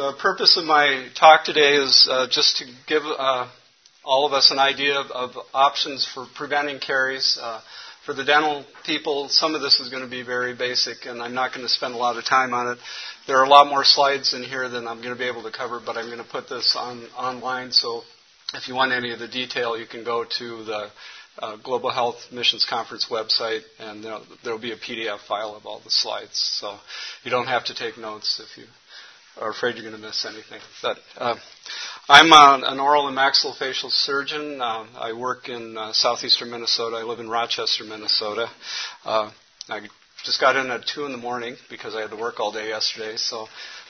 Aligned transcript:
The 0.00 0.14
purpose 0.14 0.56
of 0.56 0.64
my 0.64 1.08
talk 1.14 1.44
today 1.44 1.74
is 1.74 2.08
uh, 2.10 2.26
just 2.26 2.56
to 2.56 2.64
give 2.86 3.02
uh, 3.04 3.46
all 4.02 4.24
of 4.24 4.32
us 4.32 4.50
an 4.50 4.58
idea 4.58 4.98
of, 4.98 5.10
of 5.10 5.32
options 5.52 6.06
for 6.06 6.24
preventing 6.34 6.78
caries. 6.78 7.38
Uh, 7.38 7.60
for 8.06 8.14
the 8.14 8.24
dental 8.24 8.64
people, 8.86 9.28
some 9.28 9.54
of 9.54 9.60
this 9.60 9.78
is 9.78 9.90
going 9.90 10.02
to 10.02 10.08
be 10.08 10.22
very 10.22 10.54
basic, 10.54 11.04
and 11.04 11.20
I'm 11.20 11.34
not 11.34 11.52
going 11.52 11.66
to 11.66 11.68
spend 11.68 11.92
a 11.92 11.98
lot 11.98 12.16
of 12.16 12.24
time 12.24 12.54
on 12.54 12.68
it. 12.68 12.78
There 13.26 13.36
are 13.36 13.44
a 13.44 13.48
lot 13.50 13.68
more 13.68 13.84
slides 13.84 14.32
in 14.32 14.42
here 14.42 14.70
than 14.70 14.88
I'm 14.88 15.02
going 15.02 15.12
to 15.12 15.18
be 15.18 15.28
able 15.28 15.42
to 15.42 15.52
cover, 15.52 15.82
but 15.84 15.98
I'm 15.98 16.06
going 16.06 16.24
to 16.24 16.32
put 16.32 16.48
this 16.48 16.74
on 16.78 17.04
online. 17.14 17.70
So 17.70 18.00
if 18.54 18.68
you 18.68 18.74
want 18.74 18.92
any 18.92 19.12
of 19.12 19.18
the 19.18 19.28
detail, 19.28 19.78
you 19.78 19.86
can 19.86 20.02
go 20.02 20.24
to 20.24 20.64
the 20.64 20.90
uh, 21.40 21.56
Global 21.62 21.90
Health 21.90 22.16
Missions 22.32 22.66
Conference 22.68 23.08
website, 23.10 23.64
and 23.78 24.02
there'll, 24.02 24.24
there'll 24.44 24.58
be 24.58 24.72
a 24.72 24.78
PDF 24.78 25.18
file 25.28 25.54
of 25.54 25.66
all 25.66 25.82
the 25.84 25.90
slides. 25.90 26.40
So 26.58 26.78
you 27.22 27.30
don't 27.30 27.48
have 27.48 27.66
to 27.66 27.74
take 27.74 27.98
notes 27.98 28.40
if 28.42 28.56
you 28.56 28.64
are 29.40 29.50
afraid 29.50 29.76
you're 29.76 29.88
going 29.88 30.00
to 30.00 30.06
miss 30.06 30.24
anything. 30.24 30.60
But 30.82 30.98
uh, 31.16 31.36
I'm 32.08 32.32
uh, 32.32 32.60
an 32.70 32.80
oral 32.80 33.08
and 33.08 33.16
maxillofacial 33.16 33.90
surgeon. 33.90 34.60
Uh, 34.60 34.86
I 34.98 35.12
work 35.12 35.48
in 35.48 35.76
uh, 35.76 35.92
southeastern 35.92 36.50
Minnesota. 36.50 36.96
I 36.96 37.02
live 37.02 37.20
in 37.20 37.28
Rochester, 37.28 37.84
Minnesota. 37.84 38.48
Uh, 39.04 39.30
I 39.68 39.80
just 40.24 40.40
got 40.40 40.56
in 40.56 40.70
at 40.70 40.86
two 40.86 41.06
in 41.06 41.12
the 41.12 41.18
morning 41.18 41.56
because 41.70 41.94
I 41.94 42.00
had 42.00 42.10
to 42.10 42.16
work 42.16 42.40
all 42.40 42.52
day 42.52 42.68
yesterday. 42.68 43.16
So 43.16 43.44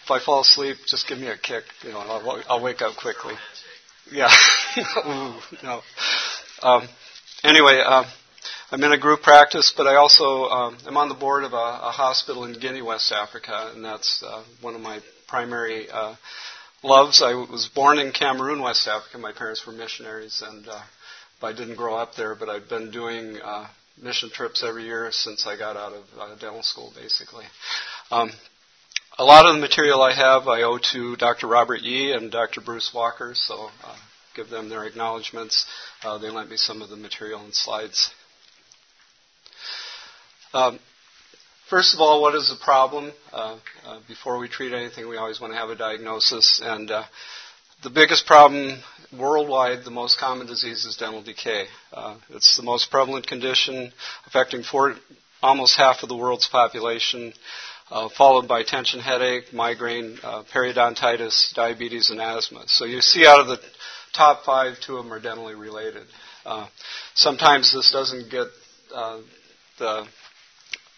if 0.05 0.10
I 0.10 0.20
fall 0.24 0.42
asleep, 0.42 0.77
just 0.86 1.08
give 1.08 1.18
me 1.18 1.28
a 1.28 1.36
kick. 1.36 1.64
You 1.82 1.91
know, 1.91 1.98
I'll, 1.98 2.42
I'll 2.48 2.62
wake 2.62 2.82
up 2.82 2.96
quickly. 2.96 3.34
Yeah. 4.12 4.30
Ooh, 5.06 5.34
no. 5.62 5.80
Um, 6.62 6.88
anyway, 7.42 7.82
uh, 7.84 8.05
I'm 8.72 8.84
in 8.84 8.92
a 8.92 8.98
group 8.98 9.22
practice, 9.22 9.72
but 9.77 9.86
I 9.86 9.96
also 9.96 10.44
um, 10.44 10.78
am 10.86 10.96
on 10.96 11.08
the 11.08 11.14
board 11.14 11.42
of 11.42 11.52
a, 11.52 11.56
a, 11.56 11.91
hospital 11.91 12.44
in 12.44 12.52
Guinea, 12.52 12.82
West 12.82 13.10
Africa, 13.10 13.72
and 13.74 13.84
that's 13.84 14.22
uh, 14.22 14.44
one 14.60 14.77
of 14.77 14.80
my 14.80 15.00
primary 15.30 15.89
uh, 15.89 16.16
loves. 16.83 17.23
I 17.23 17.34
was 17.34 17.70
born 17.73 17.98
in 17.98 18.11
Cameroon, 18.11 18.61
West 18.61 18.89
Africa. 18.89 19.16
My 19.16 19.33
parents 19.33 19.64
were 19.67 19.72
missionaries, 19.72 20.42
and 20.45 20.67
uh, 20.69 20.83
I 21.41 21.53
didn't 21.53 21.77
grow 21.77 21.95
up 21.95 22.17
there, 22.17 22.34
but 22.34 22.48
I've 22.48 22.69
been 22.69 22.91
doing 22.91 23.39
uh, 23.42 23.69
mission 24.03 24.28
trips 24.31 24.64
every 24.67 24.84
year 24.84 25.09
since 25.12 25.47
I 25.47 25.56
got 25.56 25.77
out 25.77 25.92
of 25.92 26.05
uh, 26.19 26.34
dental 26.34 26.62
school, 26.62 26.92
basically. 27.00 27.45
Um, 28.11 28.31
a 29.19 29.25
lot 29.25 29.47
of 29.47 29.55
the 29.55 29.61
material 29.61 30.03
I 30.03 30.14
have 30.14 30.48
I 30.48 30.62
owe 30.62 30.78
to 30.92 31.17
Dr. 31.17 31.47
Robert 31.47 31.81
Yee 31.81 32.12
and 32.12 32.31
Dr. 32.31 32.61
Bruce 32.61 32.91
Walker, 32.92 33.33
so 33.34 33.69
uh, 33.84 33.97
give 34.34 34.48
them 34.48 34.69
their 34.69 34.84
acknowledgments. 34.84 35.67
Uh, 36.03 36.19
they 36.19 36.31
lent 36.31 36.50
me 36.50 36.56
some 36.56 36.83
of 36.83 36.91
the 36.91 36.97
material 36.97 37.41
and 37.41 37.55
slides. 37.55 38.11
Um, 40.53 40.81
first 41.70 41.94
of 41.94 42.00
all, 42.00 42.20
what 42.20 42.34
is 42.34 42.48
the 42.48 42.62
problem? 42.62 43.12
Uh, 43.32 43.56
uh, 43.86 44.00
before 44.08 44.38
we 44.38 44.48
treat 44.48 44.72
anything, 44.72 45.08
we 45.08 45.16
always 45.16 45.40
want 45.40 45.52
to 45.52 45.58
have 45.58 45.70
a 45.70 45.76
diagnosis. 45.76 46.60
And 46.62 46.90
uh, 46.90 47.04
the 47.84 47.90
biggest 47.90 48.26
problem 48.26 48.82
worldwide, 49.16 49.84
the 49.84 49.91
most 49.91 50.18
common 50.18 50.48
disease 50.48 50.84
is 50.84 50.96
dental 50.96 51.22
decay. 51.22 51.66
Uh, 51.92 52.16
it's 52.30 52.56
the 52.56 52.64
most 52.64 52.91
prevalent 52.91 53.26
condition 53.26 53.92
affecting 54.26 54.64
four, 54.64 54.96
almost 55.42 55.78
half 55.78 56.02
of 56.02 56.08
the 56.08 56.16
world's 56.16 56.48
population. 56.48 57.32
Uh, 57.88 58.08
followed 58.16 58.46
by 58.46 58.62
tension 58.62 59.00
headache, 59.00 59.52
migraine, 59.52 60.16
uh, 60.22 60.44
periodontitis, 60.54 61.52
diabetes, 61.54 62.10
and 62.10 62.20
asthma. 62.20 62.62
So 62.68 62.84
you 62.84 63.00
see 63.00 63.26
out 63.26 63.41
of 63.41 63.48
the 63.48 63.58
top 64.14 64.44
five, 64.44 64.74
two 64.80 64.96
of 64.96 65.04
them 65.04 65.12
are 65.12 65.20
dentally 65.20 65.58
related. 65.58 66.06
Uh, 66.46 66.68
sometimes 67.14 67.72
this 67.74 67.91
doesn't 67.91 68.30
get 68.30 68.46
uh, 68.94 69.18
the 69.80 70.06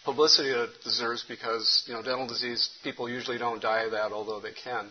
publicity 0.05 0.49
it 0.49 0.69
deserves 0.83 1.23
because 1.27 1.83
you 1.87 1.93
know 1.93 2.01
dental 2.01 2.27
disease 2.27 2.69
people 2.83 3.09
usually 3.09 3.37
don't 3.37 3.61
die 3.61 3.83
of 3.83 3.91
that, 3.91 4.11
although 4.11 4.39
they 4.39 4.51
can. 4.51 4.89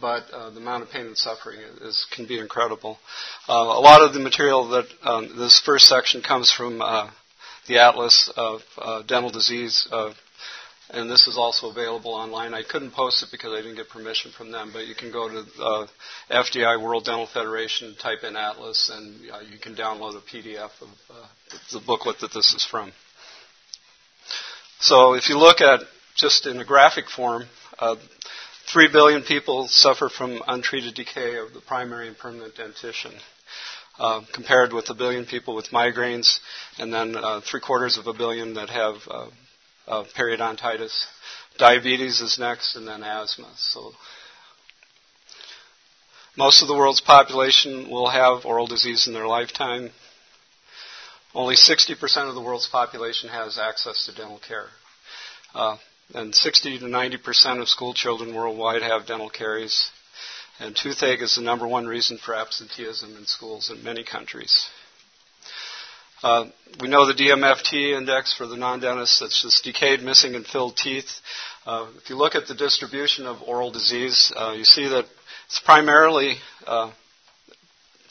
But 0.00 0.30
uh, 0.32 0.50
the 0.50 0.56
amount 0.56 0.84
of 0.84 0.90
pain 0.90 1.06
and 1.06 1.18
suffering 1.18 1.60
is, 1.82 2.06
can 2.14 2.26
be 2.26 2.38
incredible. 2.38 2.98
Uh, 3.46 3.52
a 3.52 3.80
lot 3.80 4.00
of 4.00 4.14
the 4.14 4.20
material 4.20 4.68
that 4.68 4.86
um, 5.02 5.36
this 5.36 5.60
first 5.60 5.86
section 5.86 6.22
comes 6.22 6.50
from 6.50 6.80
uh, 6.80 7.10
the 7.68 7.78
Atlas 7.78 8.32
of 8.34 8.62
uh, 8.78 9.02
Dental 9.02 9.30
Disease 9.30 9.86
and 10.92 11.10
this 11.10 11.26
is 11.26 11.36
also 11.36 11.70
available 11.70 12.12
online. 12.12 12.54
I 12.54 12.62
couldn't 12.62 12.92
post 12.92 13.22
it 13.22 13.30
because 13.32 13.52
I 13.52 13.62
didn't 13.62 13.76
get 13.76 13.88
permission 13.88 14.30
from 14.36 14.52
them, 14.52 14.70
but 14.72 14.86
you 14.86 14.94
can 14.94 15.10
go 15.10 15.28
to 15.28 15.62
uh, 15.62 15.86
FDI 16.30 16.82
World 16.82 17.06
Dental 17.06 17.26
Federation, 17.26 17.96
type 17.96 18.24
in 18.24 18.36
Atlas, 18.36 18.90
and 18.94 19.30
uh, 19.30 19.40
you 19.40 19.58
can 19.58 19.74
download 19.74 20.16
a 20.16 20.20
PDF 20.20 20.70
of 20.80 20.88
uh, 21.10 21.26
the 21.72 21.80
booklet 21.86 22.18
that 22.20 22.32
this 22.34 22.52
is 22.54 22.64
from. 22.64 22.92
So 24.82 25.14
if 25.14 25.28
you 25.28 25.38
look 25.38 25.60
at 25.60 25.80
just 26.16 26.44
in 26.44 26.58
a 26.58 26.64
graphic 26.64 27.08
form, 27.08 27.44
uh, 27.78 27.94
3 28.72 28.88
billion 28.92 29.22
people 29.22 29.68
suffer 29.68 30.08
from 30.08 30.42
untreated 30.48 30.94
decay 30.94 31.36
of 31.36 31.54
the 31.54 31.60
primary 31.60 32.08
and 32.08 32.18
permanent 32.18 32.56
dentition. 32.56 33.12
Uh, 33.96 34.22
compared 34.32 34.72
with 34.72 34.90
a 34.90 34.94
billion 34.94 35.24
people 35.24 35.54
with 35.54 35.70
migraines, 35.70 36.40
and 36.78 36.92
then 36.92 37.14
uh, 37.14 37.40
three 37.42 37.60
quarters 37.60 37.96
of 37.96 38.08
a 38.08 38.12
billion 38.12 38.54
that 38.54 38.70
have 38.70 38.96
uh, 39.08 39.28
of 39.86 40.06
periodontitis. 40.18 41.04
Diabetes 41.58 42.20
is 42.20 42.38
next, 42.38 42.74
and 42.74 42.88
then 42.88 43.04
asthma. 43.04 43.52
So 43.56 43.92
most 46.36 46.62
of 46.62 46.68
the 46.68 46.74
world's 46.74 47.02
population 47.02 47.88
will 47.88 48.08
have 48.08 48.46
oral 48.46 48.66
disease 48.66 49.06
in 49.06 49.12
their 49.12 49.28
lifetime. 49.28 49.90
Only 51.34 51.54
60% 51.54 52.28
of 52.28 52.34
the 52.34 52.42
world's 52.42 52.68
population 52.68 53.30
has 53.30 53.58
access 53.58 54.04
to 54.06 54.14
dental 54.14 54.40
care. 54.46 54.66
Uh, 55.54 55.76
and 56.14 56.34
60 56.34 56.78
to 56.80 56.84
90% 56.84 57.60
of 57.60 57.68
school 57.68 57.94
children 57.94 58.34
worldwide 58.34 58.82
have 58.82 59.06
dental 59.06 59.30
caries. 59.30 59.90
And 60.60 60.76
toothache 60.76 61.22
is 61.22 61.36
the 61.36 61.42
number 61.42 61.66
one 61.66 61.86
reason 61.86 62.18
for 62.18 62.34
absenteeism 62.34 63.16
in 63.16 63.24
schools 63.24 63.70
in 63.70 63.82
many 63.82 64.04
countries. 64.04 64.68
Uh, 66.22 66.44
we 66.80 66.88
know 66.88 67.06
the 67.06 67.14
DMFT 67.14 67.96
index 67.96 68.32
for 68.36 68.46
the 68.46 68.56
non-dentist, 68.56 69.18
that's 69.20 69.42
just 69.42 69.64
decayed, 69.64 70.02
missing, 70.02 70.36
and 70.36 70.46
filled 70.46 70.76
teeth. 70.76 71.20
Uh, 71.66 71.88
if 71.96 72.10
you 72.10 72.16
look 72.16 72.36
at 72.36 72.46
the 72.46 72.54
distribution 72.54 73.26
of 73.26 73.42
oral 73.42 73.72
disease, 73.72 74.32
uh, 74.36 74.52
you 74.56 74.64
see 74.64 74.86
that 74.86 75.06
it's 75.46 75.60
primarily 75.64 76.36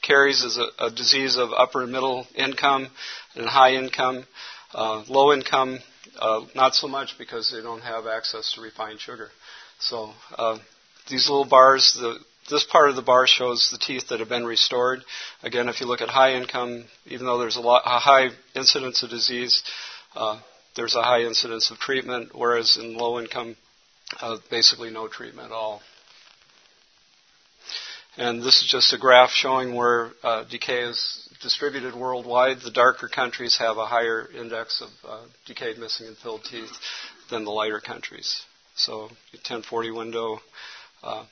uh, 0.10 0.28
is 0.28 0.58
a, 0.58 0.86
a, 0.86 0.92
disease 0.92 1.38
of 1.38 1.50
upper 1.52 1.84
and 1.84 1.92
middle 1.92 2.28
income 2.36 2.90
and 3.36 3.48
high 3.48 3.74
income. 3.74 4.26
Uh, 4.74 5.04
low 5.10 5.34
income, 5.34 5.80
uh, 6.20 6.42
not 6.56 6.74
so 6.74 6.88
much 6.88 7.16
because 7.18 7.52
they 7.52 7.62
don't 7.62 7.82
have 7.82 8.08
access 8.08 8.54
to 8.54 8.62
refined 8.62 9.00
sugar. 9.00 9.30
So 9.80 10.14
these 11.10 11.28
little 11.30 11.46
bars, 11.46 11.98
the 12.00 12.20
this 12.50 12.64
part 12.64 12.90
of 12.90 12.96
the 12.96 13.02
bar 13.02 13.28
shows 13.28 13.70
the 13.72 13.78
teeth 13.78 14.10
that 14.10 14.20
have 14.20 14.30
been 14.30 14.46
restored. 14.46 15.04
Again, 15.44 15.70
if 15.70 15.80
you 15.80 15.88
look 15.88 16.02
at 16.02 16.10
high 16.10 16.34
income, 16.34 16.86
even 17.06 17.26
though 17.26 17.40
there's 17.40 17.56
a, 17.56 17.62
lot, 17.62 17.84
a 17.86 18.00
high 18.00 18.30
incidence 18.56 19.04
of 19.04 19.10
disease, 19.10 19.64
uh, 20.16 20.40
there's 20.76 20.96
a 20.96 21.04
high 21.04 21.22
incidence 21.22 21.72
of 21.72 21.78
treatment, 21.78 22.32
whereas 22.34 22.78
in 22.78 22.98
low 22.98 23.20
income, 23.20 23.56
uh, 24.22 24.38
basically 24.50 24.90
no 24.90 25.08
treatment 25.08 25.48
at 25.48 25.54
all. 25.54 25.82
And 28.18 28.42
this 28.42 28.62
is 28.62 28.68
just 28.70 28.94
a 28.94 28.98
graph 28.98 29.30
showing 29.32 29.74
where 29.74 30.12
uh, 30.22 30.44
decay 30.44 30.82
is 30.82 31.30
distributed 31.42 31.96
worldwide. 31.96 32.58
The 32.62 32.72
darker 32.72 33.08
countries 33.08 33.58
have 33.58 33.78
a 33.78 33.86
higher 33.86 34.28
index 34.38 34.82
of 34.82 34.90
uh, 35.10 35.24
decayed, 35.46 35.78
missing, 35.78 36.08
and 36.08 36.18
filled 36.18 36.44
teeth 36.44 36.72
than 37.30 37.46
the 37.46 37.52
lighter 37.52 37.80
countries. 37.80 38.42
So 38.76 39.04
1040 39.34 39.92
window. 39.92 40.40
Uh, 41.02 41.26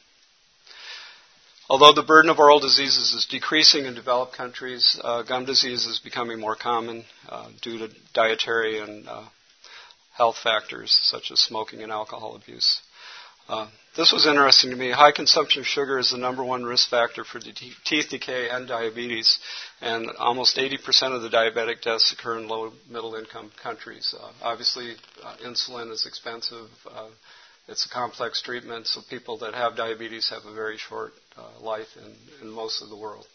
Although 1.69 1.93
the 1.93 2.01
burden 2.01 2.31
of 2.31 2.39
oral 2.39 2.59
diseases 2.59 3.13
is 3.13 3.27
decreasing 3.29 3.85
in 3.85 3.93
developed 3.93 4.35
countries, 4.35 4.99
uh, 5.03 5.21
gum 5.21 5.45
disease 5.45 5.85
is 5.85 5.99
becoming 5.99 6.39
more 6.39 6.55
common 6.55 7.05
uh, 7.29 7.49
due 7.61 7.77
to 7.77 7.93
dietary 8.11 8.79
and 8.79 9.07
uh, 9.07 9.25
health 10.13 10.37
factors 10.43 10.97
such 10.99 11.29
as 11.29 11.39
smoking 11.39 11.83
and 11.83 11.91
alcohol 11.91 12.35
abuse. 12.35 12.81
Uh, 13.49 13.67
this 13.97 14.13
was 14.13 14.27
interesting 14.27 14.69
to 14.69 14.75
me. 14.75 14.91
High 14.91 15.11
consumption 15.11 15.61
of 15.61 15.67
sugar 15.67 15.97
is 15.97 16.11
the 16.11 16.17
number 16.17 16.43
one 16.43 16.63
risk 16.63 16.89
factor 16.89 17.23
for 17.23 17.39
teeth 17.39 18.09
decay 18.09 18.47
and 18.49 18.67
diabetes, 18.67 19.39
and 19.81 20.09
almost 20.19 20.55
80% 20.55 21.15
of 21.15 21.23
the 21.23 21.29
diabetic 21.29 21.81
deaths 21.81 22.13
occur 22.13 22.37
in 22.37 22.47
low 22.47 22.71
middle 22.89 23.15
income 23.15 23.51
countries. 23.61 24.15
Uh, 24.17 24.31
obviously, 24.43 24.93
uh, 25.23 25.35
insulin 25.43 25.91
is 25.91 26.05
expensive 26.05 26.69
it's 27.69 27.85
a 27.85 27.89
complex 27.89 28.41
treatment, 28.41 28.87
so 28.87 29.01
people 29.09 29.37
that 29.39 29.53
have 29.53 29.75
diabetes 29.75 30.29
have 30.29 30.45
a 30.45 30.53
very 30.53 30.77
short 30.77 31.13
uh, 31.37 31.59
life 31.61 31.87
in, 31.97 32.15
in 32.41 32.51
most 32.51 32.81
of 32.81 32.89
the 32.89 32.97
world. 32.97 33.27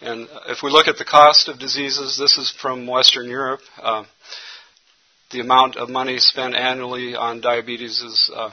And 0.00 0.28
if 0.48 0.58
we 0.62 0.70
look 0.70 0.88
at 0.88 0.98
the 0.98 1.04
cost 1.04 1.48
of 1.48 1.60
diseases, 1.60 2.18
this 2.18 2.36
is 2.36 2.50
from 2.50 2.86
Western 2.88 3.28
Europe. 3.28 3.60
The 5.30 5.40
amount 5.40 5.76
of 5.76 5.88
money 5.88 6.18
spent 6.18 6.54
annually 6.54 7.14
on 7.16 7.40
diabetes 7.40 8.00
is 8.02 8.30
uh, 8.34 8.50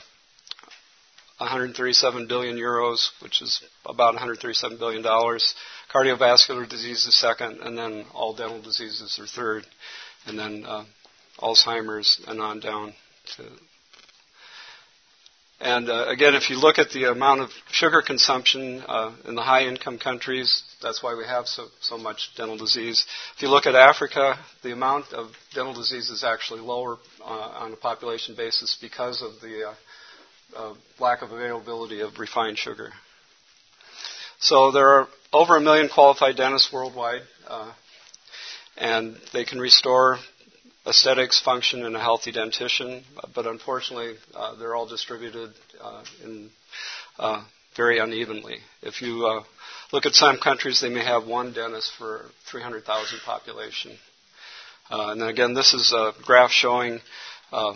137 1.38 2.28
billion 2.28 2.56
euros, 2.56 3.10
which 3.22 3.42
is 3.42 3.64
about 3.86 4.14
137 4.14 4.78
billion 4.78 5.02
dollars. 5.02 5.56
Cardiovascular 5.94 6.70
disease 6.70 7.06
is 7.06 7.16
second, 7.18 7.60
and 7.62 7.78
then 7.78 8.06
all 8.14 8.36
dental 8.36 8.62
diseases 8.62 9.18
are 9.20 9.28
third, 9.28 9.66
and 10.28 10.38
then 10.38 10.66
uh, 10.66 10.86
Alzheimer's 11.40 12.22
and 12.28 12.40
on 12.40 12.60
down 12.60 12.94
to 13.36 13.44
And 15.62 15.90
uh, 15.90 16.08
again, 16.08 16.34
if 16.34 16.50
you 16.50 16.58
look 16.58 16.80
at 16.80 16.90
the 16.90 17.12
amount 17.12 17.42
of 17.42 17.52
sugar 17.72 18.02
consumption 18.02 18.84
uh, 18.88 19.12
in 19.25 19.36
the 19.36 19.44
high 19.44 19.66
income 19.66 20.00
countries, 20.00 20.63
that's 20.81 21.04
why 21.04 21.13
we 21.13 21.24
have 21.24 21.46
so, 21.46 21.68
so 21.81 22.00
much 22.00 22.31
dental 22.36 22.58
disease. 22.58 23.06
If 23.36 23.44
you 23.44 23.50
look 23.50 23.68
at 23.68 23.75
Africa, 23.75 24.40
the 24.63 24.74
amount 24.74 25.13
of 25.13 25.28
dental 25.54 25.75
disease 25.75 26.10
is 26.10 26.24
actually 26.24 26.62
lower 26.62 26.98
uh, 27.24 27.25
on 27.25 27.74
a 27.74 27.75
population 27.75 28.34
basis 28.36 28.75
because 28.81 29.22
of 29.22 29.40
the 29.40 29.68
uh, 29.69 29.74
uh, 30.58 30.74
lack 31.00 31.22
of 31.22 31.31
availability 31.31 32.02
of 32.02 32.18
refined 32.18 32.58
sugar. 32.58 32.90
So 34.40 34.72
there 34.72 34.88
are 34.88 35.08
over 35.31 35.58
a 35.58 35.62
million 35.62 35.90
qualified 35.90 36.38
dentists 36.38 36.74
worldwide, 36.74 37.22
uh, 37.48 37.72
and 38.78 39.16
they 39.31 39.46
can 39.46 39.60
restore 39.60 40.18
aesthetics, 40.86 41.39
function, 41.42 41.86
and 41.86 41.95
a 41.95 42.00
healthy 42.00 42.31
dentition. 42.31 43.04
But 43.33 43.45
unfortunately, 43.45 44.16
uh, 44.33 44.56
they're 44.56 44.75
all 44.75 44.88
distributed 44.88 45.51
uh, 45.80 46.04
in 46.24 46.50
uh, 47.19 47.44
very 47.75 48.00
unevenly. 48.00 48.57
If 48.81 49.01
you 49.01 49.25
uh, 49.25 49.44
look 49.92 50.06
at 50.06 50.13
some 50.13 50.38
countries, 50.38 50.81
they 50.81 50.89
may 50.89 51.04
have 51.04 51.25
one 51.25 51.54
dentist 51.54 51.92
for 51.98 52.25
300,000 52.50 53.19
population. 53.25 53.98
Uh, 54.89 55.12
and 55.12 55.24
again, 55.24 55.54
this 55.54 55.74
is 55.74 55.94
a 55.94 56.13
graph 56.24 56.51
showing 56.51 57.00
uh, 57.51 57.74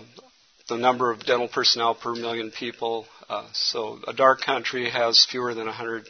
the 0.68 0.78
number 0.78 1.12
of 1.12 1.26
dental 1.26 1.48
personnel 1.48 1.96
per 1.96 2.14
million 2.14 2.52
people. 2.52 3.06
so 3.54 4.00
a 4.08 4.14
dark 4.14 4.42
country 4.42 4.90
has 4.90 5.26
fewer 5.30 5.54
than 5.54 5.66
100 5.68 6.08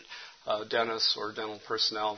dentists 0.69 1.17
or 1.17 1.33
dental 1.33 1.59
personnel 1.67 2.17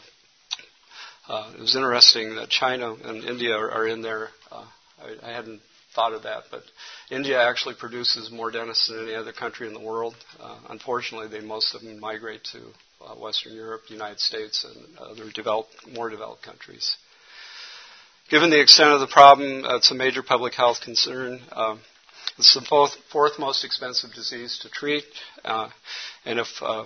uh, 1.29 1.51
it 1.53 1.59
was 1.59 1.75
interesting 1.75 2.35
that 2.35 2.49
China 2.49 2.93
and 2.93 3.23
India 3.25 3.53
are, 3.53 3.69
are 3.69 3.87
in 3.87 4.01
there. 4.01 4.29
Uh, 4.51 4.65
I, 5.01 5.29
I 5.29 5.31
hadn't 5.31 5.61
thought 5.93 6.13
of 6.13 6.23
that, 6.23 6.43
but 6.51 6.63
India 7.09 7.41
actually 7.41 7.75
produces 7.75 8.31
more 8.31 8.51
dentists 8.51 8.87
than 8.87 9.03
any 9.03 9.15
other 9.15 9.33
country 9.33 9.67
in 9.67 9.73
the 9.73 9.79
world. 9.79 10.15
Uh, 10.39 10.57
unfortunately, 10.69 11.27
they 11.27 11.45
most 11.45 11.73
of 11.73 11.81
them 11.81 11.99
migrate 11.99 12.43
to 12.51 12.59
uh, 13.05 13.15
Western 13.15 13.53
Europe, 13.53 13.81
the 13.87 13.93
United 13.93 14.19
States, 14.19 14.65
and 14.65 14.97
other 14.97 15.31
developed, 15.31 15.71
more 15.93 16.09
developed 16.09 16.43
countries. 16.43 16.97
Given 18.29 18.49
the 18.49 18.61
extent 18.61 18.89
of 18.89 18.99
the 18.99 19.07
problem, 19.07 19.63
uh, 19.63 19.77
it's 19.77 19.91
a 19.91 19.95
major 19.95 20.21
public 20.21 20.53
health 20.53 20.81
concern. 20.81 21.39
Uh, 21.51 21.77
it's 22.37 22.53
the 22.53 22.61
fourth, 22.61 22.91
fourth, 23.11 23.39
most 23.39 23.63
expensive 23.63 24.13
disease 24.13 24.59
to 24.61 24.69
treat, 24.69 25.05
uh, 25.45 25.69
and 26.25 26.39
if 26.39 26.47
uh, 26.61 26.85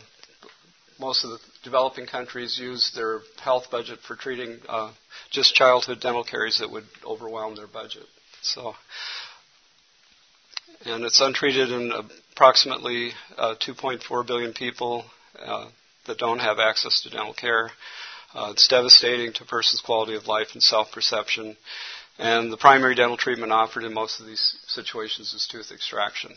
most 1.02 1.26
of 1.26 1.32
the 1.32 1.40
developing 1.64 2.06
countries 2.06 2.60
use 2.62 2.92
their 2.96 3.22
health 3.44 3.72
budget 3.72 4.00
for 4.08 4.16
treating 4.16 4.60
uh, 4.70 4.92
just 5.32 5.56
childhood 5.56 6.00
dental 6.00 6.24
caries 6.24 6.60
that 6.60 6.70
would 6.70 6.84
overwhelm 7.04 7.56
their 7.56 7.68
budget. 7.68 8.04
So, 8.44 8.74
and 10.86 11.04
it's 11.04 11.20
untreated 11.20 11.72
in 11.72 11.92
approximately 11.92 13.14
uh, 13.36 13.56
2.4 13.56 14.28
billion 14.28 14.54
people 14.54 15.04
uh, 15.44 15.70
that 16.06 16.20
don't 16.20 16.40
have 16.40 16.60
access 16.60 17.02
to 17.02 17.10
dental 17.10 17.34
care. 17.34 17.72
Uh, 18.36 18.52
it's 18.52 18.68
devastating 18.68 19.34
to 19.34 19.44
a 19.44 19.48
person's 19.48 19.82
quality 19.82 20.16
of 20.16 20.28
life 20.28 20.50
and 20.54 20.62
self-perception. 20.62 21.58
And 22.20 22.54
the 22.54 22.58
primary 22.58 22.94
dental 22.94 23.18
treatment 23.18 23.52
offered 23.52 23.84
in 23.84 23.94
most 23.94 24.20
of 24.20 24.28
these 24.28 24.56
situations 24.68 25.34
is 25.34 25.48
tooth 25.52 25.72
extraction 25.72 26.36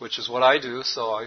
which 0.00 0.18
is 0.18 0.28
what 0.28 0.42
I 0.42 0.58
do, 0.58 0.82
so 0.82 1.10
I, 1.10 1.26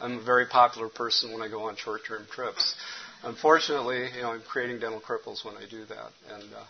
I'm 0.00 0.18
a 0.18 0.22
very 0.22 0.46
popular 0.46 0.88
person 0.88 1.32
when 1.32 1.42
I 1.42 1.48
go 1.48 1.68
on 1.68 1.76
short-term 1.76 2.26
trips. 2.30 2.74
Unfortunately, 3.22 4.08
you 4.16 4.22
know, 4.22 4.32
I'm 4.32 4.42
creating 4.42 4.80
dental 4.80 5.00
cripples 5.00 5.44
when 5.44 5.56
I 5.56 5.68
do 5.70 5.84
that, 5.84 6.10
and 6.34 6.52
uh, 6.52 6.64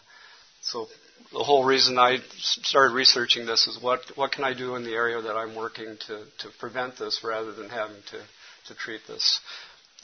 so 0.60 0.86
the 1.32 1.42
whole 1.42 1.64
reason 1.64 1.98
I 1.98 2.18
started 2.38 2.94
researching 2.94 3.46
this 3.46 3.66
is 3.66 3.82
what 3.82 4.00
what 4.16 4.32
can 4.32 4.44
I 4.44 4.54
do 4.54 4.76
in 4.76 4.84
the 4.84 4.94
area 4.94 5.20
that 5.20 5.36
I'm 5.36 5.54
working 5.54 5.96
to 6.06 6.24
to 6.38 6.48
prevent 6.58 6.98
this 6.98 7.22
rather 7.24 7.52
than 7.52 7.68
having 7.68 8.02
to 8.10 8.20
to 8.68 8.74
treat 8.74 9.00
this. 9.06 9.40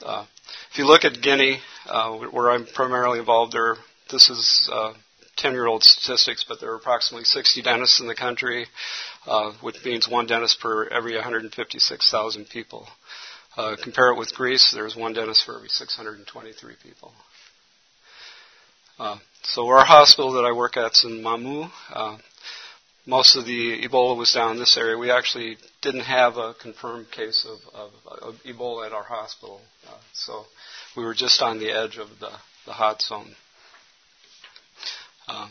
Uh, 0.03 0.25
if 0.71 0.77
you 0.77 0.85
look 0.85 1.03
at 1.05 1.21
Guinea, 1.21 1.59
uh, 1.87 2.17
where 2.17 2.51
I'm 2.51 2.65
primarily 2.65 3.19
involved, 3.19 3.53
there 3.53 3.75
this 4.09 4.29
is 4.29 4.69
uh, 4.71 4.93
10 5.41 5.53
year 5.53 5.67
old 5.67 5.83
statistics, 5.83 6.45
but 6.47 6.59
there 6.59 6.71
are 6.71 6.75
approximately 6.75 7.25
60 7.25 7.61
dentists 7.63 7.99
in 7.99 8.07
the 8.07 8.15
country, 8.15 8.67
uh, 9.25 9.51
which 9.61 9.83
means 9.83 10.07
one 10.07 10.27
dentist 10.27 10.59
per 10.59 10.87
every 10.87 11.15
156,000 11.15 12.49
people. 12.49 12.87
Uh, 13.57 13.75
compare 13.81 14.11
it 14.13 14.17
with 14.17 14.33
Greece, 14.33 14.71
there's 14.71 14.95
one 14.95 15.13
dentist 15.13 15.43
for 15.45 15.57
every 15.57 15.67
623 15.67 16.75
people. 16.81 17.11
Uh, 18.99 19.17
so 19.43 19.67
our 19.67 19.83
hospital 19.83 20.33
that 20.33 20.45
I 20.45 20.51
work 20.51 20.77
at 20.77 20.91
is 20.91 21.03
in 21.05 21.23
Mamou. 21.23 21.69
Uh, 21.91 22.17
most 23.07 23.35
of 23.35 23.45
the 23.45 23.81
Ebola 23.85 24.15
was 24.15 24.31
down 24.31 24.51
in 24.51 24.59
this 24.59 24.77
area. 24.77 24.95
We 24.95 25.09
actually 25.09 25.57
didn't 25.81 26.01
have 26.01 26.37
a 26.37 26.53
confirmed 26.53 27.09
case 27.09 27.47
of, 27.49 27.73
of, 27.73 27.91
of 28.21 28.35
Ebola 28.45 28.85
at 28.85 28.93
our 28.93 29.03
hospital, 29.03 29.59
uh, 29.87 29.97
so 30.13 30.45
we 30.95 31.03
were 31.03 31.15
just 31.15 31.41
on 31.41 31.57
the 31.57 31.71
edge 31.71 31.97
of 31.97 32.07
the, 32.19 32.29
the 32.67 32.73
hot 32.73 33.01
zone. 33.01 33.35
Uh, 35.27 35.47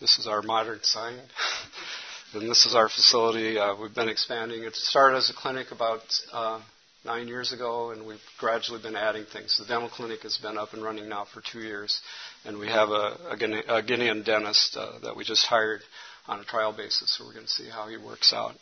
this 0.00 0.18
is 0.18 0.26
our 0.26 0.42
modern 0.42 0.80
sign. 0.82 1.14
and 2.34 2.50
this 2.50 2.66
is 2.66 2.74
our 2.74 2.88
facility. 2.88 3.58
Uh, 3.58 3.74
we've 3.80 3.94
been 3.94 4.08
expanding. 4.08 4.64
It 4.64 4.74
started 4.74 5.18
as 5.18 5.30
a 5.30 5.34
clinic 5.34 5.70
about 5.70 6.00
uh, 6.32 6.60
nine 7.04 7.28
years 7.28 7.52
ago, 7.52 7.90
and 7.90 8.06
we've 8.06 8.20
gradually 8.38 8.80
been 8.82 8.96
adding 8.96 9.24
things. 9.32 9.58
The 9.58 9.66
dental 9.66 9.88
clinic 9.88 10.20
has 10.22 10.38
been 10.38 10.58
up 10.58 10.72
and 10.72 10.82
running 10.82 11.08
now 11.08 11.26
for 11.32 11.40
two 11.40 11.60
years, 11.60 12.00
and 12.44 12.58
we 12.58 12.66
have 12.68 12.88
a, 12.88 13.16
a, 13.30 13.34
a 13.34 13.82
Guinean 13.82 14.24
dentist 14.24 14.76
uh, 14.76 14.98
that 15.02 15.16
we 15.16 15.24
just 15.24 15.46
hired 15.46 15.82
on 16.26 16.40
a 16.40 16.44
trial 16.44 16.72
basis, 16.72 17.16
so 17.16 17.24
we're 17.24 17.34
going 17.34 17.46
to 17.46 17.52
see 17.52 17.68
how 17.68 17.88
he 17.88 17.96
works 17.96 18.32
out. 18.32 18.54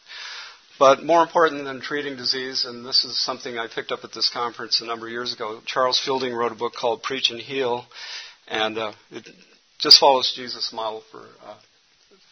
But 0.78 1.04
more 1.04 1.22
important 1.22 1.64
than 1.64 1.80
treating 1.80 2.16
disease, 2.16 2.64
and 2.64 2.84
this 2.86 3.04
is 3.04 3.22
something 3.22 3.58
I 3.58 3.66
picked 3.72 3.92
up 3.92 4.00
at 4.02 4.12
this 4.12 4.30
conference 4.32 4.80
a 4.80 4.86
number 4.86 5.06
of 5.06 5.12
years 5.12 5.34
ago, 5.34 5.60
Charles 5.66 6.00
Fielding 6.02 6.32
wrote 6.32 6.52
a 6.52 6.54
book 6.54 6.72
called 6.72 7.02
Preach 7.02 7.30
and 7.30 7.40
Heal, 7.40 7.84
and 8.48 8.78
uh, 8.78 8.92
it 9.10 9.26
just 9.80 9.98
follows 9.98 10.32
Jesus' 10.34 10.72
model 10.72 11.02
for 11.10 11.26
uh, 11.44 11.56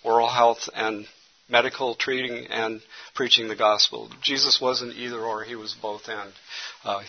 oral 0.04 0.28
health 0.28 0.68
and 0.74 1.06
medical 1.48 1.94
treating 1.94 2.46
and 2.46 2.80
preaching 3.14 3.48
the 3.48 3.56
gospel. 3.56 4.10
Jesus 4.22 4.60
wasn't 4.60 4.96
either 4.96 5.18
or; 5.18 5.44
he 5.44 5.54
was 5.54 5.74
both 5.80 6.08
and. 6.08 6.32
Uh, 6.84 7.02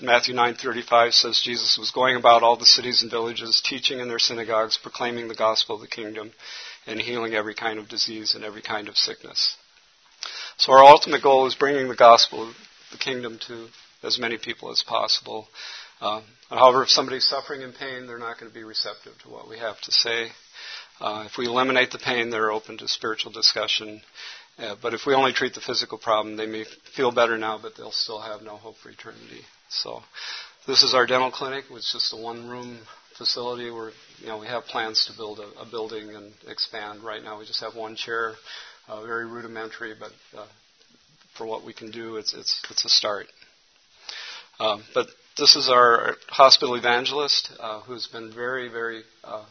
Matthew 0.00 0.34
9:35 0.34 1.12
says 1.12 1.40
Jesus 1.42 1.76
was 1.78 1.90
going 1.90 2.16
about 2.16 2.42
all 2.42 2.56
the 2.56 2.64
cities 2.64 3.02
and 3.02 3.10
villages, 3.10 3.60
teaching 3.64 3.98
in 3.98 4.08
their 4.08 4.18
synagogues, 4.18 4.78
proclaiming 4.78 5.28
the 5.28 5.34
gospel 5.34 5.74
of 5.74 5.80
the 5.80 5.88
kingdom, 5.88 6.32
and 6.86 7.00
healing 7.00 7.34
every 7.34 7.54
kind 7.54 7.78
of 7.78 7.88
disease 7.88 8.34
and 8.34 8.44
every 8.44 8.62
kind 8.62 8.88
of 8.88 8.96
sickness. 8.96 9.56
So 10.56 10.72
our 10.72 10.84
ultimate 10.84 11.22
goal 11.22 11.46
is 11.46 11.54
bringing 11.54 11.88
the 11.88 11.96
gospel 11.96 12.48
of 12.48 12.54
the 12.92 12.98
kingdom 12.98 13.38
to 13.48 13.68
as 14.02 14.18
many 14.18 14.38
people 14.38 14.70
as 14.70 14.82
possible. 14.82 15.48
Uh, 16.02 16.20
however, 16.50 16.82
if 16.82 16.88
somebody's 16.90 17.28
suffering 17.28 17.62
in 17.62 17.72
pain, 17.72 18.08
they're 18.08 18.18
not 18.18 18.38
going 18.40 18.50
to 18.50 18.54
be 18.54 18.64
receptive 18.64 19.12
to 19.22 19.28
what 19.30 19.48
we 19.48 19.56
have 19.56 19.80
to 19.80 19.92
say. 19.92 20.26
Uh, 21.00 21.24
if 21.26 21.38
we 21.38 21.46
eliminate 21.46 21.92
the 21.92 21.98
pain, 21.98 22.28
they're 22.28 22.50
open 22.50 22.76
to 22.76 22.88
spiritual 22.88 23.30
discussion. 23.30 24.02
Uh, 24.58 24.74
but 24.82 24.94
if 24.94 25.02
we 25.06 25.14
only 25.14 25.32
treat 25.32 25.54
the 25.54 25.60
physical 25.60 25.98
problem, 25.98 26.36
they 26.36 26.46
may 26.46 26.64
feel 26.96 27.12
better 27.12 27.38
now, 27.38 27.56
but 27.62 27.76
they'll 27.76 27.92
still 27.92 28.20
have 28.20 28.42
no 28.42 28.56
hope 28.56 28.76
for 28.82 28.90
eternity. 28.90 29.42
So, 29.68 30.02
this 30.66 30.82
is 30.82 30.92
our 30.92 31.06
dental 31.06 31.30
clinic. 31.30 31.66
It's 31.70 31.92
just 31.92 32.12
a 32.12 32.16
one-room 32.16 32.80
facility 33.16 33.70
where 33.70 33.92
you 34.18 34.26
know 34.26 34.38
we 34.38 34.48
have 34.48 34.64
plans 34.64 35.06
to 35.06 35.16
build 35.16 35.38
a, 35.38 35.60
a 35.60 35.70
building 35.70 36.16
and 36.16 36.32
expand. 36.48 37.04
Right 37.04 37.22
now, 37.22 37.38
we 37.38 37.46
just 37.46 37.62
have 37.62 37.76
one 37.76 37.94
chair, 37.94 38.34
uh, 38.88 39.04
very 39.06 39.26
rudimentary, 39.26 39.94
but 39.98 40.10
uh, 40.36 40.46
for 41.38 41.46
what 41.46 41.64
we 41.64 41.72
can 41.72 41.92
do, 41.92 42.16
it's 42.16 42.34
it's 42.34 42.60
it's 42.70 42.84
a 42.84 42.88
start. 42.88 43.26
Um, 44.60 44.84
but 44.94 45.06
this 45.38 45.56
is 45.56 45.68
our 45.68 46.14
hospital 46.28 46.74
evangelist 46.74 47.50
uh, 47.58 47.80
who's 47.80 48.06
been 48.06 48.32
very, 48.34 48.68
very 48.68 49.02
uh, 49.24 49.44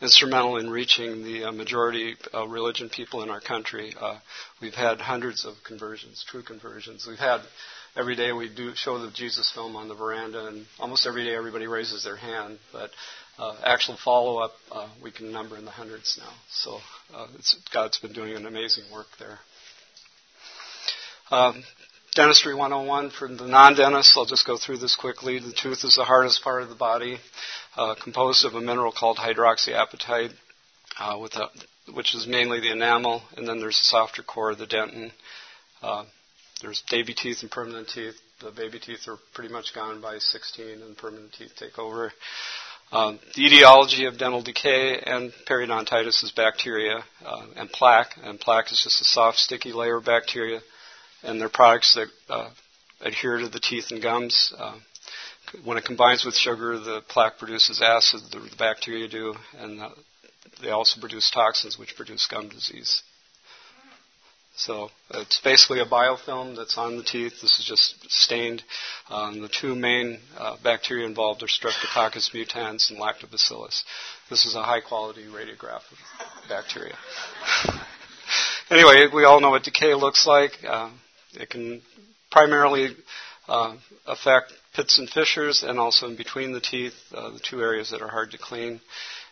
instrumental 0.00 0.56
in 0.56 0.70
reaching 0.70 1.24
the 1.24 1.44
uh, 1.44 1.52
majority 1.52 2.14
of 2.32 2.50
religion 2.50 2.88
people 2.88 3.22
in 3.22 3.28
our 3.28 3.40
country. 3.40 3.94
Uh, 4.00 4.18
we've 4.62 4.74
had 4.74 4.98
hundreds 5.00 5.44
of 5.44 5.54
conversions, 5.66 6.24
true 6.28 6.42
conversions. 6.42 7.06
We've 7.06 7.18
had 7.18 7.40
every 7.96 8.16
day 8.16 8.32
we 8.32 8.48
do 8.54 8.72
show 8.74 8.98
the 8.98 9.10
Jesus 9.10 9.52
film 9.54 9.76
on 9.76 9.88
the 9.88 9.94
veranda, 9.94 10.46
and 10.46 10.64
almost 10.78 11.06
every 11.06 11.24
day 11.24 11.34
everybody 11.34 11.66
raises 11.66 12.04
their 12.04 12.16
hand. 12.16 12.58
But 12.72 12.90
uh, 13.38 13.56
actual 13.64 13.98
follow 14.02 14.38
up, 14.38 14.52
uh, 14.72 14.88
we 15.02 15.10
can 15.10 15.30
number 15.32 15.58
in 15.58 15.66
the 15.66 15.70
hundreds 15.70 16.18
now. 16.18 16.32
So 16.50 16.78
uh, 17.14 17.26
God's 17.74 17.98
been 17.98 18.14
doing 18.14 18.34
an 18.36 18.46
amazing 18.46 18.84
work 18.92 19.08
there. 19.18 19.38
Um, 21.30 21.62
Dentistry 22.14 22.54
101 22.54 23.10
for 23.10 23.28
the 23.28 23.46
non-dentists. 23.46 24.16
I'll 24.16 24.24
just 24.24 24.46
go 24.46 24.56
through 24.56 24.78
this 24.78 24.96
quickly. 24.96 25.38
The 25.38 25.52
tooth 25.52 25.84
is 25.84 25.96
the 25.96 26.04
hardest 26.04 26.42
part 26.42 26.62
of 26.62 26.68
the 26.68 26.74
body, 26.74 27.18
uh, 27.76 27.94
composed 28.02 28.44
of 28.44 28.54
a 28.54 28.60
mineral 28.60 28.92
called 28.92 29.18
hydroxyapatite, 29.18 30.32
uh, 30.98 31.18
with 31.20 31.36
a, 31.36 31.48
which 31.92 32.14
is 32.14 32.26
mainly 32.26 32.60
the 32.60 32.72
enamel, 32.72 33.22
and 33.36 33.46
then 33.46 33.60
there's 33.60 33.78
a 33.78 33.84
softer 33.84 34.22
core, 34.22 34.54
the 34.54 34.66
dentin. 34.66 35.12
Uh, 35.82 36.04
there's 36.60 36.82
baby 36.90 37.14
teeth 37.14 37.42
and 37.42 37.50
permanent 37.50 37.88
teeth. 37.88 38.16
The 38.40 38.50
baby 38.50 38.80
teeth 38.80 39.06
are 39.06 39.18
pretty 39.34 39.52
much 39.52 39.74
gone 39.74 40.00
by 40.00 40.18
16, 40.18 40.82
and 40.82 40.96
permanent 40.96 41.34
teeth 41.34 41.52
take 41.56 41.78
over. 41.78 42.12
Um, 42.90 43.20
the 43.36 43.44
etiology 43.44 44.06
of 44.06 44.18
dental 44.18 44.42
decay 44.42 44.98
and 44.98 45.30
periodontitis 45.46 46.24
is 46.24 46.32
bacteria 46.34 47.04
uh, 47.24 47.46
and 47.54 47.70
plaque, 47.70 48.16
and 48.22 48.40
plaque 48.40 48.72
is 48.72 48.80
just 48.82 49.02
a 49.02 49.04
soft, 49.04 49.38
sticky 49.38 49.72
layer 49.72 49.98
of 49.98 50.06
bacteria 50.06 50.60
and 51.22 51.40
their 51.40 51.48
products 51.48 51.94
that 51.94 52.08
uh, 52.28 52.50
adhere 53.00 53.38
to 53.38 53.48
the 53.48 53.60
teeth 53.60 53.90
and 53.90 54.02
gums. 54.02 54.52
Uh, 54.56 54.78
when 55.64 55.78
it 55.78 55.84
combines 55.84 56.24
with 56.24 56.34
sugar, 56.34 56.78
the 56.78 57.00
plaque 57.08 57.38
produces 57.38 57.80
acid, 57.82 58.20
the, 58.30 58.40
the 58.40 58.56
bacteria 58.56 59.08
do, 59.08 59.34
and 59.58 59.80
they 60.62 60.70
also 60.70 61.00
produce 61.00 61.30
toxins 61.30 61.78
which 61.78 61.96
produce 61.96 62.26
gum 62.26 62.48
disease. 62.48 63.02
So 64.56 64.90
it's 65.10 65.40
basically 65.40 65.78
a 65.78 65.86
biofilm 65.86 66.56
that's 66.56 66.76
on 66.76 66.96
the 66.96 67.04
teeth. 67.04 67.34
This 67.40 67.60
is 67.60 67.64
just 67.64 68.10
stained. 68.10 68.64
Um, 69.08 69.40
the 69.40 69.48
two 69.48 69.76
main 69.76 70.18
uh, 70.36 70.56
bacteria 70.64 71.06
involved 71.06 71.44
are 71.44 71.46
Streptococcus 71.46 72.32
mutans 72.34 72.90
and 72.90 72.98
Lactobacillus. 72.98 73.84
This 74.28 74.44
is 74.44 74.56
a 74.56 74.62
high 74.62 74.80
quality 74.80 75.26
radiograph 75.26 75.82
of 75.92 76.48
bacteria. 76.48 76.96
anyway, 78.70 79.06
we 79.14 79.24
all 79.24 79.40
know 79.40 79.50
what 79.50 79.62
decay 79.62 79.94
looks 79.94 80.26
like. 80.26 80.50
Uh, 80.68 80.90
it 81.34 81.50
can 81.50 81.82
primarily 82.30 82.96
uh, 83.48 83.76
affect 84.06 84.52
pits 84.74 84.98
and 84.98 85.08
fissures 85.08 85.62
and 85.62 85.78
also 85.78 86.06
in 86.06 86.16
between 86.16 86.52
the 86.52 86.60
teeth, 86.60 86.94
uh, 87.14 87.30
the 87.30 87.40
two 87.40 87.60
areas 87.60 87.90
that 87.90 88.02
are 88.02 88.08
hard 88.08 88.30
to 88.30 88.38
clean. 88.38 88.80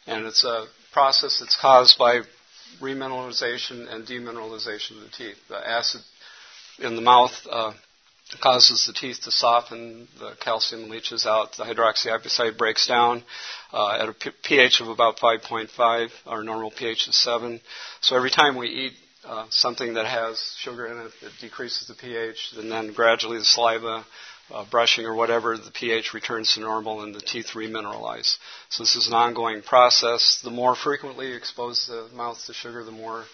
And 0.07 0.27
it's 0.27 0.45
a 0.45 0.67
process 0.93 1.39
that's 1.41 1.59
caused 1.61 1.99
by 1.99 2.21
remineralization 2.81 3.93
and 3.93 4.07
demineralization 4.07 4.97
of 4.97 5.03
the 5.03 5.13
teeth. 5.17 5.37
The 5.49 5.57
acid 5.57 6.01
in 6.79 6.97
the 6.97 7.03
mouth 7.03 7.33
uh, 7.51 7.73
causes 8.41 8.87
the 8.87 8.93
teeth 8.93 9.21
to 9.23 9.31
soften, 9.31 10.09
the 10.19 10.33
calcium 10.41 10.89
leaches 10.89 11.27
out, 11.27 11.57
the 11.57 11.65
hydroxyapatite 11.65 12.59
breaks 12.59 12.87
down 12.87 13.23
uh, 13.73 13.99
at 14.01 14.09
a 14.09 14.15
pH 14.43 14.81
of 14.81 14.89
about 14.89 15.19
5.5. 15.19 16.11
Our 16.27 16.43
normal 16.43 16.71
pH 16.71 17.09
is 17.09 17.23
7. 17.23 17.61
So 18.01 18.17
every 18.17 18.31
time 18.31 18.57
we 18.57 18.69
eat 18.69 18.93
uh, 19.27 19.47
something 19.51 19.95
that 19.95 20.07
has 20.07 20.41
sugar 20.59 20.87
in 20.87 20.99
it, 20.99 21.13
it 21.23 21.33
decreases 21.41 21.89
the 21.89 21.95
pH, 21.95 22.55
and 22.59 22.71
then 22.71 22.93
gradually 22.93 23.39
the 23.39 23.45
saliva 23.45 24.05
uh, 24.51 24.65
brushing 24.71 25.05
or 25.05 25.15
whatever, 25.15 25.57
the 25.57 25.71
pH 25.71 26.15
returns 26.15 26.55
to 26.55 26.61
normal 26.61 27.03
and 27.03 27.15
the 27.15 27.21
teeth 27.21 27.49
remineralize. 27.55 28.37
So 28.69 28.85
this 28.85 28.95
is 28.95 29.09
an 29.09 29.15
ongoing 29.15 29.63
process. 29.63 30.41
The 30.43 30.51
more 30.51 30.77
frequently 30.77 31.31
you 31.31 31.37
expose 31.37 31.87
the 31.87 32.09
mouth 32.15 32.39
to 32.47 32.55
sugar, 32.55 32.85
the 32.85 32.93
more 32.93 33.25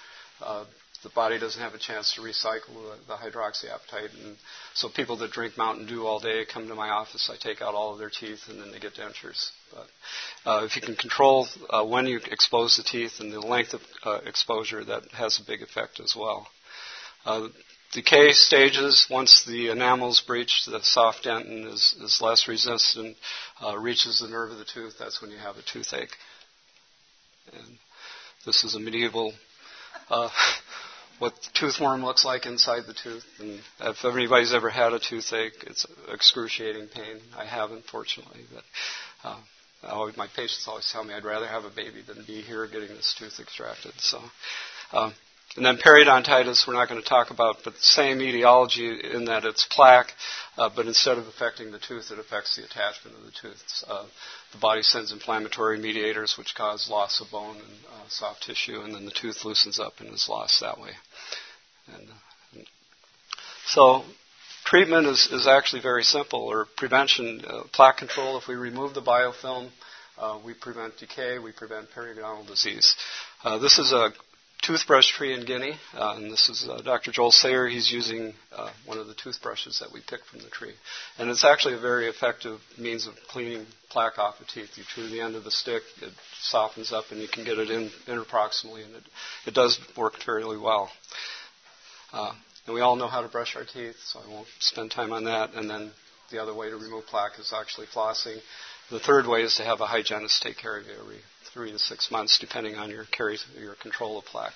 uh, 0.41 0.65
the 1.03 1.11
body 1.11 1.39
doesn't 1.39 1.61
have 1.61 1.75
a 1.75 1.79
chance 1.79 2.15
to 2.15 2.23
recycle 2.23 2.75
the, 2.75 2.97
the 3.09 3.15
hydroxyapatite. 3.15 4.15
And 4.25 4.37
so 4.75 4.89
people 4.89 5.17
that 5.19 5.33
drink 5.33 5.59
Mountain 5.59 5.87
Dew 5.87 6.07
all 6.07 6.21
day 6.21 6.45
come 6.51 6.69
to 6.69 6.75
my 6.75 6.89
office. 6.89 7.31
I 7.33 7.37
take 7.37 7.61
out 7.61 7.75
all 7.75 7.93
of 7.93 7.99
their 7.99 8.11
teeth 8.11 8.41
and 8.49 8.61
then 8.61 8.71
they 8.73 8.79
get 8.79 8.95
dentures. 8.95 9.51
Uh, 10.45 10.63
if 10.65 10.75
you 10.77 10.83
can 10.83 10.97
control 10.97 11.47
uh, 11.71 11.85
when 11.85 12.07
you 12.07 12.21
expose 12.31 12.77
the 12.77 12.83
teeth 12.83 13.21
and 13.21 13.33
the 13.33 13.41
length 13.41 13.75
of 13.75 13.81
uh, 14.05 14.19
exposure, 14.27 14.85
that 14.85 15.03
has 15.13 15.39
a 15.39 15.47
big 15.47 15.63
effect 15.63 16.01
as 16.01 16.15
well. 16.17 16.47
Uh, 17.25 17.49
decay 17.93 18.33
stages, 18.33 19.07
once 19.09 19.45
the 19.45 19.69
enamel's 19.69 20.21
breached, 20.21 20.67
the 20.67 20.81
soft 20.83 21.25
dentin 21.25 21.73
is, 21.73 21.95
is 22.03 22.21
less 22.21 22.49
resistant, 22.49 23.17
uh, 23.63 23.79
reaches 23.79 24.19
the 24.19 24.29
nerve 24.29 24.51
of 24.51 24.59
the 24.59 24.65
tooth, 24.65 24.95
that's 24.99 25.23
when 25.23 25.31
you 25.31 25.39
have 25.39 25.57
a 25.57 25.63
toothache. 25.63 26.17
And 27.53 27.79
this 28.45 28.65
is 28.65 28.75
a 28.75 28.81
medieval, 28.81 29.33
uh, 30.11 30.31
what 31.21 31.35
toothworm 31.55 32.05
looks 32.05 32.25
like 32.25 32.47
inside 32.47 32.83
the 32.87 32.95
tooth. 32.95 33.25
And 33.39 33.61
if 33.81 34.05
anybody's 34.05 34.53
ever 34.53 34.71
had 34.71 34.93
a 34.93 34.99
toothache, 34.99 35.63
it's 35.69 35.87
excruciating 36.13 36.89
pain. 36.89 37.21
I 37.37 37.45
haven't, 37.45 37.85
fortunately, 37.85 38.41
but 38.53 38.65
always, 39.89 40.17
my 40.17 40.27
patients 40.29 40.65
always 40.67 40.89
tell 40.91 41.05
me 41.05 41.15
I'd 41.15 41.25
rather 41.25 41.47
have 41.47 41.65
a 41.65 41.71
baby 41.71 42.03
than 42.07 42.25
be 42.25 42.43
here 42.43 42.67
getting 42.67 42.89
this 42.89 43.15
tooth 43.19 43.39
extracted. 43.41 43.93
So. 43.99 44.21
Um, 44.93 45.15
and 45.57 45.67
then 45.67 45.77
periodontitis, 45.77 46.67
we're 46.67 46.73
not 46.73 46.89
going 46.89 47.03
to 47.03 47.07
talk 47.07 47.31
about, 47.31 47.59
but 47.63 47.77
same 47.77 48.23
etiology 48.23 48.89
in 49.13 49.27
that 49.27 49.45
it's 49.45 49.67
plaque, 49.71 50.13
uh, 50.57 50.71
but 50.75 50.87
instead 50.87 51.19
of 51.19 51.27
affecting 51.27 51.71
the 51.71 51.79
tooth, 51.79 52.11
it 52.11 52.19
affects 52.19 52.57
the 52.57 52.65
attachment 52.65 53.19
of 53.19 53.25
the 53.25 53.33
tooth. 53.33 53.85
Uh, 53.87 54.07
the 54.53 54.59
body 54.59 54.81
sends 54.81 55.13
inflammatory 55.13 55.79
mediators 55.79 56.39
which 56.39 56.55
cause 56.55 56.89
loss 56.91 57.21
of 57.21 57.31
bone 57.31 57.57
and 57.57 57.85
uh, 57.87 58.09
soft 58.09 58.45
tissue, 58.45 58.81
and 58.81 58.95
then 58.95 59.05
the 59.05 59.11
tooth 59.11 59.45
loosens 59.45 59.79
up 59.79 60.01
and 60.01 60.09
is 60.15 60.27
lost 60.27 60.61
that 60.61 60.81
way. 60.81 60.93
And, 61.95 62.09
and 62.55 62.67
so 63.67 64.05
treatment 64.73 65.07
is, 65.07 65.29
is 65.31 65.47
actually 65.47 65.83
very 65.83 66.03
simple, 66.03 66.41
or 66.41 66.67
prevention, 66.79 67.43
uh, 67.47 67.63
plaque 67.75 67.99
control. 67.99 68.39
If 68.39 68.49
we 68.49 68.55
remove 68.55 68.95
the 68.95 69.03
biofilm, 69.03 69.69
uh, 70.17 70.39
we 70.43 70.55
prevent 70.55 70.97
decay, 70.97 71.39
we 71.39 71.53
prevent 71.53 71.89
periodontal 71.91 72.47
disease. 72.47 72.97
Uh, 73.45 73.59
this 73.59 73.79
is 73.79 73.93
a 73.93 74.13
toothbrush 74.63 75.11
tree 75.11 75.35
in 75.35 75.45
Guinea, 75.45 75.75
uh, 75.95 76.15
and 76.17 76.33
this 76.33 76.49
is 76.49 76.67
uh, 76.67 76.81
Dr. 76.81 77.13
Joel 77.13 77.33
Sayer. 77.33 77.69
He's 77.69 77.93
using 77.93 78.33
uh, 78.51 78.71
one 78.87 78.97
of 78.97 79.09
the 79.09 79.15
toothbrushes 79.15 79.81
that 79.81 79.93
we 79.93 80.01
picked 80.01 80.25
from 80.25 80.39
the 80.39 80.49
tree, 80.49 80.73
and 81.19 81.29
it's 81.29 81.45
actually 81.45 81.75
a 81.75 81.79
very 81.79 82.09
effective 82.09 82.59
means 82.79 83.07
of 83.07 83.13
cleaning 83.29 83.67
plaque 83.91 84.19
off 84.19 84.39
the 84.39 84.47
teeth. 84.47 84.71
You 84.77 84.85
chew 84.95 85.07
the 85.07 85.21
end 85.21 85.35
of 85.35 85.45
the 85.45 85.51
stick, 85.51 85.83
it 86.01 86.15
softens 86.41 86.93
up, 86.95 87.05
and 87.11 87.21
you 87.21 87.29
can 87.29 87.45
get 87.45 87.59
it 87.59 87.69
in 87.69 87.91
interproximally, 88.07 88.87
and 88.87 88.97
it, 88.97 89.05
it 89.49 89.53
does 89.53 89.79
work 89.99 90.15
fairly 90.25 90.57
well. 90.57 90.91
And 92.67 92.75
we 92.75 92.81
all 92.81 92.97
know 92.97 93.09
how 93.09 93.23
to 93.23 93.29
brush 93.29 93.57
our 93.57 93.65
teeth, 93.65 93.97
so 94.05 94.21
I 94.21 94.31
won't 94.31 94.47
spend 94.61 94.91
time 94.91 95.13
on 95.13 95.25
that. 95.25 95.55
And 95.55 95.69
then 95.69 95.91
the 96.31 96.41
other 96.41 96.55
way 96.55 96.71
to 96.71 96.77
remove 96.77 97.07
plaque 97.07 97.39
is 97.39 97.53
actually 97.53 97.87
flossing. 97.89 98.39
The 98.91 99.01
third 99.01 99.27
way 99.27 99.43
is 99.43 99.57
to 99.57 99.65
have 99.65 99.81
a 99.81 99.87
hygienist 99.87 100.43
take 100.43 100.59
care 100.59 100.79
of 100.79 100.87
you 100.87 100.93
every 101.01 101.21
three 101.53 101.73
to 101.73 101.79
six 101.79 102.11
months, 102.11 102.39
depending 102.39 102.77
on 102.77 102.91
your 102.91 103.05
caries, 103.05 103.45
your 103.59 103.75
control 103.75 104.19
of 104.19 104.25
plaque. 104.25 104.53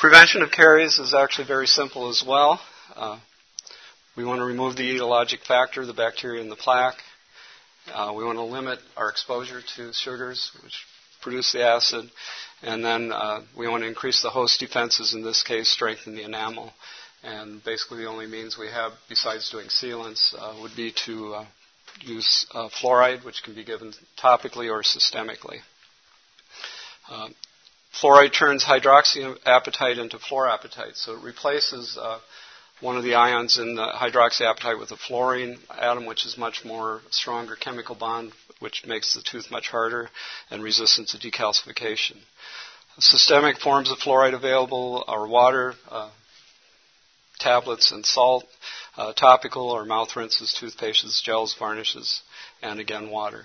Prevention 0.00 0.42
of 0.42 0.50
caries 0.50 0.98
is 0.98 1.14
actually 1.14 1.46
very 1.46 1.66
simple 1.66 2.08
as 2.08 2.22
well. 2.26 2.60
Uh, 2.94 3.18
we 4.16 4.24
want 4.24 4.40
to 4.40 4.44
remove 4.44 4.76
the 4.76 4.82
etiologic 4.82 5.42
factor, 5.46 5.86
the 5.86 5.94
bacteria 5.94 6.40
in 6.40 6.48
the 6.48 6.56
plaque. 6.56 6.98
Uh, 7.92 8.12
we 8.16 8.24
want 8.24 8.38
to 8.38 8.44
limit 8.44 8.78
our 8.96 9.10
exposure 9.10 9.60
to 9.76 9.92
sugars, 9.92 10.50
which 10.62 10.84
produce 11.24 11.52
the 11.52 11.64
acid. 11.64 12.10
And 12.62 12.84
then 12.84 13.12
uh, 13.12 13.40
we 13.58 13.66
want 13.66 13.82
to 13.82 13.88
increase 13.88 14.22
the 14.22 14.30
host 14.30 14.60
defenses, 14.60 15.14
in 15.14 15.24
this 15.24 15.42
case, 15.42 15.68
strengthen 15.68 16.14
the 16.14 16.22
enamel. 16.22 16.72
And 17.24 17.64
basically, 17.64 18.04
the 18.04 18.08
only 18.08 18.26
means 18.26 18.56
we 18.56 18.68
have, 18.68 18.92
besides 19.08 19.50
doing 19.50 19.66
sealants, 19.66 20.34
uh, 20.38 20.60
would 20.62 20.76
be 20.76 20.92
to 21.06 21.34
uh, 21.34 21.46
use 22.00 22.46
uh, 22.54 22.68
fluoride, 22.68 23.24
which 23.24 23.42
can 23.42 23.54
be 23.54 23.64
given 23.64 23.92
topically 24.22 24.70
or 24.70 24.82
systemically. 24.82 25.58
Uh, 27.10 27.28
fluoride 28.00 28.38
turns 28.38 28.64
hydroxyapatite 28.64 29.98
into 29.98 30.18
fluorapatite, 30.18 30.96
so 30.96 31.14
it 31.14 31.22
replaces 31.22 31.98
uh, 32.00 32.18
one 32.80 32.96
of 32.96 33.04
the 33.04 33.14
ions 33.14 33.58
in 33.58 33.74
the 33.74 33.86
hydroxyapatite 33.86 34.78
with 34.78 34.90
a 34.90 34.96
fluorine 34.96 35.58
atom, 35.70 36.06
which 36.06 36.26
is 36.26 36.36
much 36.36 36.64
more 36.64 37.00
stronger 37.10 37.56
chemical 37.56 37.94
bond, 37.94 38.32
which 38.64 38.86
makes 38.86 39.12
the 39.12 39.20
tooth 39.20 39.50
much 39.50 39.68
harder 39.68 40.08
and 40.50 40.62
resistant 40.62 41.06
to 41.06 41.18
decalcification. 41.18 42.16
Systemic 42.98 43.58
forms 43.58 43.90
of 43.90 43.98
fluoride 43.98 44.32
available 44.32 45.04
are 45.06 45.26
water, 45.28 45.74
uh, 45.90 46.08
tablets, 47.38 47.92
and 47.92 48.06
salt 48.06 48.46
uh, 48.96 49.12
topical 49.12 49.68
or 49.70 49.84
mouth 49.84 50.16
rinses, 50.16 50.56
toothpastes, 50.58 51.22
gels, 51.22 51.54
varnishes, 51.58 52.22
and 52.62 52.80
again 52.80 53.10
water. 53.10 53.44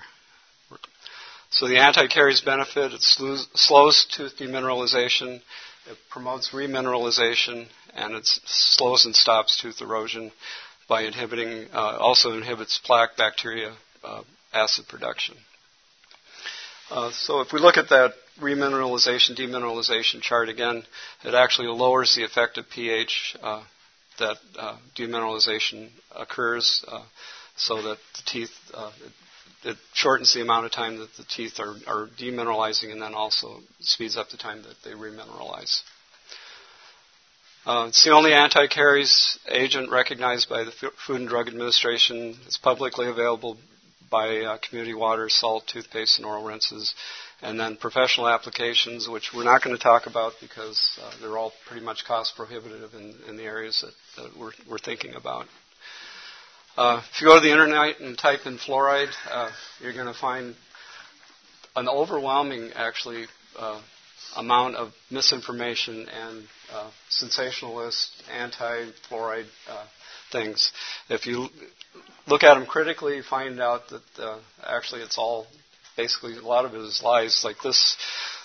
So 1.50 1.68
the 1.68 1.80
anti-caries 1.80 2.40
benefit, 2.40 2.94
it 2.94 3.02
slows 3.02 4.06
tooth 4.16 4.38
demineralization, 4.38 5.42
it 5.92 5.98
promotes 6.10 6.52
remineralization, 6.52 7.68
and 7.94 8.14
it 8.14 8.26
slows 8.46 9.04
and 9.04 9.14
stops 9.14 9.60
tooth 9.60 9.82
erosion 9.82 10.32
by 10.88 11.02
inhibiting, 11.02 11.68
uh, 11.74 11.98
also 12.00 12.32
inhibits 12.38 12.80
plaque 12.86 13.18
bacteria 13.18 13.74
uh, 14.04 14.22
acid 14.54 14.88
production. 14.88 15.36
Uh, 16.90 17.12
so 17.12 17.42
if 17.42 17.54
we 17.54 17.60
look 17.60 17.78
at 17.78 17.90
that 17.90 18.14
remineralization, 18.40 19.38
demineralization 19.38 20.22
chart 20.22 20.50
again, 20.50 20.84
it 21.24 21.34
actually 21.34 21.68
lowers 21.68 22.16
the 22.16 22.24
effective 22.24 22.66
pH 22.70 23.36
uh, 23.44 23.64
that 24.18 24.38
uh, 24.58 24.78
demineralization 24.98 25.90
occurs 26.16 26.84
uh, 26.88 27.04
so 27.56 27.82
that 27.82 27.98
the 28.16 28.22
teeth, 28.26 28.52
uh, 28.74 28.92
it, 29.64 29.70
it, 29.70 29.78
shortens 29.94 30.34
the 30.34 30.42
amount 30.42 30.66
of 30.66 30.72
time 30.72 30.98
that 30.98 31.14
the 31.18 31.24
teeth 31.24 31.60
are, 31.60 31.76
are 31.86 32.08
demineralizing 32.20 32.92
and 32.92 33.02
then 33.02 33.14
also 33.14 33.60
speeds 33.82 34.18
up 34.18 34.30
the 34.30 34.38
time 34.38 34.64
that 34.64 34.76
they 34.84 34.92
remineralize. 34.92 35.82
Uh, 37.66 37.86
it's 37.88 38.04
the 38.04 38.12
only 38.12 38.34
anti-caries 38.34 39.38
agent 39.50 39.92
recognized 39.92 40.50
by 40.50 40.64
the 40.64 40.72
Food 41.06 41.20
and 41.20 41.30
Drug 41.30 41.48
Administration. 41.48 42.38
It's 42.46 42.58
publicly 42.58 43.08
available 43.08 43.58
by 44.10 44.40
uh, 44.40 44.58
community 44.58 44.94
water, 44.94 45.30
salt, 45.30 45.68
toothpaste, 45.68 46.18
and 46.18 46.26
oral 46.26 46.44
rinses 46.44 46.94
and 47.42 47.60
then 47.60 47.78
professional 47.78 48.28
applications, 48.28 49.08
which 49.08 49.32
we're 49.34 49.44
not 49.44 49.64
going 49.64 49.76
to 49.76 49.82
talk 49.82 50.08
about 50.08 50.34
because 50.42 51.00
uh, 51.02 51.12
they're 51.22 51.38
all 51.38 51.54
pretty 51.68 51.86
much 51.86 52.06
cost 52.06 52.36
prohibitive 52.36 52.94
in, 52.94 53.16
in 53.28 53.38
the 53.38 53.44
areas 53.44 53.84
that, 54.16 54.22
that 54.22 54.38
we're, 54.38 54.52
we're, 54.70 54.78
thinking 54.78 55.16
about. 55.16 55.46
Uh, 56.76 57.02
if 57.12 57.22
you 57.22 57.28
go 57.28 57.36
to 57.36 57.42
the 57.42 57.52
internet 57.52 58.00
and 58.00 58.18
type 58.18 58.46
in 58.46 58.58
fluoride, 58.58 59.12
uh, 59.32 59.50
you're 59.82 59.94
going 59.94 60.06
to 60.08 60.20
find 60.20 60.56
an 61.76 61.88
overwhelming, 61.88 62.72
actually, 62.76 63.26
uh, 63.58 63.80
amount 64.36 64.76
of 64.76 64.94
misinformation 65.12 66.08
and 66.10 66.44
uh, 66.72 66.90
sensationalist 67.10 68.24
anti-fluoride 68.32 69.48
uh, 69.70 69.86
things. 70.32 70.72
If 71.10 71.26
you 71.26 71.50
look 72.28 72.44
at 72.44 72.54
them 72.54 72.66
critically, 72.66 73.18
you 73.18 73.24
find 73.24 73.60
out 73.60 73.90
that 73.90 74.04
uh, 74.20 74.40
actually 74.64 75.02
it's 75.02 75.18
all 75.18 75.48
basically 75.98 76.38
a 76.38 76.42
lot 76.42 76.66
of 76.66 76.74
it 76.74 76.80
is 76.80 77.02
lies. 77.04 77.42
Like 77.44 77.58
this, 77.64 77.98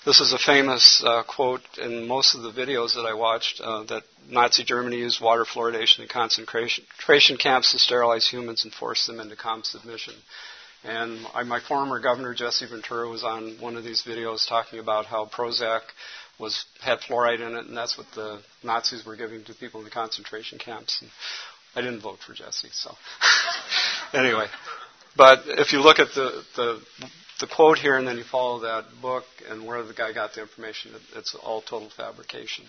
this 0.04 0.20
is 0.20 0.32
a 0.32 0.38
famous 0.38 1.02
uh, 1.06 1.22
quote 1.22 1.62
in 1.78 2.08
most 2.08 2.34
of 2.34 2.42
the 2.42 2.50
videos 2.50 2.94
that 2.94 3.06
I 3.08 3.14
watched 3.14 3.60
uh, 3.60 3.84
that 3.84 4.02
Nazi 4.28 4.64
Germany 4.64 4.96
used 4.96 5.20
water 5.20 5.44
fluoridation 5.44 6.00
in 6.00 6.08
concentration 6.08 7.36
camps 7.36 7.72
to 7.72 7.78
sterilize 7.78 8.28
humans 8.28 8.64
and 8.64 8.72
force 8.72 9.06
them 9.06 9.20
into 9.20 9.36
calm 9.36 9.62
submission. 9.62 10.14
And 10.84 11.22
my 11.46 11.60
former 11.66 11.98
governor 11.98 12.34
Jesse 12.34 12.66
Ventura 12.66 13.08
was 13.08 13.24
on 13.24 13.56
one 13.58 13.76
of 13.76 13.84
these 13.84 14.02
videos 14.02 14.46
talking 14.46 14.78
about 14.78 15.06
how 15.06 15.26
Prozac 15.26 15.80
was 16.38 16.66
had 16.80 16.98
fluoride 17.00 17.40
in 17.40 17.56
it, 17.56 17.66
and 17.66 17.76
that's 17.76 17.96
what 17.96 18.06
the 18.14 18.40
Nazis 18.62 19.06
were 19.06 19.16
giving 19.16 19.44
to 19.44 19.54
people 19.54 19.80
in 19.80 19.84
the 19.84 19.90
concentration 19.90 20.58
camps. 20.58 21.00
And 21.00 21.10
I 21.74 21.80
didn't 21.80 22.02
vote 22.02 22.18
for 22.26 22.34
Jesse, 22.34 22.68
so 22.72 22.94
anyway. 24.12 24.46
But 25.16 25.42
if 25.46 25.72
you 25.72 25.80
look 25.80 25.98
at 25.98 26.08
the, 26.14 26.42
the 26.56 26.82
the 27.40 27.46
quote 27.46 27.78
here 27.78 27.96
and 27.96 28.06
then 28.06 28.16
you 28.16 28.24
follow 28.24 28.60
that 28.60 28.84
book 29.00 29.24
and 29.48 29.66
where 29.66 29.82
the 29.82 29.94
guy 29.94 30.12
got 30.12 30.34
the 30.34 30.42
information, 30.42 30.92
it's 31.16 31.34
all 31.34 31.62
total 31.62 31.90
fabrication. 31.96 32.64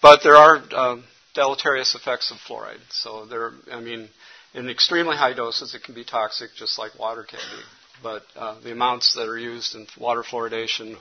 But 0.00 0.20
there 0.22 0.36
are 0.36 0.62
uh, 0.72 0.96
deleterious 1.34 1.94
effects 1.94 2.32
of 2.32 2.38
fluoride. 2.38 2.80
So 2.90 3.26
there, 3.26 3.52
I 3.70 3.80
mean, 3.80 4.08
in 4.54 4.68
extremely 4.68 5.16
high 5.16 5.34
doses, 5.34 5.74
it 5.74 5.82
can 5.84 5.94
be 5.94 6.04
toxic, 6.04 6.50
just 6.56 6.78
like 6.78 6.98
water 6.98 7.24
can 7.24 7.38
be. 7.38 7.62
But 8.02 8.22
uh, 8.36 8.60
the 8.60 8.72
amounts 8.72 9.14
that 9.14 9.28
are 9.28 9.38
used 9.38 9.74
in 9.74 9.86
water 9.98 10.22
fluoridation 10.22 10.96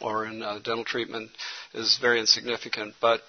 or 0.00 0.24
in 0.24 0.42
uh, 0.42 0.58
dental 0.64 0.84
treatment 0.84 1.30
is 1.74 1.98
very 2.00 2.20
insignificant. 2.20 2.94
But 3.00 3.20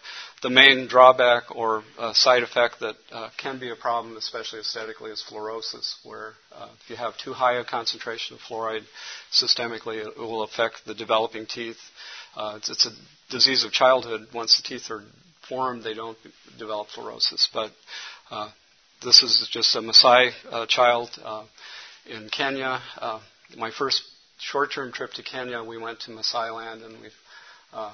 the 0.42 0.50
main 0.50 0.88
drawback 0.88 1.56
or 1.56 1.84
uh, 2.00 2.14
side 2.14 2.44
effect 2.44 2.80
that 2.80 2.96
uh, 3.12 3.30
can 3.38 3.60
be 3.60 3.70
a 3.70 3.76
problem, 3.76 4.18
especially 4.18 4.60
aesthetically, 4.60 5.12
is 5.12 5.24
fluorosis, 5.30 5.96
where 6.04 6.34
uh, 6.56 6.70
if 6.84 6.90
you 6.90 6.96
have 6.96 7.18
too 7.18 7.34
high 7.34 7.60
a 7.60 7.66
concentration 7.66 8.36
of 8.36 8.42
fluoride 8.42 8.86
systemically, 9.32 10.06
it 10.06 10.18
will 10.18 10.44
affect 10.44 10.86
the 10.86 10.96
developing 10.96 11.46
teeth. 11.46 11.78
Uh, 12.36 12.56
it's, 12.58 12.70
it's, 12.70 12.86
a 12.86 12.92
disease 13.30 13.64
of 13.64 13.72
childhood. 13.72 14.28
Once 14.34 14.58
the 14.58 14.64
teeth 14.64 14.90
are 14.90 15.04
formed, 15.48 15.84
they 15.84 15.94
don't 15.94 16.18
develop 16.58 16.88
fluorosis. 16.96 17.48
But 17.54 17.72
uh, 18.30 18.50
this 19.04 19.24
is 19.24 19.50
just 19.52 19.76
a 19.76 19.80
Maasai 19.80 20.68
child 20.68 21.10
in 22.06 22.30
Kenya. 22.30 22.80
my 23.58 23.72
first 23.72 24.04
short-term 24.40 24.92
trip 24.92 25.12
to 25.14 25.24
Kenya, 25.24 25.64
we 25.64 25.78
went 25.78 26.00
to 26.02 26.12
Maasai 26.12 26.56
land, 26.56 26.84
and 26.84 27.02
we've 27.02 27.12
uh, 27.74 27.94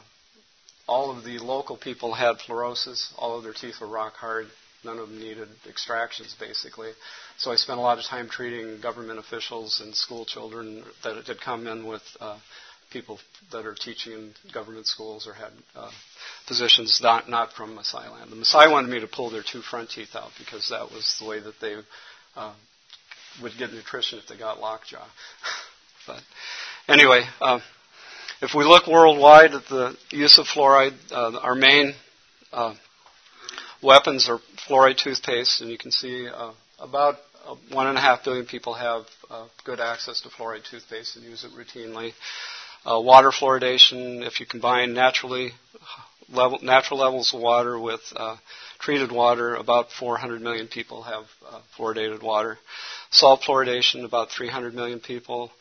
all 0.88 1.16
of 1.16 1.24
the 1.24 1.38
local 1.40 1.78
people 1.78 2.14
had 2.14 2.38
fluorosis. 2.38 3.12
All 3.18 3.38
of 3.38 3.44
their 3.44 3.54
teeth 3.54 3.76
were 3.82 3.88
rock 3.88 4.14
hard. 4.14 4.48
None 4.84 5.00
of 5.00 5.10
them 5.10 5.20
needed 5.20 5.50
extractions, 5.68 6.36
basically. 6.40 6.92
So 7.38 7.52
I 7.52 7.56
spent 7.56 7.80
a 7.80 7.82
lot 7.82 7.98
of 7.98 8.06
time 8.06 8.30
treating 8.30 8.80
government 8.80 9.20
officials 9.20 9.82
and 9.84 9.94
school 9.94 10.26
children 10.26 10.84
that 11.04 11.28
had 11.28 11.42
come 11.42 11.68
in 11.68 11.86
with 11.86 12.04
uh, 12.20 12.38
people 12.92 13.20
that 13.52 13.66
are 13.66 13.76
teaching 13.76 14.14
in 14.14 14.34
government 14.54 14.88
schools 14.88 15.28
or 15.28 15.34
had 15.34 15.52
uh, 15.76 15.92
positions 16.48 17.00
not, 17.02 17.30
not 17.30 17.54
from 17.54 17.76
Maasai 17.76 18.12
land. 18.12 18.32
The 18.32 18.36
Maasai 18.36 18.72
wanted 18.72 18.90
me 18.90 19.00
to 19.00 19.08
pull 19.08 19.30
their 19.30 19.44
two 19.44 19.62
front 19.62 19.90
teeth 19.90 20.16
out 20.16 20.32
because 20.38 20.70
that 20.70 20.92
was 20.92 21.18
the 21.20 21.28
way 21.28 21.40
that 21.40 21.60
they 21.60 21.76
uh, 22.36 22.54
would 23.42 23.54
get 23.58 23.74
nutrition 23.74 24.20
if 24.20 24.28
they 24.28 24.38
got 24.38 24.60
lockjaw. 24.60 25.06
But 26.08 26.24
anyway, 26.88 27.24
uh, 27.42 27.60
if 28.42 28.52
we 28.56 28.64
look 28.64 28.88
worldwide 28.88 29.54
at 29.54 29.68
the 29.68 29.98
use 30.10 30.38
of 30.38 30.46
fluoride, 30.46 30.94
uh, 31.12 31.38
our 31.40 31.54
main 31.54 31.94
uh, 32.54 32.76
weapons 33.84 34.30
are 34.30 34.40
fluoride 34.70 35.04
toothpaste, 35.04 35.60
and 35.60 35.70
you 35.70 35.78
can 35.78 35.92
see 35.92 36.30
uh, 36.30 36.54
about 36.80 37.16
one 37.72 37.88
and 37.88 37.98
a 37.98 38.02
half 38.02 38.24
billion 38.24 38.46
people 38.46 38.74
have 38.74 39.04
uh, 39.30 39.48
good 39.64 39.80
access 39.80 40.22
to 40.22 40.30
fluoride 40.30 40.70
toothpaste 40.70 41.16
and 41.16 41.26
use 41.26 41.44
it 41.46 41.52
routinely. 41.52 42.14
Water 42.88 43.32
fluoridation, 43.32 44.26
if 44.26 44.40
you 44.40 44.46
combine 44.46 44.94
naturally 44.94 45.52
level, 46.30 46.60
natural 46.62 47.00
levels 47.00 47.34
of 47.34 47.42
water 47.42 47.80
with 47.80 48.02
treated 48.80 49.12
water, 49.12 49.56
about 49.56 49.92
400 49.92 50.42
million 50.42 50.68
people 50.68 51.04
have 51.04 51.26
fluoridated 51.78 52.22
water. 52.22 52.58
Salt 53.12 53.42
fluoridation, 53.42 54.04
about 54.04 54.32
300 54.32 54.74
million 54.74 55.00
people 55.00 55.52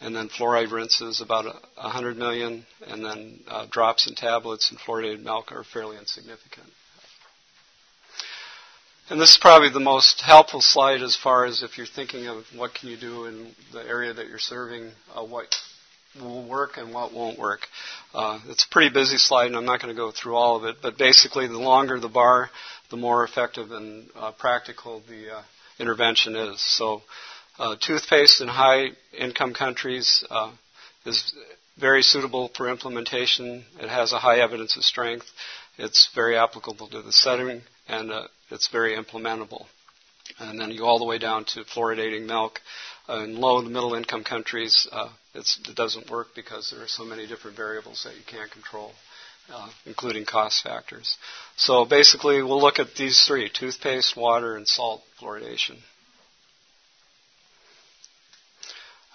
and 0.00 0.14
then 0.14 0.28
fluoride 0.28 0.72
rinses 0.72 1.20
about 1.20 1.44
100 1.76 2.16
million, 2.16 2.66
and 2.86 3.04
then 3.04 3.40
uh, 3.48 3.66
drops 3.70 4.06
and 4.06 4.16
tablets 4.16 4.70
and 4.70 4.78
fluoridated 4.78 5.22
milk 5.22 5.52
are 5.52 5.64
fairly 5.64 5.96
insignificant. 5.96 6.66
And 9.08 9.20
this 9.20 9.30
is 9.30 9.38
probably 9.40 9.70
the 9.70 9.80
most 9.80 10.20
helpful 10.20 10.60
slide 10.60 11.00
as 11.00 11.16
far 11.16 11.44
as 11.46 11.62
if 11.62 11.78
you're 11.78 11.86
thinking 11.86 12.26
of 12.26 12.44
what 12.54 12.74
can 12.74 12.88
you 12.88 12.96
do 12.96 13.26
in 13.26 13.52
the 13.72 13.80
area 13.80 14.12
that 14.12 14.28
you're 14.28 14.38
serving, 14.38 14.90
uh, 15.14 15.24
what 15.24 15.54
will 16.20 16.48
work 16.48 16.76
and 16.76 16.92
what 16.92 17.12
won't 17.12 17.38
work. 17.38 17.60
Uh, 18.14 18.38
it's 18.48 18.64
a 18.64 18.68
pretty 18.68 18.92
busy 18.92 19.16
slide, 19.16 19.46
and 19.46 19.56
I'm 19.56 19.64
not 19.64 19.80
going 19.80 19.94
to 19.94 20.00
go 20.00 20.10
through 20.10 20.36
all 20.36 20.56
of 20.56 20.64
it, 20.64 20.76
but 20.82 20.98
basically 20.98 21.46
the 21.46 21.58
longer 21.58 21.98
the 22.00 22.08
bar, 22.08 22.50
the 22.90 22.96
more 22.96 23.24
effective 23.24 23.72
and 23.72 24.08
uh, 24.16 24.32
practical 24.32 25.02
the 25.08 25.36
uh, 25.36 25.42
intervention 25.78 26.36
is. 26.36 26.60
So 26.60 27.02
uh, 27.58 27.76
toothpaste 27.80 28.40
in 28.40 28.48
high 28.48 28.90
income 29.16 29.54
countries 29.54 30.24
uh, 30.30 30.52
is 31.04 31.34
very 31.78 32.02
suitable 32.02 32.50
for 32.56 32.68
implementation. 32.68 33.64
It 33.80 33.88
has 33.88 34.12
a 34.12 34.18
high 34.18 34.38
evidence 34.40 34.76
of 34.76 34.84
strength. 34.84 35.26
It's 35.78 36.08
very 36.14 36.36
applicable 36.36 36.88
to 36.88 37.02
the 37.02 37.12
setting, 37.12 37.62
and 37.88 38.10
uh, 38.10 38.28
it's 38.50 38.68
very 38.68 38.96
implementable. 38.96 39.66
And 40.38 40.60
then 40.60 40.70
you 40.70 40.78
go 40.78 40.86
all 40.86 40.98
the 40.98 41.04
way 41.04 41.18
down 41.18 41.44
to 41.54 41.64
fluoridating 41.64 42.26
milk. 42.26 42.60
In 43.08 43.36
low 43.36 43.58
and 43.58 43.68
middle 43.72 43.94
income 43.94 44.24
countries, 44.24 44.88
uh, 44.90 45.08
it 45.34 45.46
doesn't 45.74 46.10
work 46.10 46.28
because 46.34 46.70
there 46.70 46.82
are 46.82 46.88
so 46.88 47.04
many 47.04 47.26
different 47.26 47.56
variables 47.56 48.02
that 48.04 48.16
you 48.16 48.22
can't 48.26 48.50
control, 48.50 48.92
uh, 49.52 49.68
including 49.84 50.24
cost 50.24 50.62
factors. 50.64 51.16
So 51.56 51.84
basically, 51.84 52.42
we'll 52.42 52.60
look 52.60 52.80
at 52.80 52.94
these 52.96 53.24
three 53.26 53.48
toothpaste, 53.48 54.16
water, 54.16 54.56
and 54.56 54.66
salt 54.66 55.02
fluoridation. 55.20 55.78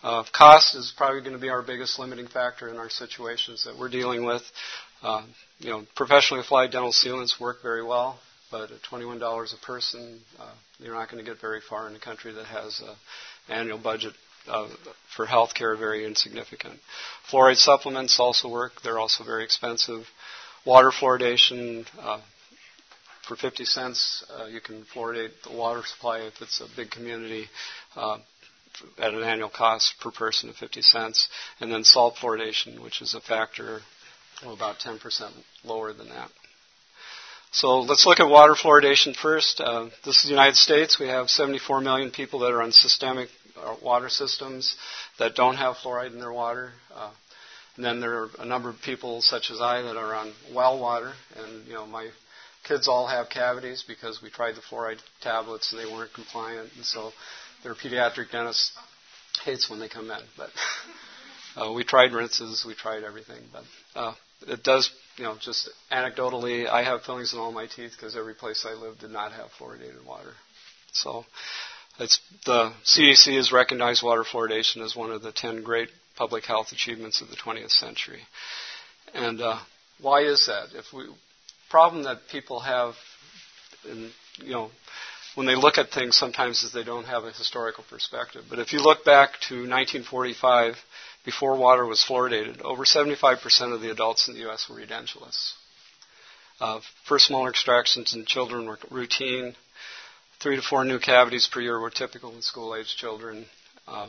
Uh, 0.04 0.24
cost 0.32 0.74
is 0.76 0.94
probably 0.98 1.20
going 1.20 1.34
to 1.34 1.40
be 1.40 1.50
our 1.50 1.62
biggest 1.62 2.00
limiting 2.00 2.28
factor 2.28 2.70
in 2.70 2.78
our 2.78 2.90
situations 2.90 3.66
that 3.66 3.78
we're 3.78 3.90
dealing 3.90 4.26
with. 4.26 4.42
Uh, 5.04 5.24
you 5.60 5.70
know, 5.70 5.86
professionally 5.96 6.42
applied 6.42 6.72
dental 6.72 6.92
sealants 6.92 7.40
work 7.40 7.62
very 7.62 7.84
well, 7.84 8.20
but 8.52 8.72
at 8.72 8.82
$21 8.84 9.18
a 9.18 9.66
person, 9.66 10.20
uh, 10.40 10.52
you're 10.80 10.94
not 10.94 11.10
going 11.10 11.24
to 11.24 11.30
get 11.30 11.40
very 11.40 11.62
far 11.68 11.88
in 11.88 11.96
a 11.96 12.00
country 12.00 12.34
that 12.34 12.46
has 12.46 12.82
an 12.82 12.96
annual 13.50 13.78
budget 13.78 14.14
uh, 14.48 14.68
for 15.16 15.26
health 15.26 15.54
care 15.54 15.76
very 15.76 16.06
insignificant. 16.06 16.80
Fluoride 17.32 17.58
supplements 17.58 18.20
also 18.20 18.50
work. 18.50 18.74
They're 18.84 19.00
also 19.00 19.24
very 19.24 19.44
expensive. 19.44 20.06
Water 20.66 20.92
fluoridation, 20.92 21.86
uh, 22.00 22.20
for 23.28 23.36
50 23.36 23.66
cents, 23.66 24.26
uh, 24.38 24.46
you 24.46 24.60
can 24.60 24.84
fluoridate 24.94 25.32
the 25.44 25.56
water 25.56 25.82
supply 25.86 26.20
if 26.20 26.34
it's 26.42 26.60
a 26.60 26.68
big 26.76 26.92
community. 26.92 27.46
Uh, 27.96 28.18
at 28.98 29.14
an 29.14 29.24
annual 29.24 29.50
cost 29.50 29.96
per 30.00 30.12
person 30.12 30.50
of 30.50 30.56
50 30.56 30.82
cents, 30.82 31.28
and 31.60 31.72
then 31.72 31.84
salt 31.84 32.16
fluoridation, 32.16 32.82
which 32.82 33.02
is 33.02 33.14
a 33.14 33.22
factor 33.22 33.82
of 34.44 34.52
about 34.54 34.80
10% 34.80 35.00
lower 35.64 35.94
than 35.94 36.10
that. 36.10 36.30
So 37.54 37.82
let's 37.82 38.06
look 38.06 38.22
at 38.22 38.30
water 38.30 38.54
fluoridation 38.54 39.14
first. 39.14 39.60
Uh, 39.60 39.90
this 40.06 40.18
is 40.18 40.24
the 40.24 40.30
United 40.30 40.56
States. 40.56 40.98
We 40.98 41.08
have 41.08 41.30
74 41.30 41.82
million 41.82 42.10
people 42.10 42.40
that 42.40 42.52
are 42.52 42.62
on 42.62 42.72
systemic 42.72 43.28
uh, 43.62 43.76
water 43.84 44.08
systems 44.08 44.76
that 45.20 45.36
don't 45.36 45.58
have 45.58 45.76
fluoride 45.76 46.14
in 46.14 46.20
their 46.20 46.32
water. 46.32 46.72
Uh, 46.96 47.12
and 47.76 47.84
then 47.84 48.00
there 48.00 48.24
are 48.24 48.30
a 48.40 48.46
number 48.46 48.70
of 48.70 48.78
people, 48.82 49.22
such 49.22 49.52
as 49.52 49.60
I, 49.60 49.82
that 49.82 49.98
are 49.98 50.16
on 50.16 50.34
well 50.54 50.80
water. 50.80 51.12
And 51.36 51.68
you 51.68 51.74
know, 51.74 51.86
my 51.86 52.10
kids 52.64 52.88
all 52.88 53.08
have 53.08 53.30
cavities 53.30 53.84
because 53.86 54.22
we 54.22 54.30
tried 54.30 54.56
the 54.56 54.62
fluoride 54.62 55.00
tablets 55.22 55.74
and 55.74 55.82
they 55.82 55.92
weren't 55.92 56.14
compliant. 56.14 56.70
And 56.78 56.86
so 56.86 57.12
their 57.64 57.76
pediatric 57.76 58.32
dentist 58.32 58.72
hates 59.44 59.70
when 59.70 59.80
they 59.80 59.90
come 59.90 60.10
in, 60.10 60.22
but 60.38 60.50
uh, 61.58 61.74
we 61.74 61.84
tried 61.84 62.14
rinses, 62.14 62.64
we 62.66 62.76
tried 62.76 63.04
everything, 63.04 63.44
but 63.52 63.64
uh, 63.96 64.14
it 64.48 64.64
does, 64.64 64.90
you 65.18 65.24
know, 65.24 65.36
just 65.40 65.70
anecdotally, 65.92 66.68
I 66.68 66.84
have 66.84 67.04
fillings 67.04 67.34
in 67.34 67.40
all 67.40 67.52
my 67.52 67.68
teeth 67.68 67.92
because 67.96 68.16
every 68.16 68.34
place 68.34 68.66
I 68.68 68.74
lived 68.74 69.00
did 69.02 69.12
not 69.12 69.32
have 69.34 69.50
fluoridated 69.60 70.06
water. 70.06 70.34
So 70.94 71.26
it's 72.00 72.20
the 72.46 72.74
CDC 72.86 73.36
has 73.36 73.52
recognized 73.52 74.04
water 74.04 74.24
fluoridation 74.24 74.84
as 74.84 74.96
one 74.96 75.12
of 75.12 75.22
the 75.22 75.32
10 75.32 75.64
great 75.64 75.90
public 76.16 76.46
health 76.46 76.72
achievements 76.72 77.22
of 77.22 77.30
the 77.30 77.36
20th 77.36 77.72
century. 77.72 78.22
And 79.14 79.42
uh, 79.42 79.60
why 80.00 80.22
is 80.22 80.48
that? 80.48 80.78
If 80.78 80.94
we 80.94 81.06
problem 81.70 82.04
that 82.04 82.28
people 82.32 82.60
have, 82.60 82.96
in, 83.90 84.12
you 84.44 84.52
know, 84.52 84.72
when 85.36 85.48
they 85.48 85.56
look 85.56 85.78
at 85.78 85.90
things, 85.90 86.18
sometimes 86.18 86.62
is 86.64 86.74
they 86.74 86.84
don't 86.84 87.06
have 87.06 87.24
a 87.24 87.32
historical 87.32 87.86
perspective. 87.90 88.44
But 88.50 88.60
if 88.60 88.74
you 88.74 88.80
look 88.80 89.06
back 89.06 89.32
to 89.48 89.56
1945, 89.56 90.76
before 91.24 91.56
water 91.58 91.86
was 91.86 92.04
fluoridated, 92.04 92.62
over 92.62 92.84
75% 92.84 93.74
of 93.74 93.82
the 93.82 93.92
adults 93.92 94.28
in 94.28 94.34
the 94.34 94.42
U.S. 94.42 94.68
were 94.70 94.80
edentulous. 94.80 95.54
Uh, 96.60 96.80
first 97.08 97.32
molar 97.32 97.50
extractions 97.50 98.14
in 98.14 98.26
children 98.26 98.68
were 98.68 98.80
routine. 98.90 99.56
Three 100.40 100.56
to 100.56 100.62
four 100.62 100.86
new 100.86 101.00
cavities 101.00 101.48
per 101.52 101.62
year 101.62 101.80
were 101.80 101.90
typical 101.90 102.34
in 102.34 102.42
school-age 102.42 102.96
children. 102.98 103.46
Uh, 103.88 104.08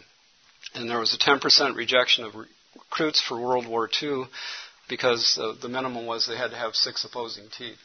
and 0.75 0.89
there 0.89 0.99
was 0.99 1.15
a 1.15 1.19
10% 1.19 1.77
rejection 1.77 2.25
of 2.25 2.35
recruits 2.75 3.21
for 3.21 3.41
World 3.41 3.67
War 3.67 3.89
II 4.03 4.25
because 4.89 5.39
uh, 5.41 5.55
the 5.61 5.69
minimum 5.69 6.07
was 6.07 6.27
they 6.27 6.37
had 6.37 6.51
to 6.51 6.57
have 6.57 6.75
six 6.75 7.05
opposing 7.05 7.49
teeth. 7.57 7.79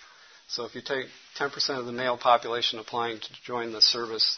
So 0.50 0.66
if 0.66 0.76
you 0.76 0.82
take 0.82 1.08
10% 1.38 1.80
of 1.80 1.86
the 1.86 1.92
male 1.92 2.18
population 2.18 2.80
applying 2.80 3.20
to 3.20 3.28
join 3.46 3.74
the 3.74 3.82
service 3.82 4.38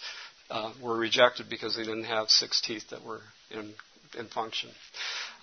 uh, 0.49 0.71
were 0.81 0.97
rejected 0.97 1.49
because 1.49 1.75
they 1.75 1.83
didn't 1.83 2.05
have 2.05 2.29
six 2.29 2.61
teeth 2.61 2.89
that 2.89 3.03
were 3.03 3.21
in, 3.51 3.73
in 4.17 4.27
function. 4.27 4.69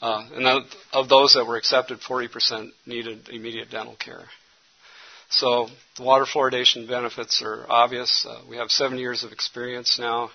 Uh, 0.00 0.26
and 0.34 0.64
of, 0.92 1.08
those 1.08 1.34
that 1.34 1.46
were 1.46 1.56
accepted, 1.56 2.00
40% 2.00 2.70
needed 2.86 3.28
immediate 3.30 3.70
dental 3.70 3.96
care. 3.96 4.24
So 5.28 5.68
the 5.96 6.02
water 6.02 6.24
fluoridation 6.24 6.88
benefits 6.88 7.42
are 7.42 7.66
obvious. 7.68 8.26
Uh, 8.28 8.42
we 8.48 8.56
have 8.56 8.70
seven 8.70 8.98
years 8.98 9.24
of 9.24 9.32
experience 9.32 9.98
now. 9.98 10.30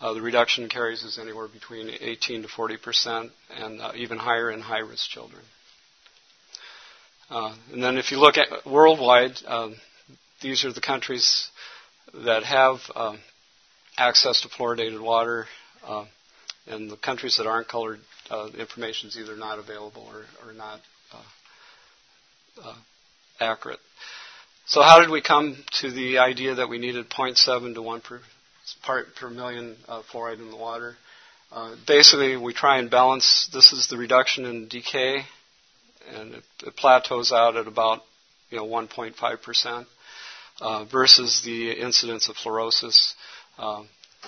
Uh, 0.00 0.14
the 0.14 0.22
reduction 0.22 0.64
in 0.64 0.70
caries 0.70 1.02
is 1.02 1.18
anywhere 1.18 1.48
between 1.48 1.90
18 2.00 2.42
to 2.42 2.48
40 2.48 2.76
percent, 2.76 3.32
and 3.50 3.80
uh, 3.80 3.92
even 3.96 4.16
higher 4.16 4.50
in 4.50 4.60
high-risk 4.60 5.10
children. 5.10 5.42
Uh, 7.30 7.54
and 7.72 7.82
then 7.82 7.98
if 7.98 8.12
you 8.12 8.18
look 8.18 8.36
at 8.38 8.64
worldwide, 8.64 9.32
um, 9.46 9.74
these 10.40 10.64
are 10.64 10.72
the 10.72 10.80
countries 10.80 11.48
that 12.14 12.44
have 12.44 12.76
um, 12.94 13.18
access 13.98 14.40
to 14.42 14.48
fluoridated 14.48 15.00
water, 15.02 15.46
uh, 15.84 16.04
and 16.68 16.90
the 16.90 16.96
countries 16.96 17.36
that 17.38 17.46
aren't 17.46 17.68
colored, 17.68 18.00
uh, 18.30 18.48
information 18.58 19.08
is 19.08 19.16
either 19.16 19.36
not 19.36 19.58
available 19.58 20.06
or, 20.12 20.24
or 20.46 20.52
not 20.52 20.80
uh, 21.12 22.66
uh, 22.68 22.74
accurate. 23.40 23.80
So 24.66 24.82
how 24.82 25.00
did 25.00 25.10
we 25.10 25.22
come 25.22 25.56
to 25.80 25.90
the 25.90 26.18
idea 26.18 26.56
that 26.56 26.68
we 26.68 26.78
needed 26.78 27.08
0.7 27.08 27.74
to 27.74 27.82
1 27.82 28.00
per 28.02 28.20
part 28.82 29.14
per 29.16 29.30
million 29.30 29.76
uh, 29.88 30.02
fluoride 30.12 30.40
in 30.40 30.50
the 30.50 30.56
water? 30.56 30.96
basically, 31.86 32.36
we 32.36 32.52
try 32.52 32.78
and 32.78 32.90
balance. 32.90 33.48
This 33.54 33.72
is 33.72 33.88
the 33.88 33.96
reduction 33.96 34.44
in 34.44 34.68
decay 34.68 35.24
and 36.14 36.34
it, 36.34 36.44
it 36.66 36.76
plateaus 36.76 37.32
out 37.32 37.56
at 37.56 37.66
about 37.66 38.02
you 38.50 38.58
know 38.58 38.66
1.5 38.66 39.42
percent 39.42 39.86
uh, 40.60 40.84
versus 40.84 41.42
the 41.44 41.72
incidence 41.72 42.28
of 42.28 42.36
fluorosis. 42.36 43.14
Uh, 43.58 43.82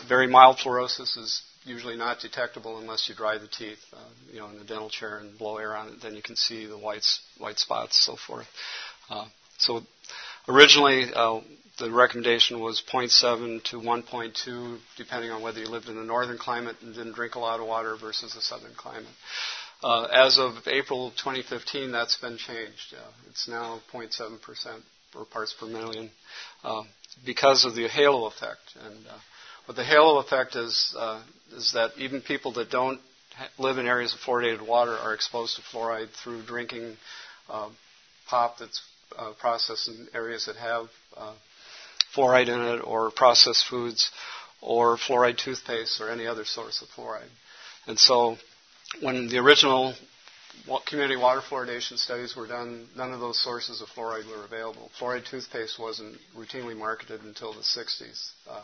very 0.08 0.26
mild 0.26 0.58
fluorosis 0.58 1.16
is 1.16 1.42
usually 1.64 1.96
not 1.96 2.20
detectable 2.20 2.78
unless 2.78 3.08
you 3.08 3.14
dry 3.14 3.38
the 3.38 3.48
teeth, 3.48 3.78
uh, 3.92 3.98
you 4.32 4.38
know, 4.38 4.48
in 4.48 4.58
the 4.58 4.64
dental 4.64 4.90
chair 4.90 5.18
and 5.18 5.36
blow 5.38 5.58
air 5.58 5.76
on 5.76 5.88
it. 5.88 5.94
Then 6.02 6.14
you 6.14 6.22
can 6.22 6.36
see 6.36 6.66
the 6.66 6.78
white 6.78 7.04
white 7.38 7.58
spots, 7.58 8.04
so 8.04 8.16
forth. 8.16 8.46
Uh, 9.08 9.26
so 9.58 9.80
originally, 10.48 11.06
uh, 11.14 11.40
the 11.78 11.90
recommendation 11.90 12.60
was 12.60 12.82
0.7 12.92 13.62
to 13.64 13.76
1.2, 13.78 14.78
depending 14.96 15.30
on 15.30 15.42
whether 15.42 15.60
you 15.60 15.66
lived 15.66 15.88
in 15.88 15.96
a 15.96 16.04
northern 16.04 16.38
climate 16.38 16.76
and 16.82 16.94
didn't 16.94 17.14
drink 17.14 17.34
a 17.34 17.38
lot 17.38 17.60
of 17.60 17.66
water 17.66 17.96
versus 18.00 18.36
a 18.36 18.40
southern 18.40 18.74
climate. 18.76 19.06
Uh, 19.82 20.04
as 20.12 20.38
of 20.38 20.52
April 20.66 21.10
2015, 21.12 21.90
that's 21.90 22.18
been 22.18 22.36
changed. 22.36 22.94
Uh, 22.94 23.10
it's 23.30 23.48
now 23.48 23.80
0.7% 23.92 24.38
or 25.16 25.24
parts 25.24 25.54
per 25.58 25.66
million 25.66 26.10
uh, 26.62 26.82
because 27.24 27.64
of 27.64 27.74
the 27.74 27.88
halo 27.88 28.26
effect. 28.26 28.60
And 28.84 29.06
uh, 29.60 29.66
what 29.66 29.76
the 29.76 29.84
halo 29.84 30.18
effect 30.18 30.56
is 30.56 30.94
uh, 30.98 31.22
is 31.52 31.72
that 31.72 31.90
even 31.98 32.20
people 32.20 32.52
that 32.52 32.70
don't 32.70 33.00
live 33.58 33.78
in 33.78 33.86
areas 33.86 34.14
of 34.14 34.20
fluoridated 34.20 34.66
water 34.66 34.96
are 34.96 35.14
exposed 35.14 35.56
to 35.56 35.62
fluoride 35.62 36.10
through 36.22 36.42
drinking 36.42 36.96
uh, 37.48 37.68
pop 38.28 38.58
that's 38.58 38.82
processed 39.40 39.88
in 39.88 40.06
areas 40.14 40.46
that 40.46 40.56
have 40.56 40.88
fluoride 42.14 42.48
in 42.48 42.60
it, 42.60 42.80
or 42.80 43.10
processed 43.10 43.66
foods, 43.68 44.10
or 44.60 44.96
fluoride 44.96 45.38
toothpaste, 45.38 46.00
or 46.00 46.10
any 46.10 46.26
other 46.26 46.44
source 46.44 46.82
of 46.82 46.88
fluoride. 46.88 47.30
And 47.86 47.98
so 47.98 48.36
when 49.00 49.28
the 49.28 49.38
original 49.38 49.94
community 50.86 51.16
water 51.16 51.40
fluoridation 51.40 51.96
studies 51.96 52.34
were 52.36 52.46
done, 52.46 52.88
none 52.96 53.12
of 53.12 53.20
those 53.20 53.42
sources 53.42 53.80
of 53.80 53.88
fluoride 53.88 54.28
were 54.28 54.44
available. 54.44 54.90
Fluoride 54.98 55.28
toothpaste 55.28 55.78
wasn't 55.78 56.16
routinely 56.36 56.76
marketed 56.76 57.22
until 57.22 57.52
the 57.52 57.60
60s. 57.60 58.30
Uh, 58.48 58.62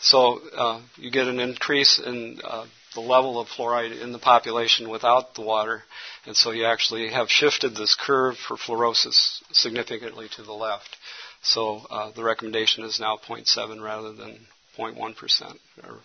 so 0.00 0.40
uh, 0.56 0.80
you 0.96 1.10
get 1.10 1.26
an 1.26 1.40
increase 1.40 1.98
in 2.04 2.40
uh, 2.42 2.66
the 2.94 3.00
level 3.00 3.38
of 3.38 3.48
fluoride 3.48 4.00
in 4.02 4.12
the 4.12 4.18
population 4.18 4.88
without 4.88 5.34
the 5.34 5.42
water, 5.42 5.82
and 6.26 6.36
so 6.36 6.50
you 6.50 6.64
actually 6.64 7.10
have 7.10 7.28
shifted 7.28 7.74
this 7.74 7.96
curve 8.00 8.36
for 8.36 8.56
fluorosis 8.56 9.42
significantly 9.52 10.28
to 10.36 10.42
the 10.42 10.52
left. 10.52 10.96
So 11.42 11.82
uh, 11.90 12.10
the 12.12 12.24
recommendation 12.24 12.84
is 12.84 12.98
now 13.00 13.18
0.7 13.28 13.80
rather 13.82 14.12
than 14.12 14.38
0.1 14.78 15.16
percent 15.16 15.58
or 15.84 15.98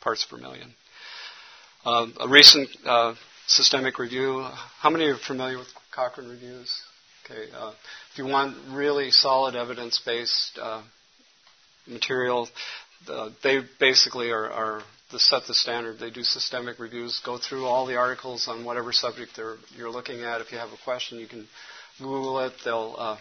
parts 0.00 0.24
per 0.24 0.36
million. 0.36 0.74
Uh, 1.84 2.06
a 2.20 2.28
recent 2.28 2.68
uh, 2.86 3.14
systemic 3.46 3.98
review. 3.98 4.46
How 4.78 4.90
many 4.90 5.04
are 5.04 5.16
familiar 5.16 5.58
with 5.58 5.68
Cochrane 5.94 6.28
reviews? 6.28 6.82
Okay. 7.24 7.50
Uh, 7.56 7.72
if 8.12 8.18
you 8.18 8.26
want 8.26 8.56
really 8.70 9.10
solid 9.10 9.54
evidence-based 9.54 10.58
uh, 13.08 13.30
they 13.42 13.60
basically 13.78 14.30
are, 14.30 14.50
are 14.50 14.82
the 15.10 15.18
set 15.18 15.46
the 15.46 15.54
standard. 15.54 15.98
They 15.98 16.10
do 16.10 16.22
systemic 16.22 16.78
reviews, 16.78 17.20
go 17.24 17.38
through 17.38 17.66
all 17.66 17.86
the 17.86 17.96
articles 17.96 18.48
on 18.48 18.64
whatever 18.64 18.92
subject 18.92 19.38
you're 19.76 19.90
looking 19.90 20.22
at. 20.22 20.40
If 20.40 20.52
you 20.52 20.58
have 20.58 20.70
a 20.70 20.84
question, 20.84 21.18
you 21.18 21.26
can 21.26 21.46
Google 21.98 22.40
it. 22.40 22.52
They'll 22.64 22.94
uh, 22.98 23.16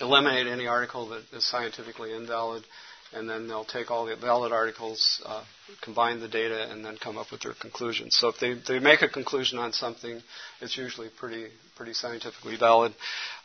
eliminate 0.00 0.46
any 0.46 0.66
article 0.66 1.08
that 1.10 1.22
is 1.32 1.44
scientifically 1.44 2.14
invalid 2.14 2.64
and 3.14 3.28
then 3.28 3.46
they'll 3.48 3.64
take 3.64 3.90
all 3.90 4.06
the 4.06 4.16
valid 4.16 4.52
articles, 4.52 5.22
uh, 5.24 5.44
combine 5.82 6.20
the 6.20 6.28
data, 6.28 6.70
and 6.70 6.84
then 6.84 6.96
come 6.96 7.16
up 7.16 7.30
with 7.30 7.42
their 7.42 7.54
conclusions. 7.54 8.16
So 8.16 8.28
if 8.28 8.38
they, 8.38 8.54
they 8.54 8.78
make 8.78 9.02
a 9.02 9.08
conclusion 9.08 9.58
on 9.58 9.72
something, 9.72 10.20
it's 10.60 10.76
usually 10.76 11.08
pretty 11.18 11.48
pretty 11.76 11.92
scientifically 11.92 12.56
valid. 12.56 12.94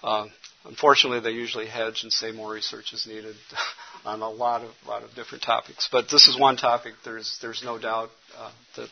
Uh, 0.03 0.27
unfortunately, 0.65 1.19
they 1.19 1.35
usually 1.35 1.67
hedge 1.67 2.03
and 2.03 2.11
say 2.11 2.31
more 2.31 2.51
research 2.51 2.93
is 2.93 3.07
needed 3.07 3.35
on 4.05 4.21
a 4.21 4.29
lot 4.29 4.61
of 4.63 4.71
lot 4.87 5.03
of 5.03 5.13
different 5.15 5.43
topics. 5.43 5.87
But 5.91 6.09
this 6.09 6.27
is 6.27 6.39
one 6.39 6.57
topic. 6.57 6.93
There's 7.05 7.37
there's 7.41 7.63
no 7.63 7.77
doubt 7.77 8.09
uh, 8.37 8.51
that 8.75 8.89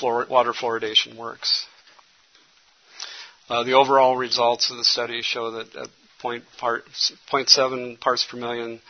fluor- 0.00 0.28
water 0.28 0.52
fluoridation 0.52 1.16
works. 1.16 1.66
Uh, 3.48 3.64
the 3.64 3.72
overall 3.72 4.14
results 4.14 4.70
of 4.70 4.76
the 4.76 4.84
study 4.84 5.22
show 5.22 5.52
that 5.52 5.74
at 5.74 5.88
point 6.20 6.44
part, 6.58 6.84
0.7 7.32 7.98
parts 8.00 8.26
per 8.28 8.36
million, 8.36 8.80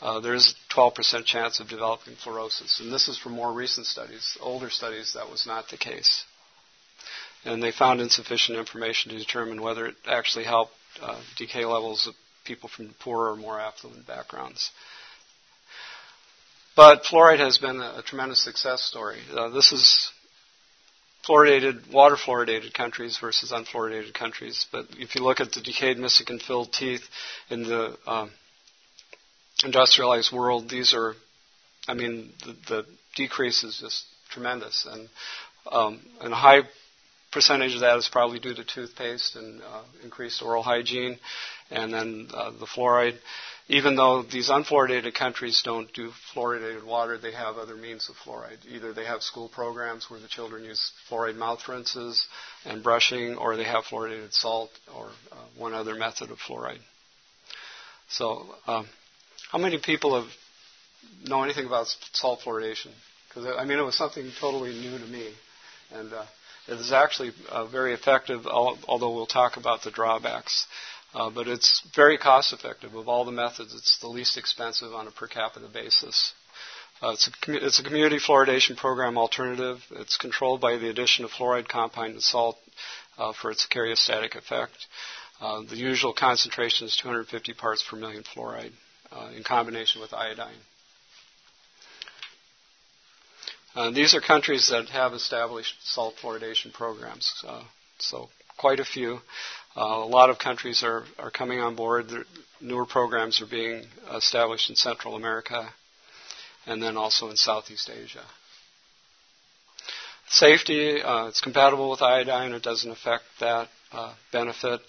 uh, 0.00 0.20
there 0.20 0.34
is 0.34 0.54
a 0.70 0.74
12% 0.74 1.24
chance 1.24 1.60
of 1.60 1.68
developing 1.68 2.14
fluorosis. 2.14 2.80
And 2.80 2.92
this 2.92 3.08
is 3.08 3.18
from 3.18 3.32
more 3.32 3.52
recent 3.52 3.86
studies. 3.86 4.36
Older 4.40 4.70
studies, 4.70 5.12
that 5.14 5.30
was 5.30 5.46
not 5.46 5.68
the 5.68 5.76
case. 5.76 6.24
And 7.44 7.62
they 7.62 7.72
found 7.72 8.00
insufficient 8.00 8.58
information 8.58 9.12
to 9.12 9.18
determine 9.18 9.62
whether 9.62 9.86
it 9.86 9.96
actually 10.06 10.44
helped 10.44 10.72
uh, 11.00 11.20
decay 11.36 11.64
levels 11.64 12.06
of 12.06 12.14
people 12.44 12.68
from 12.68 12.94
poorer 13.00 13.32
or 13.32 13.36
more 13.36 13.60
affluent 13.60 14.06
backgrounds. 14.06 14.70
But 16.76 17.04
fluoride 17.04 17.38
has 17.38 17.58
been 17.58 17.80
a, 17.80 17.98
a 17.98 18.02
tremendous 18.04 18.42
success 18.42 18.82
story. 18.82 19.20
Uh, 19.32 19.48
this 19.50 19.72
is 19.72 20.10
fluoridated, 21.26 21.92
water 21.92 22.16
fluoridated 22.16 22.74
countries 22.74 23.18
versus 23.20 23.52
unfluoridated 23.52 24.12
countries. 24.14 24.66
But 24.72 24.86
if 24.98 25.14
you 25.14 25.22
look 25.22 25.40
at 25.40 25.52
the 25.52 25.60
decayed 25.60 25.96
Missican 25.98 26.42
filled 26.42 26.72
teeth 26.72 27.02
in 27.48 27.62
the 27.62 27.96
um, 28.06 28.30
industrialized 29.64 30.32
world, 30.32 30.68
these 30.68 30.94
are, 30.94 31.14
I 31.88 31.94
mean, 31.94 32.32
the, 32.44 32.56
the 32.68 32.86
decrease 33.16 33.64
is 33.64 33.78
just 33.80 34.04
tremendous, 34.30 34.86
and 34.90 35.08
um, 35.70 36.00
and 36.20 36.32
a 36.32 36.36
high 36.36 36.62
percentage 37.32 37.74
of 37.74 37.80
that 37.80 37.96
is 37.96 38.08
probably 38.10 38.38
due 38.38 38.54
to 38.54 38.64
toothpaste 38.64 39.36
and 39.36 39.60
uh, 39.62 39.82
increased 40.02 40.42
oral 40.42 40.62
hygiene, 40.62 41.18
and 41.70 41.92
then 41.92 42.28
uh, 42.32 42.50
the 42.52 42.66
fluoride. 42.66 43.18
Even 43.66 43.96
though 43.96 44.22
these 44.22 44.50
unfluoridated 44.50 45.14
countries 45.14 45.62
don't 45.64 45.90
do 45.94 46.12
fluoridated 46.34 46.84
water, 46.84 47.16
they 47.16 47.32
have 47.32 47.56
other 47.56 47.76
means 47.76 48.10
of 48.10 48.16
fluoride. 48.16 48.58
Either 48.68 48.92
they 48.92 49.06
have 49.06 49.22
school 49.22 49.48
programs 49.48 50.10
where 50.10 50.20
the 50.20 50.28
children 50.28 50.64
use 50.64 50.92
fluoride 51.08 51.36
mouth 51.36 51.66
rinses 51.66 52.26
and 52.66 52.82
brushing, 52.82 53.36
or 53.36 53.56
they 53.56 53.64
have 53.64 53.84
fluoridated 53.84 54.34
salt, 54.34 54.70
or 54.94 55.06
uh, 55.32 55.36
one 55.56 55.72
other 55.72 55.94
method 55.94 56.30
of 56.30 56.38
fluoride. 56.38 56.80
So 58.10 58.54
um, 58.66 58.86
how 59.54 59.60
many 59.60 59.78
people 59.78 60.20
have 60.20 60.28
know 61.28 61.44
anything 61.44 61.64
about 61.64 61.86
salt 62.12 62.40
fluoridation? 62.44 62.90
Because 63.28 63.46
I 63.56 63.64
mean, 63.64 63.78
it 63.78 63.82
was 63.82 63.96
something 63.96 64.28
totally 64.40 64.72
new 64.72 64.98
to 64.98 65.04
me, 65.04 65.32
and 65.92 66.12
uh, 66.12 66.24
it 66.66 66.72
is 66.72 66.90
actually 66.90 67.30
uh, 67.48 67.64
very 67.66 67.94
effective. 67.94 68.48
Although 68.48 69.14
we'll 69.14 69.26
talk 69.26 69.56
about 69.56 69.82
the 69.82 69.92
drawbacks. 69.92 70.66
Uh, 71.14 71.30
but 71.30 71.46
it's 71.46 71.86
very 71.94 72.18
cost 72.18 72.52
effective. 72.52 72.96
Of 72.96 73.08
all 73.08 73.24
the 73.24 73.30
methods, 73.30 73.72
it's 73.72 74.00
the 74.00 74.08
least 74.08 74.36
expensive 74.36 74.92
on 74.92 75.06
a 75.06 75.12
per 75.12 75.28
capita 75.28 75.68
basis. 75.72 76.34
Uh, 77.00 77.10
it's, 77.10 77.28
a, 77.28 77.64
it's, 77.64 77.78
a, 77.78 77.84
community 77.84 78.18
fluoridation 78.18 78.76
program 78.76 79.16
alternative. 79.16 79.78
It's 79.92 80.16
controlled 80.16 80.60
by 80.60 80.78
the 80.78 80.88
addition 80.88 81.24
of 81.24 81.30
fluoride 81.30 81.68
compound 81.68 82.14
and 82.14 82.22
salt 82.22 82.58
uh, 83.18 83.32
for 83.40 83.52
its 83.52 83.68
cariostatic 83.72 84.34
effect. 84.34 84.74
Uh, 85.40 85.62
the 85.62 85.76
usual 85.76 86.12
concentration 86.12 86.88
is 86.88 86.96
250 86.96 87.54
parts 87.54 87.84
per 87.88 87.96
million 87.96 88.24
fluoride 88.24 88.72
uh, 89.14 89.30
in 89.36 89.42
combination 89.42 90.00
with 90.00 90.12
iodine. 90.12 90.54
Uh, 93.74 93.90
these 93.90 94.14
are 94.14 94.20
countries 94.20 94.68
that 94.68 94.88
have 94.90 95.12
established 95.14 95.74
salt 95.82 96.14
fluoridation 96.22 96.72
programs, 96.72 97.44
so 97.98 98.28
quite 98.56 98.78
a 98.80 98.84
few. 98.84 99.18
Uh, 99.76 99.80
a 99.80 100.06
lot 100.06 100.30
of 100.30 100.38
countries 100.38 100.84
are, 100.84 101.04
are 101.18 101.30
coming 101.30 101.58
on 101.60 101.74
board. 101.74 102.06
Newer 102.60 102.86
programs 102.86 103.40
are 103.42 103.46
being 103.46 103.84
established 104.14 104.70
in 104.70 104.76
Central 104.76 105.16
America 105.16 105.68
and 106.66 106.82
then 106.82 106.96
also 106.96 107.30
in 107.30 107.36
Southeast 107.36 107.90
Asia. 107.90 108.24
Safety, 110.28 111.02
uh, 111.02 111.26
it's 111.26 111.40
compatible 111.40 111.90
with 111.90 112.00
iodine. 112.02 112.52
It 112.52 112.62
doesn't 112.62 112.90
affect 112.90 113.24
that 113.40 113.68
uh, 113.92 114.14
benefit. 114.32 114.80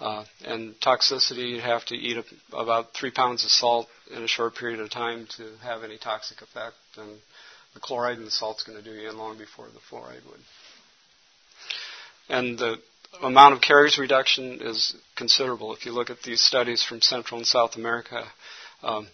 Uh, 0.00 0.24
and 0.44 0.74
toxicity, 0.80 1.50
you 1.50 1.60
have 1.60 1.84
to 1.86 1.94
eat 1.94 2.16
a, 2.16 2.56
about 2.56 2.94
three 2.94 3.12
pounds 3.12 3.44
of 3.44 3.50
salt 3.50 3.86
in 4.14 4.22
a 4.22 4.28
short 4.28 4.56
period 4.56 4.80
of 4.80 4.90
time 4.90 5.26
to 5.36 5.50
have 5.62 5.84
any 5.84 5.98
toxic 5.98 6.42
effect. 6.42 6.74
And 6.96 7.18
the 7.74 7.80
chloride 7.80 8.18
and 8.18 8.26
the 8.26 8.30
salt's 8.30 8.64
going 8.64 8.78
to 8.78 8.84
do 8.84 8.96
you 8.96 9.08
in 9.08 9.16
long 9.16 9.38
before 9.38 9.66
the 9.68 9.80
fluoride 9.90 10.24
would. 10.26 10.40
And 12.28 12.58
the 12.58 12.76
amount 13.22 13.54
of 13.54 13.60
caries 13.60 13.98
reduction 13.98 14.60
is 14.60 14.96
considerable. 15.16 15.74
If 15.74 15.86
you 15.86 15.92
look 15.92 16.10
at 16.10 16.22
these 16.22 16.42
studies 16.42 16.82
from 16.82 17.00
Central 17.00 17.38
and 17.38 17.46
South 17.46 17.76
America, 17.76 18.24
um, 18.82 19.08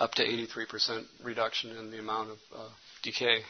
up 0.00 0.12
to 0.14 0.24
83% 0.24 1.04
reduction 1.22 1.76
in 1.76 1.90
the 1.90 1.98
amount 1.98 2.30
of 2.30 2.38
uh, 2.54 2.68
decay. 3.02 3.40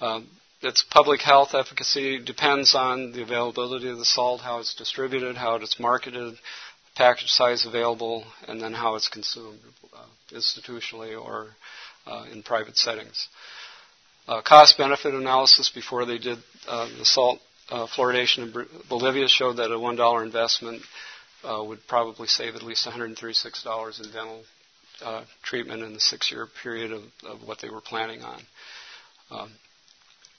Um, 0.00 0.28
its 0.62 0.82
public 0.82 1.20
health 1.20 1.54
efficacy 1.54 2.18
depends 2.18 2.74
on 2.74 3.12
the 3.12 3.22
availability 3.22 3.88
of 3.88 3.98
the 3.98 4.04
salt, 4.04 4.40
how 4.40 4.60
it's 4.60 4.74
distributed, 4.74 5.36
how 5.36 5.56
it's 5.56 5.78
marketed, 5.78 6.34
package 6.94 7.28
size 7.28 7.66
available, 7.66 8.24
and 8.48 8.60
then 8.60 8.72
how 8.72 8.94
it's 8.94 9.08
consumed 9.08 9.58
uh, 9.94 10.04
institutionally 10.32 11.20
or 11.20 11.48
uh, 12.06 12.24
in 12.32 12.42
private 12.42 12.76
settings. 12.76 13.28
Uh, 14.26 14.40
cost 14.42 14.78
benefit 14.78 15.12
analysis 15.12 15.70
before 15.74 16.06
they 16.06 16.18
did 16.18 16.38
uh, 16.66 16.88
the 16.98 17.04
salt 17.04 17.40
uh, 17.70 17.86
fluoridation 17.86 18.44
in 18.44 18.66
Bolivia 18.88 19.28
showed 19.28 19.56
that 19.56 19.70
a 19.70 19.78
$1 19.78 20.22
investment 20.22 20.82
uh, 21.42 21.62
would 21.62 21.80
probably 21.86 22.26
save 22.26 22.54
at 22.54 22.62
least 22.62 22.86
$136 22.86 24.04
in 24.04 24.12
dental 24.12 24.42
treatment 25.42 25.82
in 25.82 25.92
the 25.92 26.00
six 26.00 26.30
year 26.30 26.46
period 26.62 26.90
of, 26.90 27.02
of, 27.26 27.46
what 27.46 27.58
they 27.60 27.68
were 27.68 27.82
planning 27.82 28.22
on. 28.22 28.40
Um, 29.30 29.52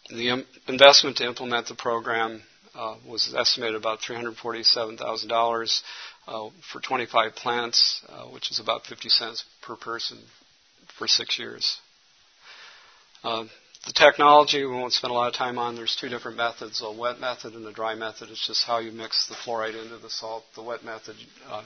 the 0.09 0.45
investment 0.67 1.17
to 1.17 1.25
implement 1.25 1.67
the 1.67 1.75
program 1.75 2.41
uh, 2.75 2.95
was 3.07 3.33
estimated 3.37 3.75
about 3.75 3.99
$347,000 4.01 5.81
uh, 6.27 6.49
for 6.71 6.81
25 6.81 7.35
plants, 7.35 8.03
uh, 8.09 8.25
which 8.25 8.51
is 8.51 8.59
about 8.59 8.85
50 8.85 9.09
cents 9.09 9.45
per 9.61 9.75
person 9.75 10.19
for 10.97 11.07
six 11.07 11.39
years. 11.39 11.77
Uh, 13.23 13.45
the 13.85 13.93
technology 13.93 14.63
we 14.65 14.71
won't 14.71 14.93
spend 14.93 15.11
a 15.11 15.13
lot 15.13 15.27
of 15.27 15.35
time 15.35 15.57
on. 15.59 15.75
There's 15.75 15.95
two 15.99 16.09
different 16.09 16.37
methods: 16.37 16.81
a 16.83 16.91
wet 16.91 17.19
method 17.19 17.53
and 17.53 17.65
a 17.67 17.71
dry 17.71 17.93
method. 17.93 18.29
It's 18.29 18.45
just 18.45 18.65
how 18.65 18.79
you 18.79 18.91
mix 18.91 19.27
the 19.27 19.35
fluoride 19.35 19.81
into 19.81 19.97
the 19.97 20.09
salt. 20.09 20.43
The 20.55 20.63
wet 20.63 20.83
method, 20.83 21.15
uh, 21.49 21.63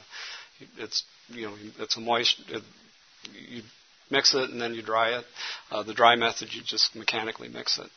it's 0.78 1.04
you 1.30 1.47
know 1.47 1.56
it's 1.78 1.95
a 1.95 2.02
moist. 2.02 2.41
It, 2.49 2.62
you 3.49 3.62
mix 4.10 4.34
it 4.34 4.49
and 4.49 4.62
then 4.62 4.73
you 4.73 4.82
dry 4.82 5.17
it. 5.17 5.25
Uh, 5.71 5.84
the 5.84 5.93
dry 5.93 6.15
method, 6.15 6.49
you 6.54 6.62
just 6.63 6.95
mechanically 6.95 7.47
mix 7.47 7.78
it. 7.80 7.89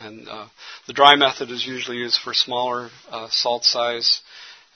And 0.00 0.28
uh, 0.28 0.46
the 0.86 0.92
dry 0.92 1.16
method 1.16 1.50
is 1.50 1.66
usually 1.66 1.98
used 1.98 2.20
for 2.20 2.32
smaller 2.32 2.88
uh, 3.10 3.28
salt 3.30 3.64
size, 3.64 4.22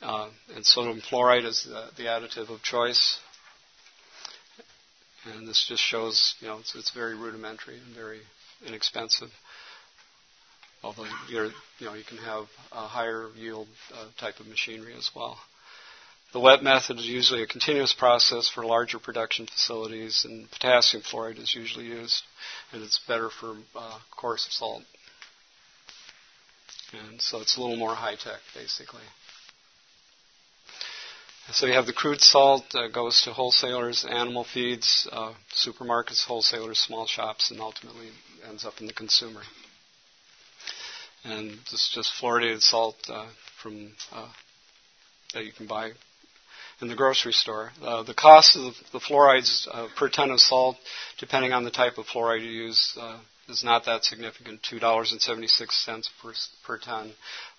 uh, 0.02 0.28
and 0.54 0.64
sodium 0.66 1.00
fluoride 1.00 1.46
is 1.46 1.64
the, 1.64 1.88
the 1.96 2.04
additive 2.04 2.50
of 2.50 2.62
choice. 2.62 3.18
And 5.34 5.48
this 5.48 5.64
just 5.66 5.82
shows, 5.82 6.34
you 6.40 6.48
know, 6.48 6.58
it's, 6.58 6.74
it's 6.74 6.90
very 6.90 7.16
rudimentary 7.16 7.78
and 7.78 7.94
very 7.94 8.20
inexpensive. 8.66 9.30
Although 10.82 11.06
you 11.30 11.50
know, 11.80 11.94
you 11.94 12.04
can 12.04 12.18
have 12.18 12.44
a 12.70 12.86
higher 12.86 13.30
yield 13.34 13.68
uh, 13.94 14.04
type 14.20 14.38
of 14.38 14.46
machinery 14.46 14.94
as 14.98 15.10
well. 15.16 15.38
The 16.34 16.40
wet 16.40 16.62
method 16.62 16.98
is 16.98 17.06
usually 17.06 17.42
a 17.42 17.46
continuous 17.46 17.94
process 17.94 18.50
for 18.50 18.66
larger 18.66 18.98
production 18.98 19.46
facilities, 19.46 20.26
and 20.28 20.50
potassium 20.50 21.02
fluoride 21.02 21.38
is 21.38 21.54
usually 21.54 21.86
used, 21.86 22.22
and 22.72 22.82
it's 22.82 23.00
better 23.08 23.30
for 23.30 23.56
uh, 23.74 23.98
coarse 24.10 24.46
salt. 24.50 24.82
And 26.92 27.20
so 27.20 27.40
it's 27.40 27.56
a 27.56 27.60
little 27.60 27.76
more 27.76 27.94
high 27.94 28.14
tech, 28.14 28.40
basically. 28.54 29.02
So 31.52 31.66
you 31.66 31.74
have 31.74 31.86
the 31.86 31.92
crude 31.92 32.22
salt 32.22 32.64
goes 32.92 33.20
to 33.22 33.32
wholesalers, 33.32 34.06
animal 34.08 34.44
feeds, 34.44 35.06
uh, 35.12 35.34
supermarkets, 35.54 36.24
wholesalers, 36.24 36.78
small 36.78 37.06
shops, 37.06 37.50
and 37.50 37.60
ultimately 37.60 38.08
ends 38.48 38.64
up 38.64 38.74
in 38.80 38.86
the 38.86 38.94
consumer. 38.94 39.42
And 41.24 41.50
this 41.50 41.72
is 41.72 41.90
just 41.94 42.12
fluoridated 42.20 42.62
salt 42.62 42.96
uh, 43.08 43.28
from 43.62 43.92
uh, 44.12 44.28
that 45.34 45.44
you 45.44 45.52
can 45.52 45.66
buy 45.66 45.90
in 46.80 46.88
the 46.88 46.94
grocery 46.94 47.32
store. 47.32 47.72
Uh, 47.82 48.02
the 48.02 48.14
cost 48.14 48.56
of 48.56 48.62
the, 48.62 48.72
the 48.92 48.98
fluorides 48.98 49.68
uh, 49.70 49.88
per 49.96 50.08
ton 50.08 50.30
of 50.30 50.40
salt, 50.40 50.76
depending 51.18 51.52
on 51.52 51.64
the 51.64 51.70
type 51.70 51.98
of 51.98 52.06
fluoride 52.06 52.42
you 52.42 52.50
use, 52.50 52.98
is 53.48 53.64
not 53.64 53.84
that 53.86 54.04
significant. 54.04 54.62
Two 54.62 54.78
dollars 54.78 55.12
and 55.12 55.20
seventy-six 55.20 55.84
cents 55.84 56.10
per 56.22 56.32
per 56.64 56.78
ton 56.78 57.12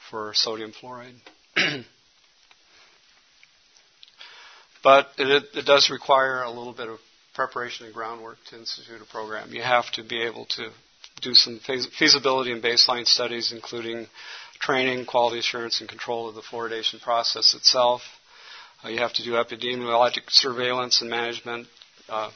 for 0.10 0.34
sodium 0.34 0.72
fluoride. 0.72 1.16
But 4.86 5.08
it, 5.18 5.46
it 5.56 5.66
does 5.66 5.90
require 5.90 6.44
a 6.44 6.52
little 6.52 6.72
bit 6.72 6.88
of 6.88 7.00
preparation 7.34 7.88
and 7.88 7.96
groundwork 7.96 8.38
to 8.52 8.60
institute 8.60 9.02
a 9.02 9.12
program. 9.12 9.52
You 9.52 9.64
have 9.64 9.92
to 9.94 10.04
be 10.04 10.22
able 10.22 10.46
to 10.58 10.70
do 11.24 11.34
some 11.34 11.60
feasibility 11.60 12.52
and 12.52 12.64
baseline 12.64 13.08
studies, 13.08 13.52
including 13.52 14.06
training, 14.60 15.08
quality 15.08 15.40
assurance, 15.40 15.80
and 15.80 15.90
control 15.90 16.30
of 16.30 16.36
the 16.36 16.44
fluoridation 16.44 17.02
process 17.02 17.56
itself. 17.56 18.04
Uh, 18.84 18.90
you 18.90 19.00
have 19.00 19.14
to 19.14 19.24
do 19.24 19.32
epidemiologic 19.32 20.30
surveillance 20.30 21.02
and 21.02 21.10
management 21.10 21.66
uh, 22.08 22.30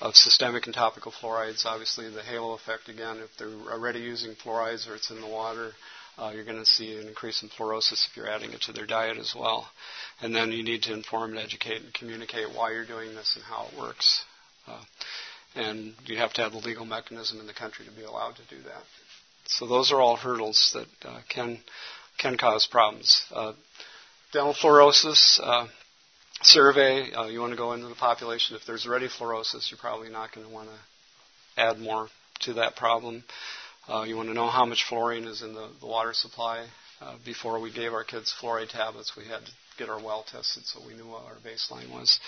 of 0.00 0.14
systemic 0.14 0.66
and 0.66 0.74
topical 0.74 1.12
fluorides. 1.12 1.66
Obviously, 1.66 2.08
the 2.10 2.22
halo 2.22 2.52
effect 2.52 2.88
again, 2.88 3.18
if 3.18 3.30
they're 3.38 3.72
already 3.72 4.00
using 4.00 4.34
fluorides 4.34 4.88
or 4.88 4.94
it's 4.94 5.10
in 5.10 5.20
the 5.20 5.26
water, 5.26 5.72
uh, 6.18 6.30
you're 6.34 6.44
going 6.44 6.58
to 6.58 6.66
see 6.66 6.96
an 6.96 7.06
increase 7.06 7.42
in 7.42 7.48
fluorosis 7.48 8.06
if 8.08 8.16
you're 8.16 8.28
adding 8.28 8.52
it 8.52 8.60
to 8.62 8.72
their 8.72 8.86
diet 8.86 9.18
as 9.18 9.34
well. 9.38 9.68
And 10.20 10.34
then 10.34 10.50
you 10.52 10.64
need 10.64 10.82
to 10.82 10.92
inform 10.92 11.30
and 11.30 11.38
educate 11.38 11.82
and 11.82 11.94
communicate 11.94 12.48
why 12.54 12.72
you're 12.72 12.86
doing 12.86 13.14
this 13.14 13.36
and 13.36 13.44
how 13.44 13.66
it 13.72 13.78
works. 13.78 14.24
Uh, 14.66 14.82
and 15.54 15.94
you 16.06 16.16
have 16.18 16.32
to 16.34 16.42
have 16.42 16.52
the 16.52 16.58
legal 16.58 16.84
mechanism 16.84 17.40
in 17.40 17.46
the 17.46 17.54
country 17.54 17.84
to 17.84 17.92
be 17.92 18.02
allowed 18.02 18.36
to 18.36 18.54
do 18.54 18.62
that. 18.62 18.82
So 19.46 19.66
those 19.66 19.92
are 19.92 20.00
all 20.00 20.16
hurdles 20.16 20.74
that 20.74 21.08
uh, 21.08 21.20
can 21.28 21.60
can 22.18 22.36
cause 22.36 22.66
problems. 22.66 23.22
Uh, 23.32 23.52
dental 24.32 24.54
fluorosis 24.54 25.40
uh, 25.42 25.66
survey. 26.42 27.12
Uh, 27.12 27.26
you 27.26 27.40
want 27.40 27.52
to 27.52 27.56
go 27.56 27.72
into 27.72 27.88
the 27.88 27.94
population. 27.94 28.56
If 28.56 28.66
there's 28.66 28.86
already 28.86 29.08
fluorosis, 29.08 29.70
you're 29.70 29.78
probably 29.78 30.10
not 30.10 30.34
going 30.34 30.46
to 30.46 30.52
want 30.52 30.68
to 30.68 31.60
add 31.60 31.78
more 31.78 32.08
to 32.40 32.54
that 32.54 32.76
problem. 32.76 33.24
Uh, 33.88 34.02
you 34.02 34.16
want 34.16 34.28
to 34.28 34.34
know 34.34 34.48
how 34.48 34.64
much 34.64 34.84
fluorine 34.88 35.24
is 35.24 35.42
in 35.42 35.54
the, 35.54 35.68
the 35.80 35.86
water 35.86 36.12
supply. 36.12 36.66
Uh, 37.00 37.14
before 37.24 37.60
we 37.60 37.72
gave 37.72 37.92
our 37.92 38.04
kids 38.04 38.34
fluoride 38.40 38.68
tablets, 38.68 39.12
we 39.16 39.24
had 39.24 39.44
to 39.44 39.52
get 39.78 39.88
our 39.88 40.02
well 40.02 40.24
tested 40.30 40.64
so 40.66 40.80
we 40.86 40.94
knew 40.94 41.06
what 41.06 41.22
our 41.24 41.36
baseline 41.46 41.90
was. 41.92 42.18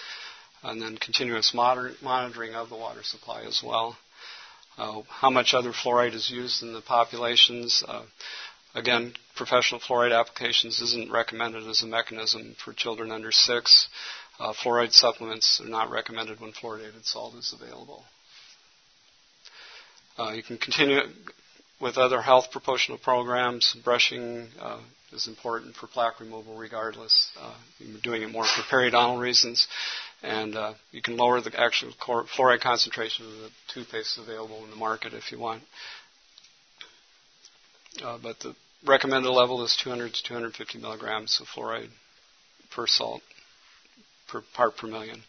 And 0.62 0.80
then 0.80 0.96
continuous 0.96 1.52
moder- 1.54 1.94
monitoring 2.02 2.54
of 2.54 2.68
the 2.68 2.76
water 2.76 3.02
supply 3.02 3.42
as 3.42 3.62
well. 3.64 3.96
Uh, 4.78 5.02
how 5.08 5.30
much 5.30 5.52
other 5.52 5.72
fluoride 5.72 6.14
is 6.14 6.30
used 6.30 6.62
in 6.62 6.72
the 6.72 6.80
populations. 6.80 7.82
Again, 8.74 9.14
professional 9.34 9.80
fluoride 9.80 10.18
applications 10.18 10.80
isn't 10.80 11.10
recommended 11.10 11.66
as 11.66 11.82
a 11.82 11.86
mechanism 11.86 12.54
for 12.64 12.72
children 12.72 13.10
under 13.10 13.32
six. 13.32 13.88
Uh, 14.38 14.52
fluoride 14.52 14.92
supplements 14.92 15.60
are 15.60 15.68
not 15.68 15.90
recommended 15.90 16.40
when 16.40 16.52
fluoridated 16.52 17.04
salt 17.04 17.34
is 17.34 17.52
available. 17.58 18.04
Uh, 20.18 20.32
you 20.32 20.42
can 20.42 20.58
continue 20.58 21.00
with 21.80 21.96
other 21.98 22.20
health 22.20 22.50
promotional 22.52 22.98
programs, 22.98 23.74
brushing 23.84 24.48
uh, 24.60 24.78
is 25.12 25.26
important 25.26 25.74
for 25.74 25.86
plaque 25.86 26.20
removal 26.20 26.56
regardless. 26.56 27.30
Uh, 27.40 27.54
you're 27.78 28.00
doing 28.00 28.22
it 28.22 28.30
more 28.30 28.44
for 28.44 28.62
periodontal 28.62 29.18
reasons. 29.18 29.66
And 30.22 30.54
uh, 30.54 30.74
you 30.92 31.00
can 31.00 31.16
lower 31.16 31.40
the 31.40 31.58
actual 31.58 31.92
fluoride 31.92 32.60
concentration 32.60 33.24
of 33.26 33.32
the 33.32 33.50
toothpaste 33.72 34.18
available 34.18 34.62
in 34.64 34.70
the 34.70 34.76
market 34.76 35.14
if 35.14 35.32
you 35.32 35.38
want. 35.38 35.62
Uh, 38.02 38.18
but 38.22 38.38
the 38.40 38.54
recommended 38.86 39.30
level 39.30 39.62
is 39.64 39.76
200 39.82 40.14
to 40.14 40.22
250 40.22 40.78
milligrams 40.78 41.40
of 41.40 41.46
fluoride 41.48 41.90
per 42.70 42.86
salt 42.86 43.22
per 44.28 44.42
part 44.54 44.76
per 44.76 44.86
million. 44.86 45.22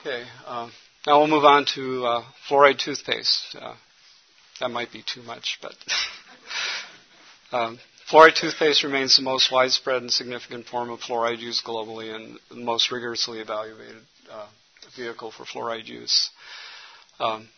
Okay, 0.00 0.24
uh, 0.46 0.68
now 1.06 1.18
we'll 1.18 1.28
move 1.28 1.44
on 1.44 1.66
to 1.74 2.04
uh, 2.06 2.24
fluoride 2.48 2.78
toothpaste. 2.78 3.56
Uh, 3.60 3.74
that 4.60 4.70
might 4.70 4.92
be 4.92 5.02
too 5.02 5.22
much, 5.22 5.58
but 5.60 5.74
um, 7.52 7.78
fluoride 8.10 8.36
toothpaste 8.36 8.84
remains 8.84 9.16
the 9.16 9.22
most 9.22 9.50
widespread 9.50 10.02
and 10.02 10.12
significant 10.12 10.66
form 10.66 10.90
of 10.90 11.00
fluoride 11.00 11.40
used 11.40 11.64
globally 11.64 12.14
and 12.14 12.38
the 12.50 12.56
most 12.56 12.92
rigorously 12.92 13.40
evaluated 13.40 14.02
uh, 14.30 14.46
vehicle 14.96 15.32
for 15.32 15.44
fluoride 15.44 15.86
use. 15.86 16.30
Um, 17.18 17.48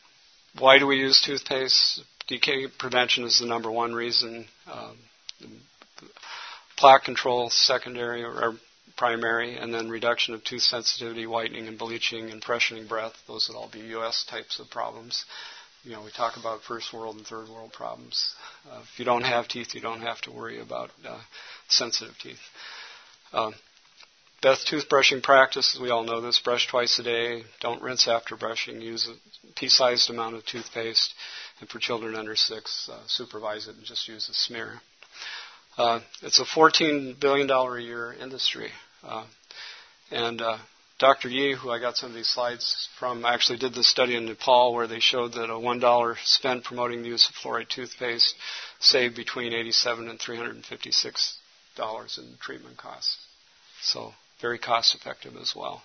why 0.59 0.79
do 0.79 0.87
we 0.87 0.97
use 0.97 1.21
toothpaste? 1.21 2.03
Decay 2.29 2.67
prevention 2.79 3.25
is 3.25 3.39
the 3.39 3.47
number 3.47 3.71
one 3.71 3.95
reason. 3.95 4.47
Um, 4.71 4.99
plaque 6.77 7.05
control, 7.05 7.51
secondary 7.51 8.23
or 8.25 8.55
primary, 8.97 9.57
and 9.57 9.73
then 9.73 9.89
reduction 9.89 10.35
of 10.35 10.43
tooth 10.43 10.63
sensitivity, 10.63 11.27
whitening 11.27 11.69
and 11.69 11.79
bleaching, 11.79 12.31
and 12.31 12.43
freshening 12.43 12.87
breath. 12.87 13.13
Those 13.27 13.49
would 13.49 13.57
all 13.57 13.71
be 13.73 13.81
U.S. 13.81 14.25
types 14.29 14.59
of 14.59 14.71
problems. 14.71 15.25
You 15.85 15.93
know, 15.93 16.03
we 16.03 16.11
talk 16.11 16.37
about 16.37 16.63
first 16.63 16.93
world 16.93 17.17
and 17.17 17.27
third 17.27 17.49
world 17.49 17.73
problems. 17.73 18.35
Uh, 18.69 18.81
if 18.81 18.99
you 18.99 19.05
don't 19.05 19.23
have 19.23 19.47
teeth, 19.47 19.75
you 19.75 19.81
don't 19.81 20.01
have 20.01 20.21
to 20.23 20.33
worry 20.33 20.61
about 20.61 20.91
uh, 21.07 21.21
sensitive 21.69 22.15
teeth. 22.21 22.41
Uh, 23.33 23.53
best 24.43 24.69
toothbrushing 24.69 25.23
practice, 25.23 25.79
we 25.81 25.91
all 25.91 26.03
know 26.03 26.21
this, 26.21 26.41
brush 26.41 26.67
twice 26.69 26.99
a 26.99 27.03
day. 27.03 27.43
Don't 27.61 27.83
rinse 27.83 28.09
after 28.09 28.37
brushing. 28.37 28.81
Use 28.81 29.09
a 29.09 29.53
pea-sized 29.55 30.11
amount 30.11 30.35
of 30.35 30.45
toothpaste. 30.45 31.15
And 31.61 31.69
for 31.69 31.79
children 31.79 32.17
under 32.17 32.37
six, 32.37 32.89
uh, 32.93 33.01
supervise 33.07 33.67
it 33.67 33.77
and 33.77 33.85
just 33.85 34.09
use 34.09 34.29
a 34.29 34.35
smear. 34.35 34.81
Uh, 35.79 36.01
it's 36.23 36.41
a 36.41 36.45
$14 36.45 37.19
billion 37.21 37.51
a 37.51 37.81
year 37.81 38.13
industry. 38.13 38.71
Uh, 39.03 39.25
and 40.11 40.41
uh, 40.41 40.59
Dr. 40.99 41.29
Yee, 41.29 41.55
who 41.55 41.71
I 41.71 41.79
got 41.79 41.97
some 41.97 42.11
of 42.11 42.15
these 42.15 42.29
slides 42.29 42.89
from, 42.99 43.27
actually 43.27 43.59
did 43.59 43.75
this 43.75 43.89
study 43.89 44.17
in 44.17 44.25
Nepal 44.25 44.75
where 44.75 44.87
they 44.87 45.01
showed 45.01 45.35
that 45.35 45.51
a 45.51 45.55
$1 45.55 46.17
spent 46.25 46.65
promoting 46.65 47.03
the 47.03 47.09
use 47.09 47.29
of 47.29 47.35
fluoride 47.35 47.69
toothpaste 47.69 48.35
saved 48.81 49.15
between 49.15 49.53
87 49.53 50.09
and 50.09 50.19
$356 50.19 52.19
in 52.19 52.37
treatment 52.41 52.79
costs. 52.79 53.19
So 53.83 54.15
very 54.41 54.59
cost 54.59 54.95
effective 54.95 55.37
as 55.37 55.55
well. 55.55 55.83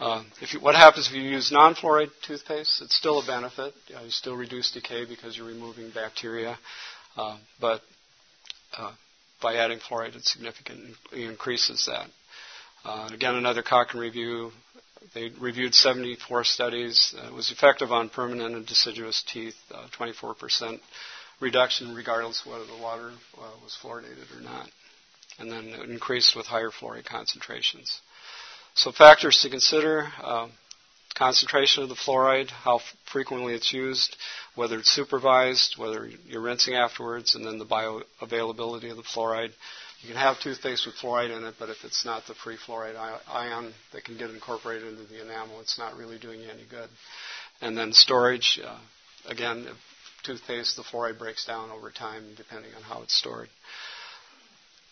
Uh, 0.00 0.22
you, 0.40 0.58
what 0.60 0.74
happens 0.74 1.08
if 1.08 1.12
you 1.12 1.20
use 1.20 1.52
non-fluoride 1.52 2.10
toothpaste? 2.26 2.80
It's 2.80 2.96
still 2.96 3.20
a 3.20 3.26
benefit. 3.26 3.74
You, 3.88 3.96
you 4.06 4.10
still 4.10 4.34
reduce 4.34 4.72
decay 4.72 5.04
because 5.04 5.36
you're 5.36 5.46
removing 5.46 5.90
bacteria, 5.90 6.58
uh, 7.18 7.36
but 7.60 7.82
uh, 8.78 8.92
by 9.42 9.56
adding 9.56 9.78
fluoride, 9.78 10.16
it 10.16 10.24
significantly 10.24 10.94
increases 11.12 11.84
that. 11.86 12.06
Uh, 12.82 13.10
again, 13.12 13.34
another 13.34 13.62
Cochrane 13.62 14.02
review. 14.02 14.52
They 15.14 15.32
reviewed 15.38 15.74
74 15.74 16.44
studies. 16.44 17.14
Uh, 17.18 17.26
it 17.26 17.34
was 17.34 17.50
effective 17.50 17.92
on 17.92 18.08
permanent 18.08 18.54
and 18.54 18.66
deciduous 18.66 19.22
teeth, 19.30 19.56
24% 19.98 20.62
uh, 20.62 20.76
reduction 21.40 21.94
regardless 21.94 22.40
of 22.46 22.52
whether 22.52 22.64
the 22.64 22.82
water 22.82 23.12
was 23.62 23.76
fluoridated 23.82 24.34
or 24.34 24.40
not. 24.40 24.66
And 25.38 25.52
then 25.52 25.66
it 25.66 25.90
increased 25.90 26.34
with 26.34 26.46
higher 26.46 26.70
fluoride 26.70 27.04
concentrations. 27.04 28.00
So 28.74 28.92
factors 28.92 29.40
to 29.42 29.50
consider. 29.50 30.08
Uh, 30.22 30.48
concentration 31.20 31.82
of 31.82 31.90
the 31.90 31.94
fluoride, 31.94 32.48
how 32.48 32.80
frequently 33.12 33.52
it's 33.52 33.74
used, 33.74 34.16
whether 34.54 34.78
it's 34.78 34.90
supervised, 34.90 35.76
whether 35.76 36.08
you're 36.26 36.40
rinsing 36.40 36.74
afterwards, 36.74 37.34
and 37.34 37.44
then 37.44 37.58
the 37.58 37.66
bioavailability 37.66 38.90
of 38.90 38.96
the 38.96 39.02
fluoride. 39.02 39.52
You 40.00 40.08
can 40.08 40.16
have 40.16 40.40
toothpaste 40.40 40.86
with 40.86 40.94
fluoride 40.94 41.36
in 41.36 41.44
it, 41.44 41.56
but 41.58 41.68
if 41.68 41.84
it's 41.84 42.06
not 42.06 42.26
the 42.26 42.34
free 42.34 42.56
fluoride 42.56 42.96
ion 43.30 43.74
that 43.92 44.04
can 44.04 44.16
get 44.16 44.30
incorporated 44.30 44.88
into 44.88 45.04
the 45.04 45.20
enamel, 45.20 45.60
it's 45.60 45.78
not 45.78 45.94
really 45.94 46.18
doing 46.18 46.40
you 46.40 46.48
any 46.48 46.64
good. 46.70 46.88
And 47.60 47.76
then 47.76 47.92
storage, 47.92 48.58
uh, 48.64 48.78
again, 49.28 49.66
toothpaste, 50.22 50.76
the 50.76 50.82
fluoride 50.82 51.18
breaks 51.18 51.44
down 51.44 51.70
over 51.70 51.90
time 51.90 52.22
depending 52.38 52.70
on 52.74 52.82
how 52.82 53.02
it's 53.02 53.14
stored. 53.14 53.50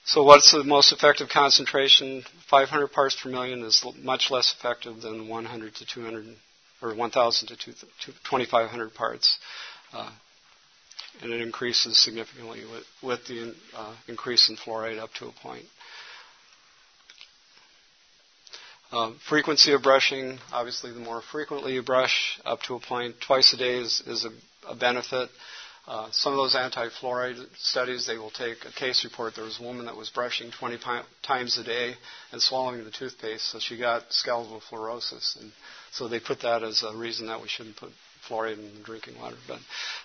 So 0.09 0.23
what's 0.23 0.53
the 0.53 0.65
most 0.65 0.91
effective 0.91 1.29
concentration? 1.29 2.25
500 2.49 2.87
parts 2.89 3.15
per 3.15 3.29
million 3.29 3.63
is 3.63 3.85
much 4.03 4.31
less 4.31 4.55
effective 4.59 5.03
than 5.03 5.29
100 5.29 5.75
to 5.75 5.85
200 5.85 6.35
or 6.81 6.95
1,000 6.95 7.49
to 7.49 7.57
2,500 7.57 8.95
parts. 8.95 9.39
Uh, 9.93 10.11
and 11.21 11.31
it 11.31 11.43
increases 11.43 11.99
significantly 11.99 12.63
with, 12.73 12.85
with 13.03 13.27
the 13.27 13.55
uh, 13.77 13.95
increase 14.09 14.49
in 14.49 14.57
fluoride 14.57 14.99
up 14.99 15.13
to 15.19 15.27
a 15.27 15.33
point. 15.43 15.67
Uh, 18.91 19.11
frequency 19.29 19.75
of 19.75 19.83
brushing, 19.83 20.39
obviously, 20.55 20.91
the 20.91 21.01
more 21.01 21.21
frequently 21.21 21.75
you 21.75 21.83
brush, 21.83 22.41
up 22.47 22.63
to 22.63 22.75
a 22.77 22.81
point, 22.81 23.15
twice 23.21 23.53
a 23.53 23.59
day 23.59 23.75
is, 23.75 24.03
is 24.07 24.25
a, 24.25 24.31
a 24.71 24.75
benefit. 24.75 25.29
Uh, 25.89 26.07
some 26.13 26.35
of 26.35 26.37
those 26.37 26.55
anti-fluoride 26.55 27.43
studies, 27.57 28.07
they 28.07 28.19
will 28.19 28.31
take 28.31 28.59
a 28.67 28.73
case 28.73 29.05
report. 29.05 29.35
There 29.35 29.45
was 29.45 29.59
a 29.59 29.63
woman 29.63 29.87
that 29.87 29.97
was 29.97 30.11
brushing 30.11 30.51
20 30.51 30.77
pi- 30.77 31.03
times 31.23 31.57
a 31.57 31.65
day 31.65 31.95
and 32.31 32.43
swallowing 32.43 32.85
the 32.85 32.91
toothpaste, 32.91 33.51
so 33.51 33.59
she 33.59 33.79
got 33.79 34.13
skeletal 34.13 34.61
fluorosis, 34.71 35.41
and 35.41 35.51
so 35.91 36.07
they 36.07 36.21
put 36.21 36.43
that 36.43 36.63
as 36.63 36.83
a 36.83 36.95
reason 36.95 37.29
that 37.29 37.41
we 37.41 37.49
shouldn't 37.49 37.77
put 37.77 37.91
fluoride 38.29 38.59
in 38.59 38.75
the 38.75 38.85
drinking 38.85 39.19
water. 39.19 39.37
But 39.49 39.61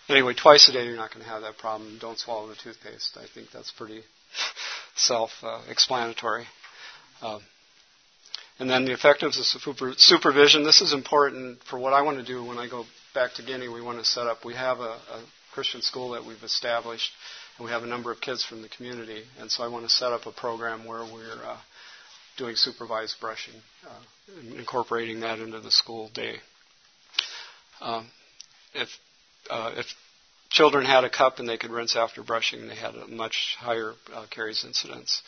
anyway, 0.08 0.36
twice 0.36 0.70
a 0.70 0.72
day 0.72 0.86
you're 0.86 0.96
not 0.96 1.12
going 1.14 1.26
to 1.26 1.30
have 1.30 1.42
that 1.42 1.58
problem. 1.58 1.98
Don't 2.00 2.18
swallow 2.18 2.48
the 2.48 2.56
toothpaste. 2.56 3.18
I 3.18 3.26
think 3.34 3.48
that's 3.52 3.72
pretty 3.72 4.04
self-explanatory. 4.96 6.46
Uh, 7.22 7.40
and 8.60 8.70
then 8.70 8.86
the 8.86 8.94
effectiveness 8.94 9.54
of 9.54 9.62
super- 9.62 9.96
supervision. 9.98 10.64
This 10.64 10.80
is 10.80 10.94
important 10.94 11.62
for 11.70 11.78
what 11.78 11.92
I 11.92 12.04
want 12.04 12.20
to 12.20 12.24
do 12.24 12.46
when 12.46 12.58
I 12.58 12.70
go 12.70 12.86
back 13.14 13.34
to 13.34 13.44
Guinea. 13.44 13.68
We 13.68 13.82
want 13.82 14.00
to 14.00 14.06
set 14.06 14.28
up. 14.28 14.46
We 14.46 14.54
have 14.54 14.80
a, 14.80 14.84
a 14.84 15.24
Christian 15.54 15.82
school 15.82 16.12
that 16.12 16.26
we've 16.26 16.44
established, 16.44 17.12
and 17.58 17.66
we 17.66 17.72
have 17.72 17.84
a 17.84 17.88
number 17.88 18.12
of 18.12 18.20
kids 18.20 18.44
from 18.44 18.62
the 18.62 18.70
community. 18.70 19.24
And 19.40 19.50
so 19.52 19.64
I 19.64 19.68
want 19.68 19.86
to 19.86 19.90
set 19.90 20.12
up 20.12 20.26
a 20.26 20.32
program 20.32 20.86
where 20.86 21.04
we're 21.04 21.44
uh, 21.46 21.58
doing 22.38 22.56
supervised 22.56 23.16
brushing, 23.22 23.54
uh, 23.88 24.58
incorporating 24.58 25.20
that 25.22 25.40
into 25.40 25.60
the 25.60 25.72
school 25.72 26.10
day. 26.14 26.36
Um, 27.82 28.08
if 28.74 28.90
uh, 29.50 29.74
if 29.76 29.86
children 30.50 30.86
had 30.86 31.04
a 31.04 31.10
cup 31.10 31.40
and 31.40 31.48
they 31.48 31.58
could 31.58 31.72
rinse 31.72 31.96
after 31.96 32.24
brushing, 32.24 32.68
they 32.68 32.76
had 32.76 32.96
a 32.96 33.08
much 33.08 33.56
higher 33.60 33.94
uh, 34.14 34.26
caries 34.30 34.64
incidence. 34.66 35.22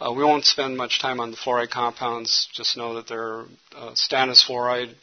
Uh, 0.00 0.12
we 0.12 0.24
won't 0.24 0.44
spend 0.44 0.76
much 0.76 1.00
time 1.00 1.20
on 1.20 1.30
the 1.30 1.36
fluoride 1.36 1.70
compounds. 1.70 2.48
Just 2.52 2.76
know 2.76 2.94
that 2.94 3.06
they're 3.06 3.42
uh, 3.76 3.92
stannous 3.94 4.44
fluoride 4.44 4.94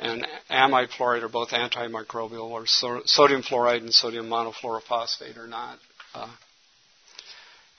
and 0.00 0.26
amine 0.48 0.88
fluoride 0.88 1.22
are 1.22 1.28
both 1.28 1.50
antimicrobial, 1.50 2.50
or 2.50 2.66
so- 2.66 3.02
sodium 3.04 3.42
fluoride 3.42 3.82
and 3.82 3.92
sodium 3.92 4.28
monofluorophosphate 4.28 5.36
are 5.36 5.46
not. 5.46 5.78
Uh, 6.14 6.30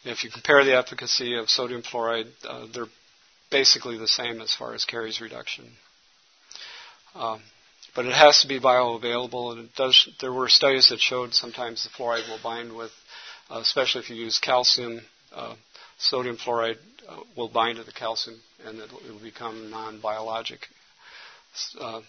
if 0.03 0.23
you 0.23 0.29
compare 0.29 0.63
the 0.63 0.77
efficacy 0.77 1.35
of 1.35 1.49
sodium 1.49 1.81
fluoride, 1.81 2.31
uh, 2.47 2.67
they're 2.73 2.85
basically 3.49 3.97
the 3.97 4.07
same 4.07 4.39
as 4.39 4.53
far 4.53 4.73
as 4.73 4.85
caries 4.85 5.19
reduction. 5.19 5.65
Um, 7.15 7.41
but 7.95 8.05
it 8.05 8.13
has 8.13 8.41
to 8.41 8.47
be 8.47 8.59
bioavailable, 8.59 9.53
and 9.57 9.73
does. 9.75 10.07
There 10.21 10.31
were 10.31 10.47
studies 10.47 10.89
that 10.89 10.99
showed 10.99 11.33
sometimes 11.33 11.83
the 11.83 11.89
fluoride 11.89 12.29
will 12.29 12.39
bind 12.41 12.75
with, 12.75 12.91
uh, 13.49 13.59
especially 13.59 14.01
if 14.01 14.09
you 14.09 14.15
use 14.15 14.39
calcium. 14.39 15.01
Uh, 15.33 15.55
sodium 15.97 16.37
fluoride 16.37 16.77
uh, 17.09 17.17
will 17.35 17.49
bind 17.49 17.77
to 17.77 17.83
the 17.83 17.91
calcium, 17.91 18.39
and 18.65 18.79
it 18.79 18.91
will 18.91 19.19
become 19.21 19.69
non-biologic. 19.69 20.67
Uh, 21.79 22.01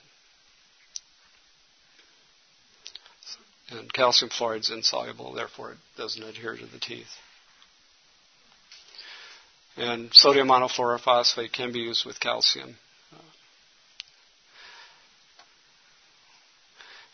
and 3.71 3.93
calcium 3.93 4.31
fluoride 4.31 4.61
is 4.61 4.71
insoluble, 4.71 5.33
therefore 5.33 5.73
it 5.73 5.79
doesn't 5.97 6.23
adhere 6.23 6.57
to 6.57 6.67
the 6.67 6.79
teeth. 6.79 7.07
And 9.77 10.13
sodium 10.13 10.49
monofluorophosphate 10.49 11.53
can 11.53 11.73
be 11.73 11.81
used 11.81 12.05
with 12.05 12.21
calcium. 12.21 12.77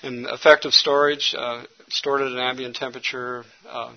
In 0.02 0.26
effective 0.26 0.74
storage, 0.74 1.34
uh, 1.36 1.64
stored 1.88 2.20
at 2.20 2.28
an 2.28 2.38
ambient 2.38 2.76
temperature 2.76 3.44
uh, 3.68 3.92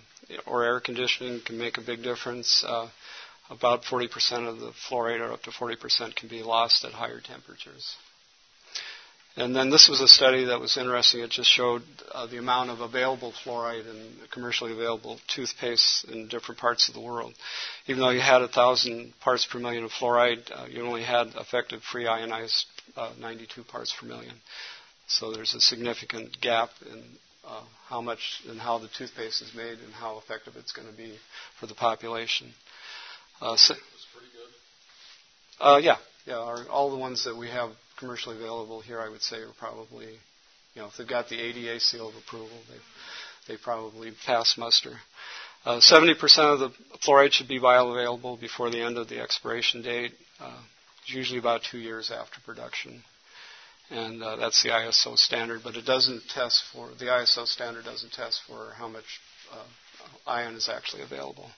or 0.47 0.63
air 0.63 0.79
conditioning 0.79 1.41
can 1.45 1.57
make 1.57 1.77
a 1.77 1.81
big 1.81 2.01
difference. 2.01 2.63
Uh, 2.67 2.89
about 3.51 3.83
40% 3.83 4.47
of 4.47 4.59
the 4.59 4.71
fluoride, 4.89 5.19
or 5.19 5.33
up 5.33 5.43
to 5.43 5.51
40%, 5.51 6.15
can 6.15 6.29
be 6.29 6.41
lost 6.41 6.85
at 6.85 6.93
higher 6.93 7.19
temperatures. 7.19 7.95
And 9.37 9.55
then 9.55 9.69
this 9.69 9.87
was 9.87 10.01
a 10.01 10.09
study 10.09 10.45
that 10.45 10.59
was 10.59 10.75
interesting. 10.75 11.21
It 11.21 11.29
just 11.29 11.49
showed 11.49 11.83
uh, 12.11 12.27
the 12.27 12.37
amount 12.37 12.69
of 12.69 12.81
available 12.81 13.33
fluoride 13.45 13.89
in 13.89 14.11
commercially 14.29 14.73
available 14.73 15.19
toothpaste 15.33 16.05
in 16.11 16.27
different 16.27 16.59
parts 16.59 16.89
of 16.89 16.95
the 16.95 17.01
world. 17.01 17.33
Even 17.87 18.01
though 18.01 18.09
you 18.09 18.19
had 18.19 18.41
1,000 18.41 19.13
parts 19.21 19.47
per 19.49 19.57
million 19.57 19.85
of 19.85 19.91
fluoride, 19.91 20.51
uh, 20.51 20.65
you 20.69 20.85
only 20.85 21.03
had 21.03 21.27
effective 21.35 21.81
free 21.81 22.07
ionized 22.07 22.65
uh, 22.97 23.13
92 23.19 23.63
parts 23.63 23.95
per 23.97 24.05
million. 24.05 24.33
So 25.07 25.31
there's 25.31 25.53
a 25.53 25.61
significant 25.61 26.39
gap 26.41 26.69
in 26.89 27.01
uh, 27.47 27.63
how 27.87 28.01
much 28.01 28.41
and 28.49 28.59
how 28.59 28.79
the 28.79 28.89
toothpaste 28.97 29.41
is 29.41 29.53
made 29.55 29.79
and 29.79 29.93
how 29.93 30.17
effective 30.17 30.55
it's 30.57 30.73
going 30.73 30.87
to 30.89 30.95
be 30.95 31.17
for 31.59 31.67
the 31.67 31.73
population. 31.73 32.53
Uh, 33.41 33.55
so, 33.55 33.73
pretty 34.13 34.27
good. 34.33 35.65
Uh, 35.65 35.77
yeah, 35.77 35.97
yeah. 36.25 36.65
All 36.69 36.91
the 36.91 36.97
ones 36.97 37.25
that 37.25 37.35
we 37.35 37.49
have 37.49 37.71
commercially 38.01 38.35
available 38.35 38.81
here, 38.81 38.99
I 38.99 39.07
would 39.07 39.21
say, 39.21 39.37
are 39.37 39.53
probably, 39.57 40.07
you 40.73 40.81
know, 40.81 40.87
if 40.87 40.97
they've 40.97 41.07
got 41.07 41.29
the 41.29 41.39
ADA 41.39 41.79
seal 41.79 42.09
of 42.09 42.15
approval, 42.15 42.57
they 42.67 43.53
they 43.53 43.57
probably 43.57 44.11
pass 44.25 44.55
muster. 44.57 44.97
Uh, 45.65 45.79
70% 45.79 46.13
of 46.53 46.59
the 46.59 46.69
fluoride 47.05 47.31
should 47.31 47.47
be 47.47 47.59
bioavailable 47.59 48.39
before 48.39 48.69
the 48.69 48.81
end 48.81 48.97
of 48.97 49.07
the 49.07 49.19
expiration 49.19 49.81
date. 49.81 50.11
Uh, 50.39 50.59
usually 51.05 51.39
about 51.39 51.61
two 51.63 51.77
years 51.79 52.11
after 52.11 52.39
production 52.45 53.03
and 53.91 54.23
uh, 54.23 54.37
that's 54.37 54.63
the 54.63 54.69
ISO 54.69 55.17
standard. 55.17 55.61
But 55.63 55.75
it 55.75 55.85
doesn't 55.85 56.23
test 56.29 56.63
for 56.73 56.89
the 56.97 57.05
ISO 57.05 57.45
standard 57.45 57.85
doesn't 57.85 58.13
test 58.13 58.41
for 58.47 58.71
how 58.77 58.87
much 58.87 59.19
uh, 59.51 60.29
ion 60.29 60.55
is 60.55 60.69
actually 60.69 61.03
available. 61.03 61.49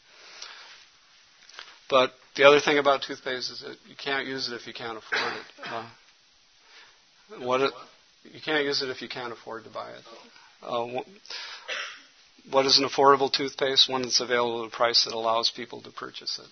But 1.90 2.12
the 2.36 2.44
other 2.46 2.60
thing 2.60 2.80
about 2.80 3.04
toothpaste 3.04 3.52
is 3.52 3.62
that 3.62 3.78
you 3.88 3.96
can't 3.96 4.28
use 4.28 4.50
it 4.50 4.56
if 4.56 4.66
you 4.66 4.74
can't 4.74 4.98
afford 4.98 5.34
it. 5.34 5.46
Uh, 5.66 5.88
what 7.40 7.62
it, 7.62 7.74
you 8.24 8.40
can't 8.44 8.64
use 8.64 8.82
it 8.82 8.90
if 8.90 9.02
you 9.02 9.10
can't 9.10 9.34
afford 9.34 9.64
to 9.66 9.70
buy 9.70 9.92
it. 9.92 10.04
Uh, 10.62 11.02
what 12.52 12.66
is 12.66 12.78
an 12.78 12.86
affordable 12.86 13.32
toothpaste? 13.32 13.90
One 13.90 14.02
that's 14.02 14.20
available 14.20 14.64
at 14.64 14.74
a 14.74 14.76
price 14.76 15.06
that 15.06 15.14
allows 15.14 15.52
people 15.56 15.82
to 15.82 15.92
purchase 15.92 16.40
it. 16.40 16.50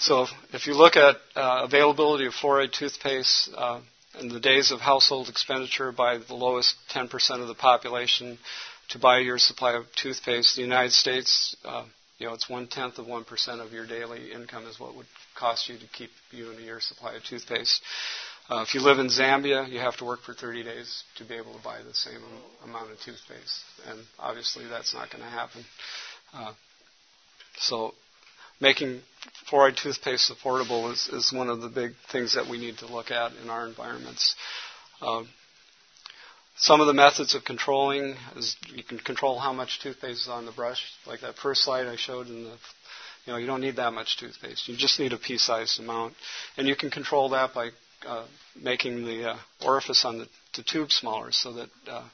So 0.00 0.26
if 0.52 0.66
you 0.66 0.74
look 0.74 0.96
at 0.96 1.16
uh, 1.34 1.64
availability 1.64 2.26
of 2.26 2.32
fluoride 2.32 2.72
toothpaste, 2.72 3.50
uh, 3.56 3.80
in 4.18 4.28
the 4.28 4.40
days 4.40 4.70
of 4.70 4.80
household 4.80 5.28
expenditure 5.28 5.92
by 5.92 6.18
the 6.18 6.34
lowest 6.34 6.74
10% 6.92 7.40
of 7.40 7.48
the 7.48 7.54
population 7.54 8.38
to 8.90 8.98
buy 8.98 9.18
your 9.18 9.38
supply 9.38 9.74
of 9.74 9.84
toothpaste. 9.94 10.56
The 10.56 10.62
United 10.62 10.92
States, 10.92 11.56
uh, 11.64 11.84
you 12.18 12.26
know, 12.26 12.34
it's 12.34 12.48
one 12.48 12.66
tenth 12.66 12.98
of 12.98 13.06
one 13.06 13.24
percent 13.24 13.60
of 13.60 13.72
your 13.72 13.86
daily 13.86 14.32
income 14.32 14.66
is 14.66 14.80
what 14.80 14.96
would 14.96 15.06
cost 15.36 15.68
you 15.68 15.78
to 15.78 15.86
keep 15.92 16.10
you 16.30 16.50
and 16.50 16.60
your 16.60 16.80
supply 16.80 17.14
of 17.14 17.24
toothpaste. 17.24 17.82
Uh, 18.50 18.62
if 18.62 18.74
you 18.74 18.80
live 18.80 18.98
in 18.98 19.08
Zambia, 19.08 19.70
you 19.70 19.78
have 19.78 19.96
to 19.98 20.06
work 20.06 20.22
for 20.22 20.32
30 20.32 20.62
days 20.62 21.04
to 21.16 21.24
be 21.24 21.34
able 21.34 21.52
to 21.52 21.62
buy 21.62 21.82
the 21.82 21.92
same 21.92 22.20
amount 22.64 22.90
of 22.90 22.98
toothpaste, 23.00 23.62
and 23.86 24.00
obviously 24.18 24.64
that's 24.66 24.94
not 24.94 25.10
going 25.10 25.22
to 25.22 25.28
happen. 25.28 25.62
Uh, 26.32 26.52
so 27.58 27.92
making 28.58 29.02
fluoride 29.50 29.76
toothpaste 29.76 30.32
affordable 30.32 30.90
is, 30.90 31.08
is 31.08 31.30
one 31.30 31.50
of 31.50 31.60
the 31.60 31.68
big 31.68 31.92
things 32.10 32.34
that 32.36 32.48
we 32.48 32.56
need 32.56 32.78
to 32.78 32.86
look 32.86 33.10
at 33.10 33.32
in 33.42 33.50
our 33.50 33.66
environments. 33.66 34.34
Um, 35.02 35.28
some 36.56 36.80
of 36.80 36.86
the 36.86 36.94
methods 36.94 37.34
of 37.34 37.44
controlling 37.44 38.16
is 38.34 38.56
you 38.74 38.82
can 38.82 38.98
control 38.98 39.38
how 39.38 39.52
much 39.52 39.80
toothpaste 39.82 40.22
is 40.22 40.28
on 40.28 40.46
the 40.46 40.52
brush. 40.52 40.82
Like 41.06 41.20
that 41.20 41.36
first 41.36 41.64
slide 41.64 41.86
I 41.86 41.96
showed 41.96 42.28
in 42.28 42.44
the, 42.44 42.56
you 43.26 43.32
know, 43.32 43.36
you 43.36 43.46
don't 43.46 43.60
need 43.60 43.76
that 43.76 43.92
much 43.92 44.18
toothpaste. 44.18 44.68
You 44.68 44.76
just 44.76 44.98
need 44.98 45.12
a 45.12 45.18
pea-sized 45.18 45.78
amount, 45.78 46.14
and 46.56 46.66
you 46.66 46.74
can 46.74 46.90
control 46.90 47.28
that 47.30 47.52
by 47.52 47.70
uh, 48.06 48.24
making 48.60 49.04
the 49.04 49.30
uh, 49.30 49.36
orifice 49.64 50.04
on 50.04 50.18
the, 50.18 50.28
the, 50.56 50.62
tube 50.62 50.90
smaller 50.90 51.32
so 51.32 51.52
that 51.52 51.68
uh, 51.90 52.04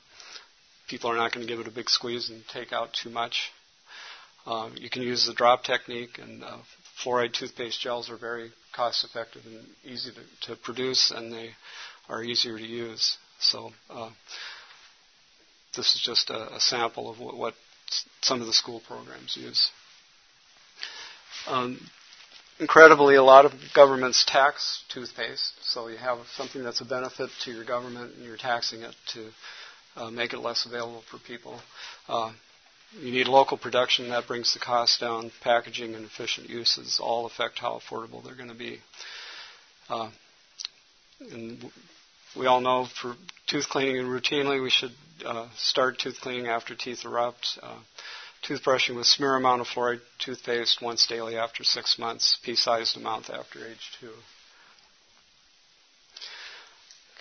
people 0.89 1.11
are 1.11 1.17
not 1.17 1.33
going 1.33 1.47
to 1.47 1.53
give 1.53 1.61
it 1.61 1.69
a 1.69 1.75
big 1.75 1.91
squeeze 1.91 2.31
and 2.31 2.43
take 2.53 2.73
out 2.73 2.93
too 2.95 3.11
much. 3.11 3.51
Um, 4.47 4.75
you 4.77 4.91
can 4.91 5.03
use 5.03 5.27
the 5.27 5.35
drop 5.35 5.65
technique, 5.65 6.19
and 6.19 6.45
uh, 6.45 6.59
fluoride 7.03 7.33
toothpaste 7.33 7.81
gels 7.81 8.11
are 8.11 8.17
very 8.17 8.51
cost 8.75 9.05
effective 9.05 9.43
and 9.47 9.67
easy 9.85 10.11
to, 10.11 10.49
to 10.49 10.61
produce, 10.61 11.11
and 11.11 11.33
they 11.33 11.51
are 12.09 12.23
easier 12.23 12.59
to 12.59 12.67
use. 12.67 13.17
So, 13.39 13.71
uh, 13.89 14.11
this 15.77 15.95
is 15.95 16.03
just 16.05 16.31
a, 16.31 16.55
a 16.55 16.61
sample 16.61 17.11
of 17.11 17.19
what, 17.19 17.37
what, 17.37 17.55
some 18.23 18.41
of 18.41 18.47
the 18.47 18.53
school 18.53 18.83
programs 18.87 19.37
use. 19.37 19.71
Um, 21.47 21.79
incredibly, 22.59 23.17
a 23.17 23.23
lot 23.23 23.45
of 23.45 23.53
governments 23.75 24.25
tax 24.27 24.83
toothpaste, 24.89 25.53
so 25.63 25.89
you 25.89 25.97
have 25.97 26.19
something 26.37 26.63
that's 26.63 26.81
a 26.81 26.85
benefit 26.85 27.31
to 27.45 27.53
your 27.53 27.65
government, 27.65 28.15
and 28.15 28.25
you're 28.25 28.37
taxing 28.37 28.83
it 28.83 28.95
to 29.13 29.31
uh, 29.97 30.11
make 30.11 30.33
it 30.33 30.39
less 30.39 30.67
available 30.67 31.03
for 31.11 31.19
people. 31.19 31.61
Uh, 32.09 32.33
you 33.01 33.11
need 33.11 33.27
local 33.27 33.57
production, 33.57 34.11
that 34.11 34.29
brings 34.29 34.55
the 34.55 34.61
cost 34.61 35.01
down. 35.01 35.33
Packaging 35.43 35.95
and 35.95 36.05
efficient 36.05 36.49
uses 36.49 37.01
all 37.03 37.27
affect 37.27 37.59
how 37.59 37.79
affordable 37.81 38.23
they're 38.25 38.37
going 38.37 38.49
to 38.49 38.55
be. 38.55 38.79
Uh, 39.89 40.11
and 41.33 41.71
we 42.37 42.47
all 42.47 42.61
know 42.61 42.87
for 43.01 43.15
tooth 43.49 43.69
cleaning 43.69 43.99
and 43.99 44.09
routinely, 44.09 44.63
we 44.63 44.71
should 44.71 44.93
uh, 45.25 45.49
start 45.57 45.99
tooth 45.99 46.21
cleaning 46.21 46.47
after 46.47 46.75
teeth 46.75 47.05
erupt. 47.05 47.59
Toothbrushing 48.47 48.97
with 48.97 49.07
smear 49.07 49.37
amount 49.37 49.63
of 49.63 49.67
fluoride 49.67 50.01
toothpaste 50.19 50.83
once 50.83 51.07
daily 51.07 51.37
after 51.37 51.65
six 51.65 51.99
months, 51.99 52.39
pea-sized 52.45 52.97
amount 52.97 53.31
after 53.31 53.67
age 53.67 53.93
two. 54.01 54.11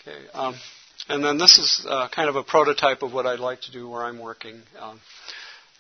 Okay, 0.02 0.28
um, 0.34 0.56
and 1.08 1.24
then 1.24 1.38
this 1.38 1.58
is 1.58 1.86
uh, 1.88 2.10
kind 2.10 2.28
of 2.28 2.36
a 2.36 2.44
prototype 2.44 3.04
of 3.04 3.14
what 3.14 3.26
I'd 3.26 3.40
like 3.40 3.62
to 3.62 3.72
do 3.72 3.90
where 3.90 4.04
I'm 4.04 4.20
working. 4.20 4.62
Um, 4.80 5.00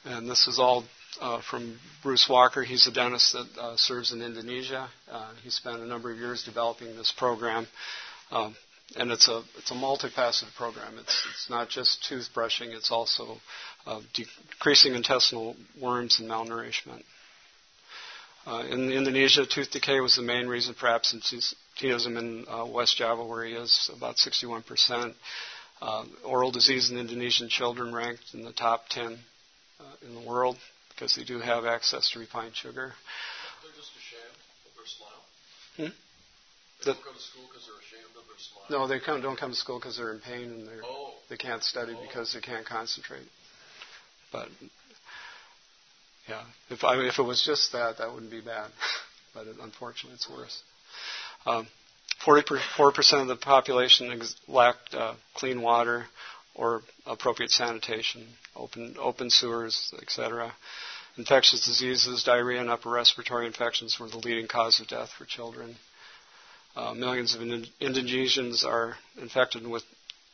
and 0.06 0.30
this 0.30 0.48
is 0.48 0.60
all 0.60 0.86
uh, 1.20 1.41
from 1.41 1.78
Bruce 2.02 2.28
Walker. 2.30 2.64
He's 2.64 2.88
a 2.88 2.91
dentist 2.91 3.34
that 3.34 3.48
uh, 3.60 3.76
serves 3.76 4.14
in 4.14 4.22
Indonesia. 4.22 4.89
Uh, 5.12 5.32
he 5.44 5.50
spent 5.50 5.82
a 5.82 5.86
number 5.86 6.12
of 6.12 6.18
years 6.18 6.44
developing 6.44 6.96
this 6.96 7.14
program. 7.18 7.68
Um, 8.32 8.56
and 8.96 9.12
it's 9.12 9.28
a 9.28 9.41
it's 9.58 9.72
a 9.72 9.76
multifaceted 9.76 10.54
program. 10.56 10.98
It's 11.00 11.26
it's 11.32 11.50
not 11.50 11.70
just 11.70 12.06
toothbrushing. 12.10 12.76
It's 12.76 12.91
also 12.91 13.38
uh, 13.86 14.02
decreasing 14.14 14.96
intestinal 14.96 15.56
worms 15.82 16.20
and 16.20 16.30
malnourishment. 16.30 17.04
Uh, 18.46 18.64
in 18.70 18.92
Indonesia, 18.92 19.46
tooth 19.46 19.72
decay 19.72 20.02
was 20.02 20.16
the 20.16 20.22
main 20.22 20.48
reason 20.48 20.74
for 20.74 20.88
absenteeism 20.88 22.18
in 22.18 22.46
uh, 22.50 22.66
West 22.66 22.98
Java, 22.98 23.24
where 23.26 23.46
he 23.46 23.54
is, 23.54 23.90
about 23.96 24.18
61 24.18 24.64
percent. 24.64 25.16
Uh, 25.82 26.06
oral 26.26 26.52
disease 26.52 26.92
in 26.92 26.98
Indonesian 26.98 27.50
children 27.50 27.94
ranked 27.94 28.34
in 28.34 28.44
the 28.44 28.54
top 28.54 28.88
10 28.90 29.18
uh, 29.80 29.84
in 30.06 30.16
the 30.16 30.22
world 30.22 30.58
because 30.90 31.16
they 31.16 31.24
do 31.24 31.40
have 31.40 31.66
access 31.66 32.10
to 32.12 32.20
refined 32.20 32.56
sugar. 32.56 32.94
They're 33.62 33.72
just 33.76 33.92
ashamed 33.98 34.38
of 34.66 34.76
their 34.76 34.86
smile. 34.86 35.24
Hmm? 35.76 35.92
They 36.80 36.92
don't 36.92 37.04
come 37.04 37.14
to 37.16 37.20
school 37.20 37.44
because 37.50 37.68
they're 37.68 37.84
ashamed 37.84 38.16
of 38.16 38.28
their 38.28 38.40
smile. 38.40 38.66
No, 38.70 38.88
they 38.88 39.00
come, 39.00 39.22
don't 39.22 39.38
come 39.38 39.52
to 39.52 39.58
school 39.58 39.80
because 39.80 39.98
they're 39.98 40.14
in 40.14 40.20
pain 40.20 40.52
and 40.52 40.68
they're, 40.68 40.86
oh. 40.86 41.14
they 41.30 41.38
can't 41.38 41.64
study 41.64 41.96
oh. 41.98 42.02
because 42.08 42.34
they 42.34 42.42
can't 42.42 42.66
concentrate. 42.66 43.28
But 44.34 44.50
yeah, 46.28 46.44
if 46.70 46.84
I 46.84 46.96
if 47.06 47.20
it 47.20 47.24
was 47.24 47.42
just 47.46 47.72
that, 47.72 48.00
that 48.00 48.14
wouldn't 48.14 48.32
be 48.32 48.42
bad. 48.42 48.70
but 49.34 49.48
it, 49.48 49.56
unfortunately, 49.62 50.16
it's 50.16 50.30
worse. 50.30 50.62
Um, 51.46 51.68
44% 52.26 53.22
of 53.22 53.28
the 53.28 53.36
population 53.36 54.12
ex- 54.12 54.36
lacked 54.48 54.94
uh, 54.94 55.16
clean 55.34 55.62
water 55.62 56.06
or 56.56 56.82
appropriate 57.06 57.52
sanitation, 57.52 58.28
open, 58.56 58.96
open 59.00 59.30
sewers, 59.30 59.94
etc. 60.02 60.54
Infectious 61.18 61.66
diseases, 61.66 62.24
diarrhea, 62.24 62.62
and 62.62 62.70
upper 62.70 62.90
respiratory 62.90 63.46
infections 63.46 64.00
were 64.00 64.08
the 64.08 64.18
leading 64.18 64.48
cause 64.48 64.80
of 64.80 64.88
death 64.88 65.10
for 65.18 65.26
children. 65.26 65.76
Uh, 66.76 66.94
millions 66.94 67.36
of 67.36 67.42
Indonesians 67.42 68.66
are 68.66 68.96
infected 69.22 69.68
with 69.68 69.84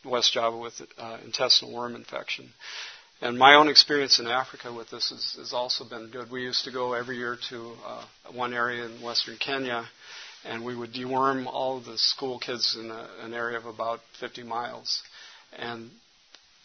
West 0.06 0.34
Java 0.34 0.58
with 0.58 0.82
uh, 0.97 1.18
intestinal 1.26 1.74
worm 1.74 1.95
infection. 1.95 2.50
And 3.22 3.38
my 3.38 3.55
own 3.55 3.67
experience 3.67 4.20
in 4.20 4.28
Africa 4.28 4.72
with 4.74 4.89
this 4.89 5.09
has, 5.09 5.36
has 5.38 5.53
also 5.53 5.84
been 5.84 6.09
good. 6.09 6.32
We 6.32 6.43
used 6.43 6.63
to 6.65 6.72
go 6.72 6.93
every 6.93 7.17
year 7.17 7.38
to 7.49 7.74
uh, 7.86 8.05
one 8.34 8.53
area 8.53 8.86
in 8.86 9.01
western 9.01 9.36
Kenya, 9.38 9.86
and 10.45 10.63
we 10.63 10.76
would 10.76 10.93
deworm 10.93 11.45
all 11.45 11.82
the 11.82 11.97
school 11.97 12.39
kids 12.39 12.78
in 12.80 12.89
a, 12.89 13.09
an 13.22 13.34
area 13.34 13.57
of 13.57 13.65
about 13.65 13.99
50 14.22 14.43
miles. 14.43 15.03
And 15.57 15.89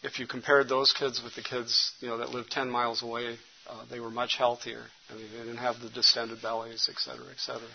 if 0.01 0.19
you 0.19 0.27
compared 0.27 0.69
those 0.69 0.93
kids 0.93 1.21
with 1.21 1.35
the 1.35 1.41
kids 1.41 1.91
you 1.99 2.07
know 2.07 2.19
that 2.19 2.29
lived 2.29 2.51
10 2.51 2.69
miles 2.69 3.03
away, 3.03 3.37
uh, 3.67 3.83
they 3.89 3.99
were 3.99 4.11
much 4.11 4.37
healthier. 4.37 4.83
I 5.09 5.15
mean, 5.15 5.25
they 5.33 5.39
didn't 5.39 5.57
have 5.57 5.79
the 5.81 5.89
distended 5.89 6.41
bellies, 6.41 6.87
et 6.89 6.99
cetera, 6.99 7.25
et 7.31 7.39
cetera. 7.39 7.67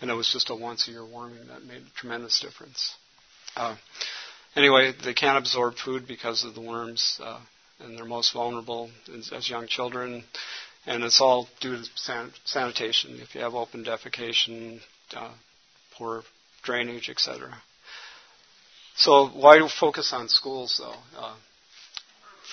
And 0.00 0.10
it 0.10 0.14
was 0.14 0.30
just 0.32 0.50
a 0.50 0.54
once 0.54 0.88
a 0.88 0.90
year 0.90 1.06
warming 1.06 1.46
that 1.48 1.62
made 1.64 1.82
a 1.82 1.98
tremendous 1.98 2.40
difference. 2.40 2.94
Uh, 3.56 3.76
anyway, 4.56 4.92
they 5.04 5.14
can't 5.14 5.38
absorb 5.38 5.76
food 5.76 6.06
because 6.06 6.44
of 6.44 6.54
the 6.54 6.60
worms, 6.60 7.20
uh, 7.22 7.40
and 7.80 7.96
they're 7.96 8.04
most 8.04 8.32
vulnerable 8.32 8.90
as, 9.16 9.32
as, 9.32 9.48
young 9.48 9.66
children. 9.66 10.24
And 10.86 11.04
it's 11.04 11.20
all 11.20 11.48
due 11.60 11.76
to 11.76 11.84
san- 11.94 12.32
sanitation. 12.44 13.18
If 13.20 13.34
you 13.34 13.42
have 13.42 13.54
open 13.54 13.84
defecation, 13.84 14.80
uh, 15.14 15.32
poor 15.96 16.22
drainage, 16.62 17.08
etc. 17.08 17.54
So 18.96 19.28
why 19.28 19.58
focus 19.68 20.12
on 20.12 20.28
schools, 20.28 20.80
though? 20.82 21.18
Uh, 21.18 21.34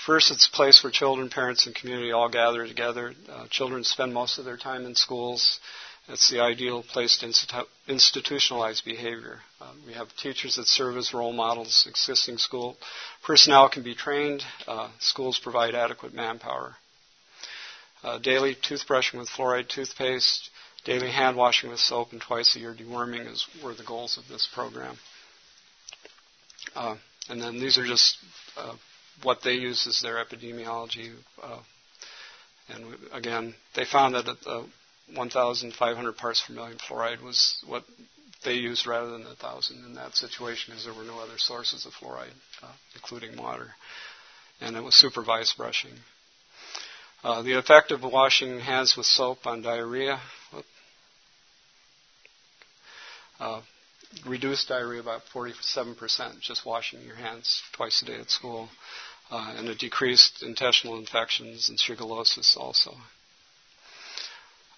First, 0.05 0.29
it's 0.29 0.47
a 0.47 0.51
place 0.51 0.83
where 0.83 0.91
children, 0.91 1.29
parents, 1.29 1.65
and 1.65 1.73
community 1.73 2.11
all 2.11 2.29
gather 2.29 2.67
together. 2.67 3.15
Uh, 3.27 3.47
children 3.49 3.83
spend 3.83 4.13
most 4.13 4.37
of 4.37 4.45
their 4.45 4.57
time 4.57 4.85
in 4.85 4.93
schools. 4.93 5.59
It's 6.07 6.29
the 6.29 6.39
ideal 6.39 6.83
place 6.83 7.17
to 7.17 7.25
institu- 7.25 7.65
institutionalize 7.89 8.83
behavior. 8.83 9.39
Uh, 9.59 9.71
we 9.87 9.93
have 9.93 10.07
teachers 10.17 10.55
that 10.55 10.67
serve 10.67 10.97
as 10.97 11.13
role 11.15 11.33
models. 11.33 11.87
Existing 11.89 12.37
school 12.37 12.77
personnel 13.23 13.69
can 13.69 13.81
be 13.81 13.95
trained. 13.95 14.43
Uh, 14.67 14.89
schools 14.99 15.39
provide 15.39 15.73
adequate 15.73 16.13
manpower. 16.13 16.75
Uh, 18.03 18.19
daily 18.19 18.55
toothbrushing 18.55 19.17
with 19.17 19.29
fluoride 19.29 19.67
toothpaste, 19.67 20.51
daily 20.83 21.09
hand 21.09 21.35
washing 21.35 21.71
with 21.71 21.79
soap, 21.79 22.11
and 22.11 22.21
twice 22.21 22.55
a 22.55 22.59
year 22.59 22.75
deworming 22.75 23.27
is, 23.31 23.47
were 23.63 23.73
the 23.73 23.83
goals 23.83 24.19
of 24.19 24.27
this 24.27 24.47
program. 24.53 24.95
Uh, 26.75 26.97
and 27.29 27.41
then 27.41 27.59
these 27.59 27.79
are 27.79 27.85
just 27.85 28.17
uh, 28.57 28.75
what 29.23 29.39
they 29.43 29.53
use 29.53 29.87
as 29.87 30.01
their 30.01 30.23
epidemiology. 30.23 31.15
Uh, 31.41 31.59
and 32.69 32.95
again, 33.11 33.55
they 33.75 33.85
found 33.85 34.13
that 34.13 34.27
uh, 34.45 34.63
1,500 35.13 36.17
parts 36.17 36.43
per 36.45 36.53
million 36.53 36.77
fluoride 36.77 37.21
was 37.21 37.63
what 37.67 37.83
they 38.43 38.53
used 38.53 38.87
rather 38.87 39.11
than 39.11 39.23
1,000 39.25 39.85
in 39.85 39.93
that 39.95 40.15
situation 40.15 40.71
because 40.71 40.85
there 40.85 40.93
were 40.93 41.03
no 41.03 41.19
other 41.19 41.37
sources 41.37 41.85
of 41.85 41.93
fluoride, 41.93 42.33
uh, 42.63 42.71
including 42.95 43.35
water. 43.37 43.71
And 44.61 44.75
it 44.75 44.83
was 44.83 44.95
supervised 44.95 45.57
brushing. 45.57 45.93
Uh, 47.23 47.41
the 47.41 47.53
effect 47.57 47.91
of 47.91 48.03
washing 48.03 48.59
hands 48.59 48.95
with 48.95 49.05
soap 49.05 49.45
on 49.47 49.61
diarrhea. 49.61 50.19
Uh, 53.39 53.61
reduced 54.25 54.69
diarrhea 54.69 55.01
about 55.01 55.21
47%, 55.33 56.39
just 56.39 56.65
washing 56.65 57.01
your 57.01 57.15
hands 57.15 57.61
twice 57.73 58.01
a 58.01 58.05
day 58.05 58.19
at 58.19 58.29
school. 58.29 58.69
Uh, 59.31 59.55
and 59.57 59.67
it 59.67 59.79
decreased 59.79 60.43
intestinal 60.43 60.97
infections 60.99 61.67
and 61.69 61.79
shigellosis 61.79 62.55
also. 62.55 62.95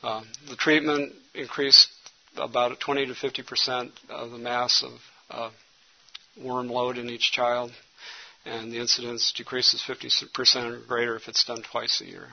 Uh, 0.03 0.21
the 0.49 0.55
treatment 0.55 1.13
increased 1.33 1.89
about 2.35 2.79
20 2.79 3.07
to 3.07 3.15
50 3.15 3.43
percent 3.43 3.91
of 4.09 4.31
the 4.31 4.37
mass 4.37 4.83
of 4.83 4.91
uh, 5.31 5.49
worm 6.43 6.69
load 6.69 6.97
in 6.97 7.09
each 7.09 7.31
child, 7.31 7.71
and 8.45 8.71
the 8.71 8.79
incidence 8.79 9.33
decreases 9.35 9.81
50 9.85 10.09
percent 10.33 10.73
or 10.73 10.79
greater 10.79 11.15
if 11.15 11.27
it's 11.27 11.43
done 11.43 11.61
twice 11.63 12.01
a 12.01 12.05
year. 12.05 12.27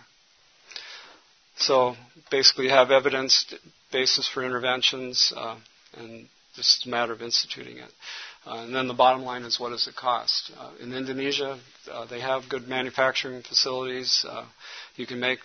So 1.56 1.96
basically, 2.30 2.64
you 2.66 2.70
have 2.70 2.90
evidence 2.90 3.54
basis 3.92 4.28
for 4.28 4.44
interventions, 4.44 5.32
uh, 5.36 5.56
and 5.96 6.28
this 6.56 6.78
is 6.78 6.86
a 6.86 6.88
matter 6.90 7.12
of 7.12 7.22
instituting 7.22 7.78
it. 7.78 7.90
Uh, 8.46 8.64
and 8.64 8.74
then 8.74 8.88
the 8.88 8.94
bottom 8.94 9.22
line 9.22 9.42
is 9.42 9.58
what 9.58 9.70
does 9.70 9.86
it 9.86 9.96
cost? 9.96 10.50
Uh, 10.58 10.70
in 10.80 10.92
Indonesia, 10.92 11.58
uh, 11.90 12.04
they 12.06 12.20
have 12.20 12.48
good 12.48 12.68
manufacturing 12.68 13.42
facilities. 13.42 14.24
Uh, 14.28 14.44
you 14.96 15.06
can 15.06 15.18
make 15.18 15.38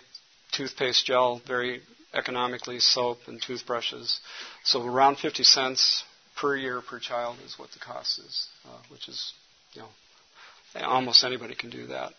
toothpaste 0.52 1.06
gel 1.06 1.40
very 1.46 1.80
economically 2.14 2.80
soap 2.80 3.18
and 3.26 3.40
toothbrushes. 3.40 4.20
So 4.64 4.84
around 4.84 5.18
50 5.18 5.44
cents 5.44 6.04
per 6.40 6.56
year 6.56 6.80
per 6.80 6.98
child 6.98 7.36
is 7.44 7.58
what 7.58 7.70
the 7.72 7.78
cost 7.78 8.18
is, 8.18 8.48
uh, 8.66 8.78
which 8.90 9.08
is, 9.08 9.32
you 9.72 9.82
know, 9.82 9.88
almost 10.86 11.24
anybody 11.24 11.54
can 11.54 11.70
do 11.70 11.86
that. 11.88 12.12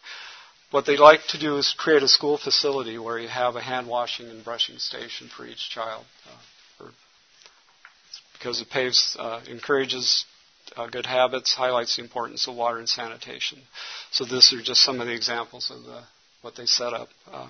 What 0.71 0.85
they 0.85 0.95
like 0.95 1.19
to 1.29 1.39
do 1.39 1.57
is 1.57 1.75
create 1.77 2.03
a 2.03 2.07
school 2.07 2.37
facility 2.37 2.97
where 2.97 3.19
you 3.19 3.27
have 3.27 3.55
a 3.55 3.61
hand 3.61 3.87
washing 3.87 4.29
and 4.29 4.43
brushing 4.43 4.77
station 4.77 5.27
for 5.35 5.45
each 5.45 5.69
child, 5.69 6.05
uh, 6.27 6.37
for, 6.77 6.91
because 8.33 8.61
it 8.61 8.69
paves, 8.69 9.17
uh, 9.19 9.41
encourages 9.49 10.25
uh, 10.77 10.87
good 10.87 11.05
habits, 11.05 11.53
highlights 11.53 11.97
the 11.97 12.01
importance 12.01 12.47
of 12.47 12.55
water 12.55 12.77
and 12.77 12.87
sanitation. 12.87 13.59
So 14.11 14.23
these 14.23 14.53
are 14.53 14.61
just 14.61 14.81
some 14.81 15.01
of 15.01 15.07
the 15.07 15.13
examples 15.13 15.69
of 15.69 15.83
the, 15.83 16.03
what 16.41 16.55
they 16.55 16.65
set 16.65 16.93
up. 16.93 17.09
Uh, 17.29 17.49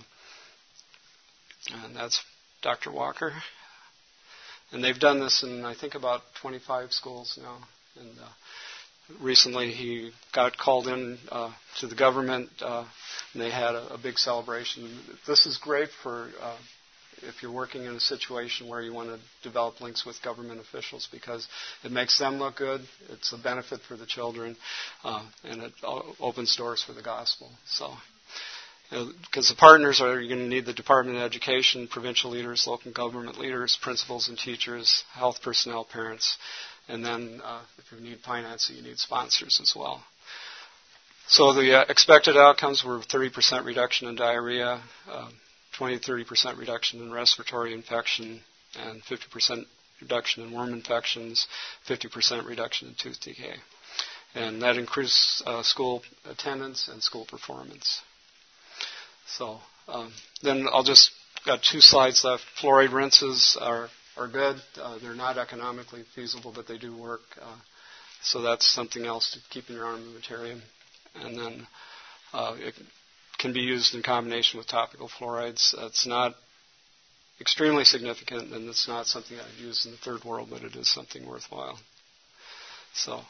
and 1.83 1.95
that's 1.95 2.23
Dr. 2.61 2.91
Walker. 2.91 3.33
And 4.71 4.83
they've 4.83 4.99
done 4.99 5.19
this 5.19 5.43
in, 5.43 5.65
I 5.65 5.75
think, 5.75 5.95
about 5.95 6.21
25 6.41 6.91
schools 6.91 7.37
now. 7.41 7.57
And 7.99 8.17
uh, 8.19 8.29
recently 9.21 9.71
he 9.71 10.11
got 10.33 10.57
called 10.57 10.87
in 10.87 11.17
uh, 11.29 11.51
to 11.79 11.87
the 11.87 11.95
government, 11.95 12.49
uh, 12.61 12.85
and 13.33 13.41
they 13.41 13.51
had 13.51 13.75
a, 13.75 13.95
a, 13.95 13.97
big 13.97 14.17
celebration. 14.17 14.99
This 15.27 15.45
is 15.45 15.57
great 15.57 15.89
for 16.03 16.29
uh, 16.41 16.57
if 17.23 17.41
you're 17.41 17.51
working 17.51 17.85
in 17.85 17.95
a 17.95 17.99
situation 17.99 18.67
where 18.67 18.81
you 18.81 18.93
want 18.93 19.09
to 19.09 19.19
develop 19.43 19.81
links 19.81 20.05
with 20.05 20.21
government 20.23 20.59
officials 20.59 21.07
because 21.11 21.47
it 21.83 21.91
makes 21.91 22.17
them 22.17 22.39
look 22.39 22.55
good. 22.55 22.81
It's 23.09 23.33
a 23.33 23.37
benefit 23.37 23.81
for 23.87 23.97
the 23.97 24.05
children, 24.05 24.55
uh, 25.03 25.25
and 25.43 25.61
it 25.61 25.73
opens 26.19 26.55
doors 26.55 26.81
for 26.81 26.93
the 26.93 27.03
gospel. 27.03 27.49
So 27.65 27.93
because 28.91 29.47
the 29.47 29.55
partners 29.55 30.01
are 30.01 30.19
you're 30.19 30.35
going 30.35 30.49
to 30.49 30.53
need 30.53 30.65
the 30.65 30.73
Department 30.73 31.17
of 31.17 31.23
Education, 31.23 31.87
provincial 31.87 32.31
leaders, 32.31 32.67
local 32.67 32.91
government 32.91 33.39
leaders, 33.39 33.77
principals 33.81 34.27
and 34.27 34.37
teachers, 34.37 35.03
health 35.13 35.41
personnel, 35.41 35.85
parents, 35.85 36.37
and 36.89 37.03
then 37.03 37.41
uh, 37.43 37.61
if 37.77 37.91
you 37.91 38.03
need 38.03 38.19
financing, 38.19 38.75
you 38.75 38.83
need 38.83 38.97
sponsors 38.97 39.59
as 39.61 39.73
well. 39.75 40.03
So 41.27 41.53
the 41.53 41.79
uh, 41.79 41.85
expected 41.87 42.35
outcomes 42.35 42.83
were 42.83 42.99
30% 42.99 43.63
reduction 43.65 44.09
in 44.09 44.15
diarrhea, 44.15 44.81
uh, 45.09 45.29
20 45.77 45.99
30% 45.99 46.59
reduction 46.59 47.01
in 47.01 47.13
respiratory 47.13 47.73
infection, 47.73 48.41
and 48.77 49.01
50% 49.03 49.63
reduction 50.01 50.43
in 50.43 50.51
worm 50.51 50.73
infections, 50.73 51.47
50% 51.87 52.45
reduction 52.45 52.89
in 52.89 52.95
tooth 52.95 53.21
decay. 53.21 53.55
And 54.35 54.61
that 54.61 54.75
increased 54.75 55.43
uh, 55.45 55.63
school 55.63 56.03
attendance 56.25 56.89
and 56.89 57.01
school 57.01 57.25
performance. 57.25 58.01
So 59.27 59.59
um, 59.87 60.11
then 60.41 60.67
I'll 60.71 60.83
just 60.83 61.11
got 61.45 61.61
two 61.63 61.81
slides 61.81 62.23
left. 62.23 62.43
Fluoride 62.61 62.93
rinses 62.93 63.57
are 63.59 63.89
are 64.17 64.27
good. 64.27 64.57
Uh, 64.79 64.97
they're 64.99 65.15
not 65.15 65.37
economically 65.37 66.03
feasible, 66.15 66.51
but 66.53 66.67
they 66.67 66.77
do 66.77 66.95
work. 66.95 67.21
Uh, 67.41 67.55
so 68.23 68.41
that's 68.41 68.67
something 68.67 69.05
else 69.05 69.31
to 69.31 69.39
keep 69.49 69.69
in 69.69 69.75
your 69.75 69.85
armamentarium. 69.85 70.61
And 71.15 71.37
then 71.37 71.67
uh, 72.33 72.55
it 72.59 72.75
can 73.39 73.53
be 73.53 73.61
used 73.61 73.95
in 73.95 74.03
combination 74.03 74.57
with 74.57 74.67
topical 74.67 75.09
fluorides. 75.09 75.73
it's 75.85 76.05
not 76.05 76.35
extremely 77.39 77.83
significant, 77.83 78.53
and 78.53 78.69
it's 78.69 78.87
not 78.87 79.07
something 79.07 79.37
I'd 79.37 79.59
use 79.59 79.85
in 79.85 79.91
the 79.91 79.97
third 79.97 80.23
world, 80.23 80.49
but 80.51 80.61
it 80.61 80.75
is 80.75 80.87
something 80.87 81.25
worthwhile. 81.25 81.79
So. 82.93 83.21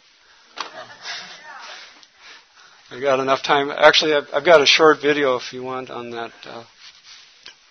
I 2.91 2.99
got 2.99 3.21
enough 3.21 3.41
time. 3.41 3.71
Actually, 3.71 4.15
I've, 4.15 4.27
I've, 4.33 4.43
got 4.43 4.59
a 4.59 4.65
short 4.65 5.01
video 5.01 5.37
if 5.37 5.53
you 5.53 5.63
want 5.63 5.89
on 5.89 6.11
that 6.11 6.33
uh, 6.45 6.65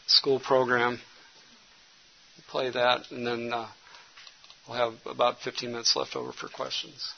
school 0.07 0.41
program. 0.41 0.99
Play 2.49 2.71
that, 2.71 3.11
and 3.11 3.27
then 3.27 3.53
uh, 3.53 3.69
we'll 4.67 4.79
have 4.79 4.95
about 5.05 5.39
15 5.41 5.73
minutes 5.73 5.95
left 5.95 6.17
over 6.17 6.33
for 6.33 6.49
questions. 6.49 7.13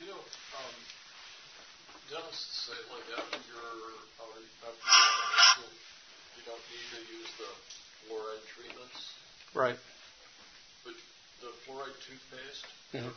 You 0.00 0.06
know, 0.06 0.14
um, 0.14 0.74
dentists 2.10 2.66
say 2.66 2.72
like 2.88 3.18
after 3.18 3.38
you're 3.46 3.60
after 4.64 4.88
you 6.38 6.42
don't 6.46 6.64
need 6.72 6.88
to 6.96 7.00
use 7.12 7.28
the 7.36 8.08
fluoride 8.08 8.46
treatments. 8.56 9.12
Right 9.54 9.76
the 11.84 11.90
fluoride 11.90 12.00
toothpaste 12.06 12.66
mm-hmm. 12.92 13.08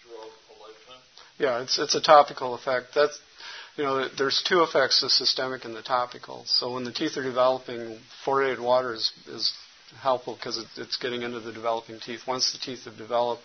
throughout 0.00 0.32
a 0.50 0.54
lifetime? 0.60 1.02
Yeah, 1.38 1.62
it's 1.62 1.78
it's 1.78 1.94
a 1.94 2.00
topical 2.00 2.54
effect. 2.54 2.94
That's 2.94 3.18
you 3.76 3.84
know, 3.84 4.08
there's 4.08 4.42
two 4.46 4.62
effects: 4.62 5.00
the 5.00 5.10
systemic 5.10 5.64
and 5.64 5.74
the 5.74 5.82
topical. 5.82 6.44
So 6.46 6.74
when 6.74 6.84
the 6.84 6.92
teeth 6.92 7.16
are 7.16 7.22
developing, 7.22 7.98
fluoridated 8.24 8.60
water 8.60 8.94
is, 8.94 9.12
is 9.26 9.52
helpful 10.00 10.36
because 10.36 10.58
it, 10.58 10.66
it's 10.76 10.96
getting 10.96 11.22
into 11.22 11.40
the 11.40 11.52
developing 11.52 11.98
teeth. 12.00 12.20
Once 12.26 12.52
the 12.52 12.58
teeth 12.58 12.84
have 12.84 12.96
developed, 12.96 13.42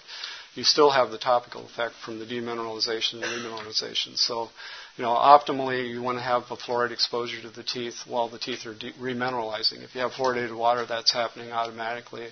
you 0.55 0.63
still 0.63 0.91
have 0.91 1.11
the 1.11 1.17
topical 1.17 1.65
effect 1.65 1.95
from 2.03 2.19
the 2.19 2.25
demineralization 2.25 3.15
and 3.15 3.23
remineralization. 3.23 4.17
So, 4.17 4.49
you 4.97 5.03
know, 5.03 5.11
optimally, 5.11 5.89
you 5.89 6.01
want 6.01 6.17
to 6.17 6.23
have 6.23 6.43
a 6.49 6.57
fluoride 6.57 6.91
exposure 6.91 7.41
to 7.41 7.49
the 7.49 7.63
teeth 7.63 7.95
while 8.07 8.29
the 8.29 8.39
teeth 8.39 8.65
are 8.65 8.73
de- 8.73 8.93
remineralizing. 8.93 9.83
If 9.83 9.95
you 9.95 10.01
have 10.01 10.11
fluoridated 10.11 10.55
water, 10.55 10.85
that's 10.85 11.11
happening 11.11 11.51
automatically. 11.51 12.27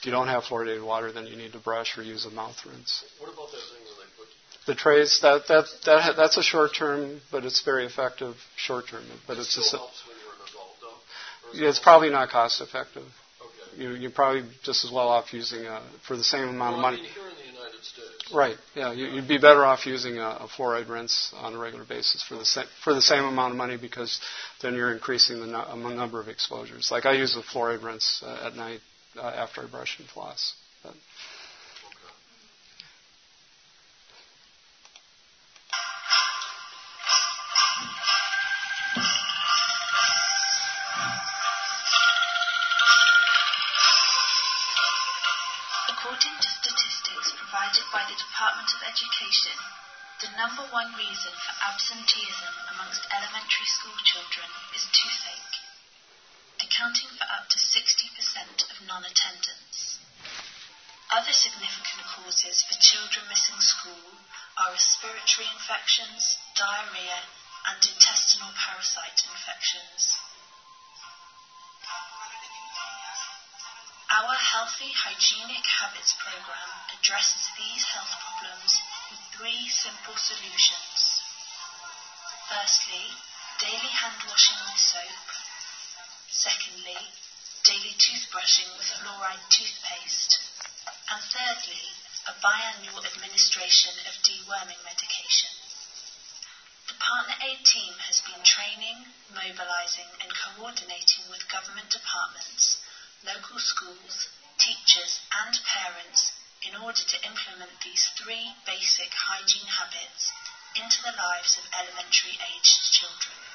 If 0.00 0.06
you 0.06 0.12
don't 0.12 0.28
have 0.28 0.44
fluoridated 0.44 0.82
water, 0.82 1.12
then 1.12 1.26
you 1.26 1.36
need 1.36 1.52
to 1.52 1.58
brush 1.58 1.98
or 1.98 2.02
use 2.02 2.24
a 2.24 2.30
mouth 2.30 2.56
rinse. 2.64 3.04
What 3.18 3.34
about 3.34 3.50
that 3.50 3.58
thing 3.58 3.84
where 3.84 4.00
they 4.00 4.10
put 4.16 4.66
the 4.66 4.74
trays? 4.74 5.20
That 5.20 5.46
that 5.48 5.66
that 5.84 6.16
that's 6.16 6.38
a 6.38 6.42
short 6.42 6.70
term, 6.74 7.20
but 7.30 7.44
it's 7.44 7.62
very 7.62 7.84
effective 7.84 8.34
short 8.56 8.88
term. 8.88 9.04
But 9.26 9.36
it 9.36 9.40
it's 9.40 9.50
still 9.50 9.62
just 9.62 9.76
helps 9.76 10.02
when 10.08 10.16
you're 10.24 10.32
an 10.32 10.48
adult, 10.48 10.76
though. 10.80 11.60
Yeah, 11.60 11.68
it's 11.68 11.78
probably 11.78 12.08
not 12.08 12.30
cost 12.30 12.62
effective. 12.62 13.02
Okay. 13.02 13.82
You, 13.82 13.90
you're 13.90 14.10
probably 14.10 14.48
just 14.62 14.86
as 14.86 14.90
well 14.90 15.08
off 15.08 15.34
using 15.34 15.66
a 15.66 15.82
for 16.08 16.16
the 16.16 16.24
same 16.24 16.48
amount 16.48 16.78
well, 16.78 16.86
of 16.86 16.92
money. 16.92 16.96
I 16.96 17.02
mean, 17.02 17.10
here 17.10 17.28
in 17.28 17.36
the 17.36 17.58
United 17.58 17.84
States. 17.84 18.32
Right. 18.32 18.56
Yeah. 18.74 18.92
You, 18.92 19.16
would 19.16 19.28
be 19.28 19.36
better 19.36 19.66
off 19.66 19.84
using 19.84 20.16
a, 20.16 20.28
a, 20.28 20.48
fluoride 20.48 20.88
rinse 20.88 21.34
on 21.36 21.52
a 21.52 21.58
regular 21.58 21.84
basis 21.84 22.24
for 22.26 22.36
the 22.36 22.46
same 22.46 22.66
for 22.82 22.94
the 22.94 23.02
same 23.02 23.24
amount 23.24 23.50
of 23.50 23.58
money 23.58 23.76
because 23.76 24.18
then 24.62 24.74
you're 24.74 24.94
increasing 24.94 25.40
the 25.40 25.46
no- 25.46 25.90
number 25.90 26.22
of 26.22 26.28
exposures. 26.28 26.90
Like 26.90 27.04
I 27.04 27.12
use 27.12 27.36
a 27.36 27.42
fluoride 27.42 27.82
rinse 27.82 28.22
uh, 28.24 28.46
at 28.46 28.56
night 28.56 28.80
uh, 29.18 29.26
after 29.26 29.62
I 29.62 29.66
brush 29.66 29.98
and 29.98 30.06
floss. 30.08 30.54
According 45.90 46.36
to 46.38 46.48
statistics 46.48 47.34
provided 47.34 47.82
by 47.92 48.06
the 48.06 48.14
Department 48.14 48.70
of 48.70 48.80
Education, 48.86 49.58
the 50.22 50.30
number 50.38 50.62
one 50.70 50.94
reason 50.94 51.34
for 51.34 51.54
absenteeism 51.66 52.54
amongst 52.72 53.02
elementary 53.10 53.66
school 53.66 53.98
children 54.06 54.46
is 54.76 54.86
toothache 54.94 55.59
accounting 56.80 57.12
for 57.12 57.28
up 57.28 57.44
to 57.52 57.60
60% 57.60 58.64
of 58.72 58.76
non 58.88 59.04
attendance. 59.04 60.00
Other 61.12 61.36
significant 61.36 62.08
causes 62.08 62.64
for 62.64 62.80
children 62.80 63.28
missing 63.28 63.60
school 63.60 64.16
are 64.56 64.72
respiratory 64.72 65.44
infections, 65.52 66.40
diarrhea, 66.56 67.20
and 67.68 67.84
intestinal 67.84 68.48
parasite 68.56 69.20
infections. 69.28 70.16
Our 74.08 74.32
Healthy 74.40 74.96
Hygienic 74.96 75.60
Habits 75.84 76.16
program 76.16 76.70
addresses 76.96 77.44
these 77.60 77.84
health 77.92 78.16
problems 78.24 78.72
with 79.12 79.20
three 79.36 79.68
simple 79.68 80.16
solutions. 80.16 80.96
Firstly, 82.48 83.04
daily 83.60 83.92
hand 84.00 84.24
washing 84.24 84.56
with 84.64 84.80
soap. 84.80 85.29
Secondly, 86.40 86.96
daily 87.64 87.92
toothbrushing 88.00 88.72
with 88.78 88.88
fluoride 88.96 89.44
toothpaste. 89.50 90.38
And 91.12 91.20
thirdly, 91.20 91.84
a 92.26 92.32
biannual 92.40 93.04
administration 93.04 93.92
of 94.08 94.16
deworming 94.24 94.80
medication. 94.82 95.50
The 96.88 96.94
Partner 96.96 97.36
Aid 97.44 97.60
team 97.66 97.92
has 98.08 98.22
been 98.24 98.40
training, 98.42 99.12
mobilizing, 99.28 100.08
and 100.24 100.32
coordinating 100.32 101.28
with 101.28 101.52
government 101.52 101.90
departments 101.90 102.78
local 103.22 103.58
schools, 103.58 104.28
teachers, 104.56 105.20
and 105.44 105.60
parents 105.68 106.32
in 106.64 106.74
order 106.74 107.04
to 107.04 107.26
implement 107.28 107.84
these 107.84 108.08
three 108.16 108.56
basic 108.64 109.12
hygiene 109.12 109.68
habits 109.68 110.32
into 110.72 111.02
the 111.04 111.12
lives 111.20 111.58
of 111.60 111.68
elementary 111.76 112.40
aged 112.40 112.80
children. 112.96 113.49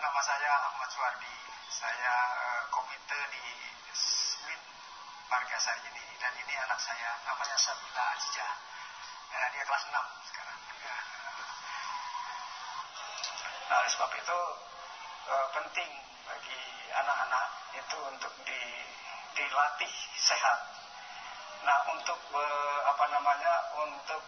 Nama 0.00 0.20
saya 0.24 0.48
Ahmad 0.64 0.88
Suwardi. 0.88 1.36
Saya 1.68 2.14
uh, 2.32 2.62
komite 2.72 3.20
di 3.36 3.44
SWIN 3.92 4.60
Margasari 5.28 5.92
ini 5.92 6.04
dan 6.16 6.32
ini 6.40 6.54
anak 6.56 6.80
saya 6.80 7.20
namanya 7.28 7.56
Sabila 7.60 8.04
Azja. 8.16 8.48
Uh, 9.28 9.48
dia 9.52 9.62
kelas 9.68 9.84
6 9.92 9.92
sekarang. 10.32 10.58
Nah, 13.68 13.76
oleh 13.76 13.90
sebab 13.92 14.10
itu 14.18 14.40
penting 15.54 15.90
bagi 16.26 16.60
anak-anak 16.90 17.46
itu 17.78 17.98
untuk 18.02 18.34
di, 18.42 18.62
dilatih 19.38 19.94
sehat. 20.18 20.58
Nah, 21.62 21.78
untuk 21.94 22.18
apa 22.88 23.04
namanya, 23.14 23.54
untuk 23.78 24.24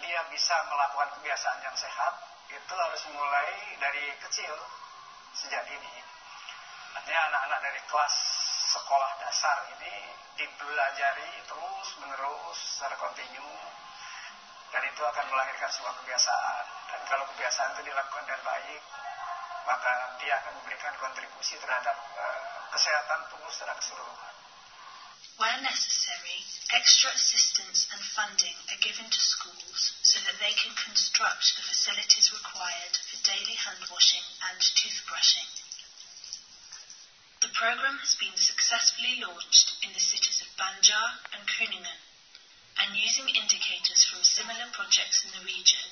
dia 0.00 0.24
bisa 0.32 0.56
melakukan 0.72 1.12
kebiasaan 1.20 1.60
yang 1.60 1.76
sehat, 1.76 2.16
itu 2.48 2.72
harus 2.72 3.02
mulai 3.12 3.76
dari 3.76 4.08
kecil 4.24 4.56
sejak 5.38 5.64
ini. 5.70 5.94
Artinya 6.98 7.20
anak-anak 7.30 7.60
dari 7.62 7.80
kelas 7.86 8.14
sekolah 8.74 9.10
dasar 9.22 9.56
ini 9.78 9.94
dipelajari 10.34 11.30
terus 11.46 11.88
menerus 12.02 12.58
secara 12.58 12.94
kontinu 13.00 13.48
dan 14.68 14.82
itu 14.84 15.00
akan 15.00 15.24
melahirkan 15.32 15.70
sebuah 15.72 15.94
kebiasaan 16.04 16.64
dan 16.92 17.00
kalau 17.08 17.24
kebiasaan 17.32 17.72
itu 17.78 17.88
dilakukan 17.88 18.24
dengan 18.28 18.42
baik 18.44 18.82
maka 19.64 19.92
dia 20.20 20.36
akan 20.40 20.52
memberikan 20.60 20.94
kontribusi 21.00 21.56
terhadap 21.60 21.96
uh, 21.96 22.40
kesehatan 22.72 23.20
tubuh 23.32 23.48
secara 23.52 23.76
keseluruhan. 23.76 24.34
Where 25.38 25.62
necessary, 25.62 26.42
extra 26.74 27.14
assistance 27.14 27.86
and 27.94 28.02
funding 28.02 28.58
are 28.74 28.82
given 28.82 29.06
to 29.06 29.20
schools 29.22 29.94
so 30.02 30.18
that 30.26 30.34
they 30.42 30.50
can 30.58 30.74
construct 30.74 31.54
the 31.54 31.62
facilities 31.62 32.34
required 32.34 32.98
for 33.06 33.22
daily 33.22 33.54
hand 33.54 33.86
washing 33.86 34.26
and 34.50 34.58
toothbrushing. 34.58 35.46
The 37.38 37.54
program 37.54 38.02
has 38.02 38.18
been 38.18 38.34
successfully 38.34 39.22
launched 39.22 39.78
in 39.86 39.94
the 39.94 40.02
cities 40.02 40.42
of 40.42 40.50
Banjar 40.58 41.22
and 41.30 41.46
Kuningan, 41.46 42.02
and 42.82 42.98
using 42.98 43.30
indicators 43.30 44.02
from 44.10 44.26
similar 44.26 44.66
projects 44.74 45.22
in 45.22 45.30
the 45.30 45.46
region, 45.46 45.86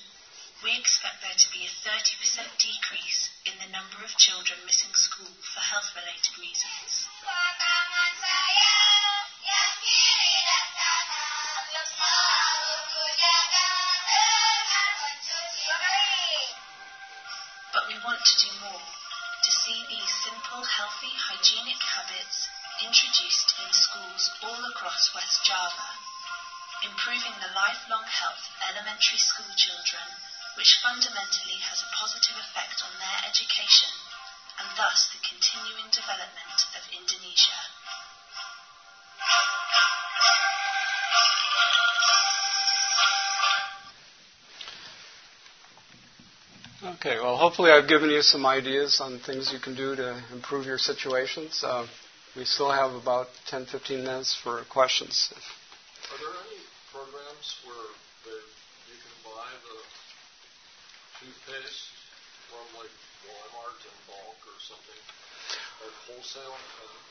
we 0.66 0.74
expect 0.74 1.22
there 1.22 1.38
to 1.38 1.52
be 1.54 1.62
a 1.62 1.70
30% 1.86 2.50
decrease 2.58 3.30
in 3.46 3.54
the 3.62 3.70
number 3.70 4.02
of 4.02 4.10
children 4.18 4.58
missing 4.66 4.94
school 4.98 5.30
for 5.54 5.62
health 5.62 5.94
related 5.94 6.34
reasons. 6.34 7.06
Want 18.06 18.22
to 18.22 18.38
do 18.38 18.52
more 18.62 18.86
to 19.42 19.50
see 19.66 19.82
these 19.90 20.12
simple, 20.22 20.62
healthy, 20.62 21.10
hygienic 21.10 21.82
habits 21.82 22.46
introduced 22.78 23.50
in 23.58 23.66
schools 23.74 24.30
all 24.46 24.62
across 24.70 25.10
West 25.10 25.42
Java, 25.42 25.90
improving 26.86 27.34
the 27.42 27.50
lifelong 27.50 28.06
health 28.06 28.46
of 28.46 28.62
elementary 28.62 29.18
school 29.18 29.50
children 29.58 30.06
which 30.54 30.78
fundamentally 30.78 31.58
has 31.66 31.82
a 31.82 31.90
positive 31.98 32.38
effect 32.38 32.78
on 32.86 32.94
their 33.02 33.26
education 33.26 33.90
and 34.62 34.70
thus 34.78 35.10
the 35.10 35.18
continuing 35.26 35.90
development 35.90 36.58
of 36.78 36.86
Indonesia. 36.94 37.75
Okay, 46.86 47.18
well, 47.18 47.36
hopefully 47.36 47.72
I've 47.74 47.88
given 47.88 48.10
you 48.10 48.22
some 48.22 48.46
ideas 48.46 49.00
on 49.02 49.18
things 49.18 49.50
you 49.52 49.58
can 49.58 49.74
do 49.74 49.96
to 49.96 50.22
improve 50.30 50.66
your 50.66 50.78
situations. 50.78 51.64
Uh, 51.66 51.82
we 52.38 52.44
still 52.44 52.70
have 52.70 52.94
about 52.94 53.26
10, 53.50 53.66
15 53.66 54.06
minutes 54.06 54.38
for 54.38 54.62
questions. 54.70 55.34
Are 55.34 56.18
there 56.22 56.30
any 56.46 56.62
programs 56.94 57.58
where 57.66 57.90
you 58.30 58.98
can 59.02 59.16
buy 59.26 59.50
the 59.66 59.76
toothpaste 61.18 61.90
from 62.54 62.62
like 62.78 62.94
Walmart 63.26 63.82
in 63.82 63.96
bulk 64.06 64.38
or 64.46 64.58
something, 64.62 65.00
or 65.82 65.90
wholesale? 66.06 66.54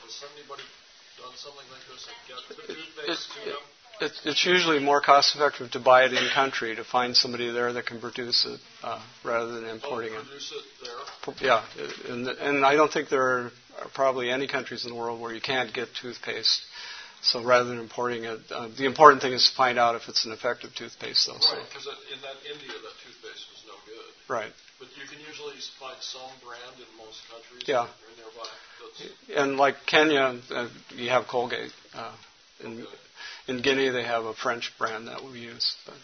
Has 0.07 0.23
anybody 0.39 0.63
done 1.19 1.35
something 1.35 1.67
like 1.67 1.83
this 1.91 2.07
and 2.07 2.15
get 2.31 2.39
the 2.47 2.63
toothpaste 2.63 3.27
to 3.27 3.59
them? 3.59 3.65
It's, 4.01 4.21
it's 4.25 4.45
usually 4.45 4.79
more 4.79 5.01
cost 5.01 5.35
effective 5.35 5.71
to 5.71 5.79
buy 5.79 6.03
it 6.03 6.13
in 6.13 6.27
country 6.33 6.75
to 6.75 6.83
find 6.83 7.15
somebody 7.15 7.49
there 7.51 7.71
that 7.73 7.85
can 7.85 8.01
produce 8.01 8.45
it 8.45 8.59
uh, 8.83 9.01
rather 9.23 9.53
than 9.53 9.65
importing 9.69 10.11
oh, 10.13 10.21
produce 10.21 10.51
it. 10.51 10.85
it 10.85 11.35
there. 11.39 11.47
Yeah, 11.47 11.63
and, 12.09 12.27
and 12.27 12.65
I 12.65 12.75
don't 12.75 12.91
think 12.91 13.09
there 13.09 13.21
are 13.21 13.51
probably 13.93 14.31
any 14.31 14.47
countries 14.47 14.85
in 14.85 14.91
the 14.91 14.97
world 14.97 15.21
where 15.21 15.33
you 15.33 15.41
can't 15.41 15.73
get 15.73 15.87
toothpaste. 16.01 16.61
So 17.21 17.43
rather 17.43 17.65
than 17.69 17.79
importing 17.79 18.25
it, 18.25 18.39
uh, 18.51 18.67
the 18.77 18.85
important 18.85 19.21
thing 19.21 19.33
is 19.33 19.49
to 19.49 19.55
find 19.55 19.79
out 19.79 19.95
if 19.95 20.07
it's 20.07 20.25
an 20.25 20.31
effective 20.31 20.75
toothpaste, 20.75 21.25
though. 21.25 21.33
Right, 21.33 21.65
because 21.67 21.85
so. 21.85 21.91
in 22.13 22.21
that 22.21 22.37
India, 22.45 22.69
that 22.69 22.95
toothpaste 23.01 23.47
was 23.49 23.63
no 23.65 23.73
good. 23.87 24.31
Right. 24.31 24.51
But 24.77 24.89
you 24.93 25.07
can 25.09 25.19
usually 25.25 25.55
find 25.79 25.97
some 26.01 26.29
brand 26.45 26.77
in 26.77 26.85
most 26.97 27.21
countries. 27.31 27.63
Yeah. 27.65 27.87
And 29.35 29.57
like 29.57 29.75
Kenya, 29.87 30.39
uh, 30.51 30.67
you 30.95 31.09
have 31.09 31.27
Colgate. 31.27 31.71
Uh, 31.95 32.11
in, 32.63 32.85
in 33.47 33.61
Guinea, 33.61 33.89
they 33.89 34.03
have 34.03 34.25
a 34.25 34.33
French 34.33 34.71
brand 34.77 35.07
that 35.07 35.23
we 35.23 35.39
use. 35.39 35.75
But, 35.85 35.99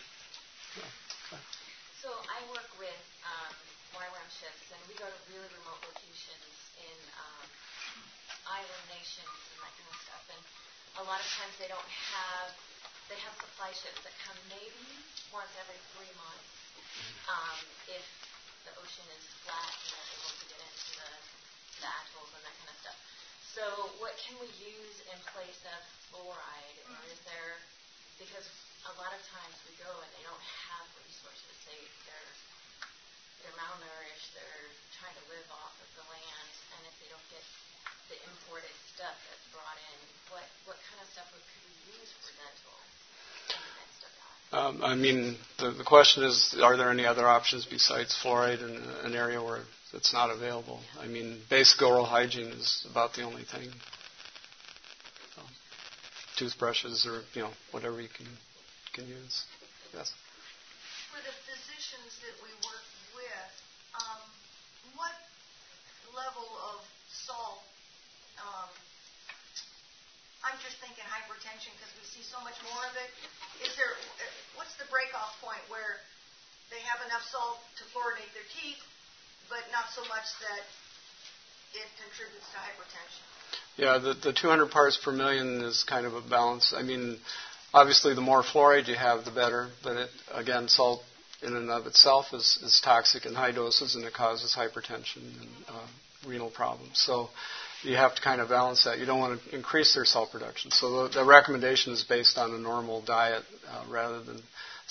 yeah. 0.75 0.91
okay. 1.31 1.41
So 2.01 2.09
I 2.09 2.39
work 2.51 2.67
with 2.79 3.01
um, 3.23 3.53
YWAM 3.95 4.29
ships, 4.35 4.65
and 4.73 4.79
we 4.89 4.95
go 4.99 5.07
to 5.07 5.19
really 5.31 5.49
remote 5.61 5.79
locations 5.85 6.55
in 6.81 6.97
um, 7.15 7.47
island 8.51 8.85
nations 8.91 9.31
and 9.31 9.57
that 9.63 9.73
kind 9.77 9.89
of 9.89 9.97
stuff. 10.03 10.23
And 10.33 10.41
a 10.99 11.03
lot 11.07 11.19
of 11.23 11.27
times 11.39 11.55
they 11.61 11.71
don't 11.71 11.91
have 12.11 12.51
they 13.11 13.19
have 13.27 13.35
supply 13.43 13.67
ships 13.75 13.99
that 14.07 14.15
come 14.23 14.39
maybe 14.47 14.87
once 15.35 15.51
every 15.59 15.75
three 15.91 16.11
months 16.15 16.51
um, 17.27 17.59
if 17.91 18.05
the 18.63 18.71
ocean 18.79 19.03
is 19.11 19.23
flat 19.43 19.67
and 19.67 19.87
they're 19.91 20.11
able 20.15 20.31
to 20.31 20.45
get 20.47 20.59
into 20.63 20.89
the, 20.95 21.11
the 21.83 21.89
atolls 21.91 22.31
and 22.39 22.43
that 22.47 22.55
kind 22.55 22.71
of 22.71 22.77
stuff. 22.79 22.99
So 23.51 23.63
what 23.99 24.15
can 24.15 24.39
we 24.39 24.47
use 24.63 24.97
in 25.11 25.19
place 25.35 25.59
of 25.67 25.79
fluoride? 26.07 26.77
Or 26.87 26.99
is 27.11 27.19
there 27.27 27.59
because 28.15 28.47
a 28.87 28.93
lot 29.01 29.11
of 29.11 29.21
times 29.33 29.53
we 29.67 29.73
go 29.81 29.89
and 29.89 30.09
they 30.15 30.23
don't 30.23 30.45
have 30.71 30.85
resources. 31.03 31.53
They 31.67 31.79
they're 32.07 32.31
they're 33.43 33.57
malnourished. 33.59 34.29
They're 34.37 34.67
trying 34.97 35.17
to 35.17 35.25
live 35.27 35.47
off 35.51 35.73
of 35.81 35.89
the 35.99 36.05
land, 36.07 36.51
and 36.77 36.81
if 36.85 36.95
they 37.01 37.09
don't 37.11 37.27
get 37.33 37.43
the 38.07 38.17
imported 38.29 38.73
stuff 38.93 39.17
that's 39.27 39.47
brought 39.51 39.79
in, 39.93 39.97
what 40.31 40.47
what 40.69 40.79
kind 40.87 41.03
of 41.03 41.07
stuff 41.11 41.27
could 41.33 41.43
we 41.67 41.75
use 41.97 42.09
for 42.23 42.31
dental? 42.39 42.77
Um, 44.51 44.83
I 44.83 44.95
mean, 44.95 45.37
the, 45.59 45.71
the 45.71 45.83
question 45.87 46.23
is, 46.23 46.59
are 46.61 46.75
there 46.75 46.91
any 46.91 47.05
other 47.05 47.25
options 47.25 47.65
besides 47.65 48.11
fluoride 48.21 48.59
in 48.59 48.83
an 49.07 49.15
area 49.15 49.41
where 49.41 49.63
it's 49.93 50.13
not 50.13 50.29
available? 50.29 50.79
I 50.99 51.07
mean, 51.07 51.41
basic 51.49 51.81
oral 51.81 52.05
hygiene 52.05 52.47
is 52.47 52.85
about 52.89 53.13
the 53.13 53.23
only 53.23 53.43
thing. 53.43 53.71
toothbrushes 56.41 57.05
or 57.05 57.21
you 57.37 57.45
know 57.45 57.53
whatever 57.69 58.01
you 58.01 58.09
can 58.09 58.25
can 58.97 59.05
use. 59.05 59.45
Yes. 59.93 60.09
For 61.13 61.21
the 61.21 61.35
physicians 61.45 62.17
that 62.25 62.35
we 62.41 62.49
work 62.65 62.85
with, 63.13 63.51
um, 63.93 64.21
what 64.97 65.13
level 66.17 66.49
of 66.73 66.81
salt? 67.13 67.61
Um, 68.41 68.73
I'm 70.41 70.57
just 70.65 70.81
thinking 70.81 71.05
hypertension 71.05 71.69
because 71.77 71.93
we 71.93 72.09
see 72.09 72.25
so 72.25 72.41
much 72.41 72.57
more 72.73 72.83
of 72.89 72.97
it. 72.97 73.09
Is 73.61 73.77
there 73.77 73.93
what's 74.57 74.73
the 74.81 74.89
breakoff 74.89 75.37
point 75.45 75.61
where 75.69 76.01
they 76.73 76.81
have 76.89 77.05
enough 77.05 77.21
salt 77.29 77.61
to 77.77 77.83
fluoridate 77.93 78.33
their 78.33 78.49
teeth, 78.57 78.81
but 79.51 79.67
not 79.75 79.91
so 79.91 80.01
much 80.07 80.25
that 80.39 80.63
it 81.75 81.87
contributes 81.99 82.47
to 82.55 82.57
hypertension? 82.63 83.23
Yeah, 83.75 83.99
the, 83.99 84.15
the 84.15 84.33
200 84.33 84.71
parts 84.71 84.97
per 84.97 85.11
million 85.11 85.61
is 85.61 85.83
kind 85.83 86.05
of 86.07 86.15
a 86.15 86.21
balance. 86.21 86.73
I 86.75 86.83
mean, 86.83 87.19
Obviously, 87.73 88.13
the 88.13 88.21
more 88.21 88.43
fluoride 88.43 88.87
you 88.87 88.95
have, 88.95 89.23
the 89.23 89.31
better. 89.31 89.69
But 89.81 89.95
it, 89.95 90.09
again, 90.33 90.67
salt 90.67 91.01
in 91.41 91.55
and 91.55 91.71
of 91.71 91.87
itself 91.87 92.33
is, 92.33 92.59
is 92.61 92.81
toxic 92.83 93.25
in 93.25 93.33
high 93.33 93.51
doses, 93.51 93.95
and 93.95 94.03
it 94.03 94.13
causes 94.13 94.55
hypertension 94.55 95.23
and 95.39 95.49
uh, 95.69 95.87
renal 96.27 96.49
problems. 96.49 96.99
So 96.99 97.29
you 97.83 97.95
have 97.95 98.13
to 98.15 98.21
kind 98.21 98.41
of 98.41 98.49
balance 98.49 98.83
that. 98.83 98.99
You 98.99 99.05
don't 99.05 99.19
want 99.19 99.41
to 99.41 99.55
increase 99.55 99.95
their 99.95 100.05
salt 100.05 100.31
production. 100.31 100.71
So 100.71 101.07
the, 101.07 101.19
the 101.19 101.25
recommendation 101.25 101.93
is 101.93 102.03
based 102.03 102.37
on 102.37 102.53
a 102.53 102.57
normal 102.57 103.01
diet 103.01 103.43
uh, 103.69 103.83
rather 103.89 104.21
than 104.21 104.41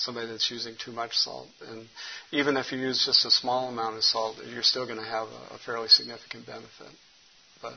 somebody 0.03 0.27
that's 0.27 0.49
using 0.51 0.75
too 0.83 0.91
much 0.91 1.13
salt. 1.13 1.47
And 1.69 1.87
even 2.31 2.57
if 2.57 2.71
you 2.71 2.79
use 2.79 3.05
just 3.05 3.25
a 3.25 3.31
small 3.31 3.69
amount 3.69 3.97
of 3.97 4.03
salt, 4.03 4.37
you're 4.51 4.63
still 4.63 4.85
going 4.85 4.99
to 4.99 5.05
have 5.05 5.27
a, 5.27 5.55
a 5.55 5.57
fairly 5.65 5.87
significant 5.87 6.45
benefit. 6.45 6.93
But 7.61 7.73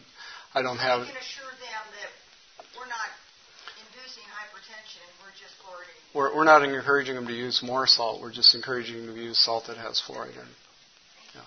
I 0.55 0.62
don't 0.62 0.79
have. 0.79 1.01
You 1.01 1.12
can 1.12 1.20
assure 1.20 1.53
them 1.61 1.85
that 2.01 2.11
we're 2.79 2.87
not 2.87 3.11
inducing 3.95 4.27
hypertension, 4.31 5.07
we're 5.22 5.35
just 5.39 5.55
fluoridating. 5.62 6.03
We're, 6.14 6.35
we're 6.35 6.49
not 6.49 6.66
encouraging 6.66 7.14
them 7.14 7.27
to 7.27 7.37
use 7.37 7.62
more 7.62 7.87
salt. 7.87 8.20
We're 8.20 8.35
just 8.35 8.55
encouraging 8.55 9.07
them 9.07 9.14
to 9.14 9.22
use 9.22 9.39
salt 9.39 9.66
that 9.70 9.79
has 9.79 10.03
fluoride 10.03 10.35
in 10.35 10.47
it. 10.47 10.61
Yeah. 11.35 11.47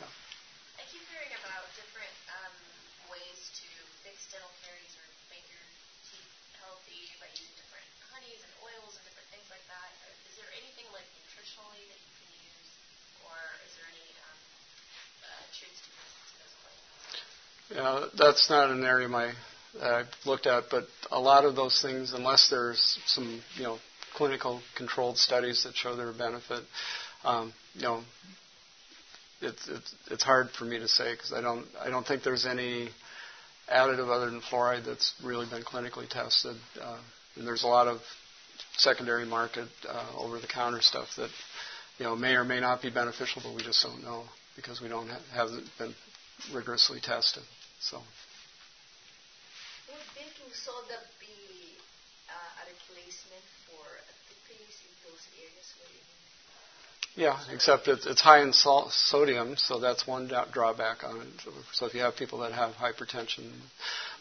yeah. 0.00 0.12
I 0.80 0.84
keep 0.92 1.04
hearing 1.08 1.32
about 1.40 1.64
different 1.76 2.12
um, 2.28 2.54
ways 3.08 3.40
to 3.64 3.68
fix 4.04 4.28
dental 4.28 4.52
caries 4.64 4.92
or 4.96 5.06
make 5.32 5.44
your 5.48 5.64
teeth 6.08 6.32
healthy 6.60 7.04
by 7.20 7.28
using 7.32 7.56
different 7.56 7.88
honeys 8.12 8.40
and 8.44 8.52
oils 8.60 8.96
and 9.00 9.04
different 9.08 9.28
things 9.32 9.48
like 9.48 9.64
that. 9.72 9.88
Is 10.28 10.36
there 10.36 10.50
anything 10.56 10.88
like 10.92 11.08
nutritionally 11.24 11.84
that 11.88 12.00
you 12.00 12.12
can 12.20 12.30
use, 12.48 12.68
or 13.24 13.36
is 13.64 13.72
there 13.80 13.88
any 13.92 14.08
um, 14.24 14.38
uh, 15.24 15.42
truths 15.56 15.80
to 15.84 15.90
those 15.96 16.54
Yeah, 17.72 18.03
that's 18.16 18.48
not 18.50 18.70
an 18.70 18.84
area 18.84 19.08
my 19.08 19.32
I've 19.82 20.06
looked 20.24 20.46
at, 20.46 20.64
but 20.70 20.84
a 21.10 21.18
lot 21.18 21.44
of 21.44 21.56
those 21.56 21.80
things, 21.82 22.12
unless 22.12 22.48
there's 22.48 22.98
some 23.06 23.42
you 23.56 23.64
know 23.64 23.78
clinical 24.14 24.60
controlled 24.76 25.18
studies 25.18 25.64
that 25.64 25.74
show 25.74 25.96
their 25.96 26.12
benefit, 26.12 26.62
um, 27.24 27.52
you 27.74 27.82
know, 27.82 28.02
it's, 29.40 29.68
it's 29.68 29.94
it's 30.10 30.22
hard 30.22 30.50
for 30.50 30.64
me 30.64 30.78
to 30.78 30.88
say 30.88 31.12
because 31.12 31.32
I 31.32 31.40
don't 31.40 31.66
I 31.84 31.90
don't 31.90 32.06
think 32.06 32.22
there's 32.22 32.46
any 32.46 32.90
additive 33.72 34.08
other 34.08 34.30
than 34.30 34.40
fluoride 34.40 34.84
that's 34.84 35.14
really 35.24 35.46
been 35.50 35.62
clinically 35.62 36.08
tested, 36.08 36.56
uh, 36.80 36.98
and 37.36 37.46
there's 37.46 37.64
a 37.64 37.68
lot 37.68 37.88
of 37.88 37.98
secondary 38.76 39.24
market 39.24 39.68
uh, 39.88 40.06
over-the-counter 40.18 40.80
stuff 40.82 41.08
that 41.16 41.30
you 41.98 42.04
know 42.04 42.14
may 42.14 42.34
or 42.34 42.44
may 42.44 42.60
not 42.60 42.80
be 42.80 42.90
beneficial, 42.90 43.42
but 43.44 43.54
we 43.54 43.62
just 43.62 43.82
don't 43.82 44.02
know 44.02 44.24
because 44.54 44.80
we 44.80 44.88
don't 44.88 45.08
ha- 45.08 45.20
haven't 45.34 45.66
been 45.78 45.94
rigorously 46.52 47.00
tested. 47.02 47.42
So 47.90 48.00
soda 50.64 50.96
be 51.20 51.76
uh, 52.30 52.32
a 52.32 52.64
replacement 52.72 53.44
for 53.66 53.84
toothpaste 54.24 54.80
in 54.86 54.92
those 55.04 55.24
areas 55.36 55.68
where 55.76 55.90
you 55.92 56.02
yeah, 57.16 57.38
except 57.52 57.86
it's, 57.86 58.06
it's 58.06 58.20
high 58.20 58.42
in 58.42 58.52
salt, 58.52 58.90
sodium, 58.90 59.56
so 59.56 59.78
that's 59.78 60.06
one 60.06 60.28
drawback 60.52 61.04
on 61.04 61.20
it. 61.20 61.28
So 61.72 61.86
if 61.86 61.94
you 61.94 62.00
have 62.00 62.16
people 62.16 62.40
that 62.40 62.52
have 62.52 62.72
hypertension, 62.72 63.52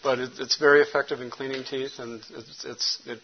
but 0.04 0.20
it, 0.20 0.32
it's 0.38 0.58
very 0.58 0.82
effective 0.82 1.20
in 1.20 1.32
cleaning 1.32 1.64
teeth, 1.64 1.98
and 1.98 2.22
it's, 2.36 2.66
it's 2.66 3.02
it 3.08 3.20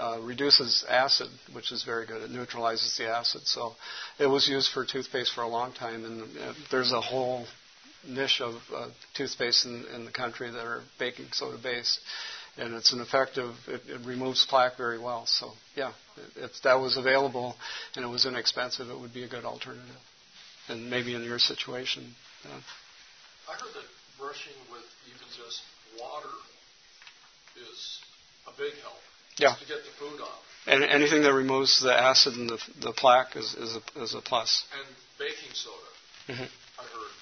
uh, 0.00 0.18
reduces 0.20 0.84
acid, 0.88 1.28
which 1.52 1.70
is 1.70 1.84
very 1.84 2.06
good. 2.06 2.22
It 2.22 2.30
neutralizes 2.30 2.96
the 2.98 3.08
acid. 3.08 3.42
So 3.44 3.74
it 4.18 4.26
was 4.26 4.48
used 4.48 4.72
for 4.72 4.84
toothpaste 4.84 5.32
for 5.32 5.42
a 5.42 5.48
long 5.48 5.72
time, 5.72 6.04
and 6.04 6.28
there's 6.72 6.90
a 6.90 7.00
whole 7.00 7.46
niche 8.08 8.40
of 8.40 8.54
uh, 8.74 8.88
toothpaste 9.14 9.66
in, 9.66 9.84
in 9.94 10.04
the 10.04 10.10
country 10.10 10.50
that 10.50 10.64
are 10.64 10.82
baking 10.98 11.26
soda 11.32 11.58
based 11.62 12.00
and 12.56 12.74
it's 12.74 12.92
an 12.92 13.00
effective. 13.00 13.54
It, 13.66 13.82
it 13.88 14.06
removes 14.06 14.46
plaque 14.48 14.76
very 14.76 14.98
well. 14.98 15.26
So 15.26 15.50
yeah, 15.74 15.92
if 16.36 16.52
that 16.62 16.74
was 16.74 16.96
available 16.96 17.56
and 17.96 18.04
it 18.04 18.08
was 18.08 18.26
inexpensive, 18.26 18.90
it 18.90 18.98
would 18.98 19.12
be 19.12 19.24
a 19.24 19.28
good 19.28 19.44
alternative. 19.44 19.96
And 20.68 20.88
maybe 20.88 21.14
in 21.14 21.24
your 21.24 21.38
situation. 21.38 22.14
Yeah. 22.44 22.50
I 23.48 23.52
heard 23.52 23.74
that 23.74 23.88
brushing 24.18 24.56
with 24.70 24.84
even 25.08 25.26
just 25.36 25.60
water 26.00 26.32
is 27.56 27.98
a 28.46 28.56
big 28.56 28.72
help. 28.82 29.00
Yeah. 29.36 29.54
To 29.54 29.66
get 29.66 29.84
the 29.84 29.92
food 29.98 30.20
off. 30.22 30.40
And 30.66 30.82
anything 30.82 31.22
that 31.22 31.34
removes 31.34 31.82
the 31.82 31.92
acid 31.92 32.34
and 32.34 32.48
the, 32.48 32.58
the 32.80 32.92
plaque 32.92 33.36
is, 33.36 33.54
is, 33.54 33.76
a, 33.76 34.02
is 34.02 34.14
a 34.14 34.22
plus. 34.22 34.64
And 34.72 34.96
baking 35.18 35.52
soda, 35.52 35.76
mm-hmm. 36.28 36.48
I 36.80 36.82
heard, 36.82 37.12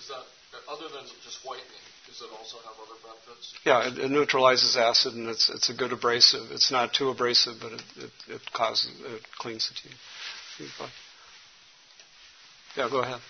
is, 0.00 0.08
is 0.08 0.08
that, 0.08 0.24
other 0.66 0.88
than 0.88 1.04
just 1.22 1.44
whitening, 1.44 1.84
does 2.10 2.22
it 2.22 2.30
also 2.32 2.56
have 2.64 2.74
other 2.80 2.98
benefits? 3.04 3.54
Yeah, 3.64 3.86
it, 3.86 3.98
it, 3.98 4.10
neutralizes 4.10 4.76
acid 4.76 5.14
and 5.14 5.28
it's 5.28 5.48
it's 5.48 5.68
a 5.70 5.74
good 5.74 5.92
abrasive. 5.92 6.50
It's 6.50 6.72
not 6.72 6.92
too 6.92 7.10
abrasive, 7.10 7.60
but 7.60 7.72
it 7.72 7.82
it, 7.96 8.10
it 8.28 8.42
causes 8.52 8.90
it 8.98 9.22
cleans 9.38 9.68
the 9.68 9.74
teeth. 9.78 9.94
Yeah, 12.76 12.88
go 12.90 13.02
ahead. 13.02 13.20
Uh 13.20 13.26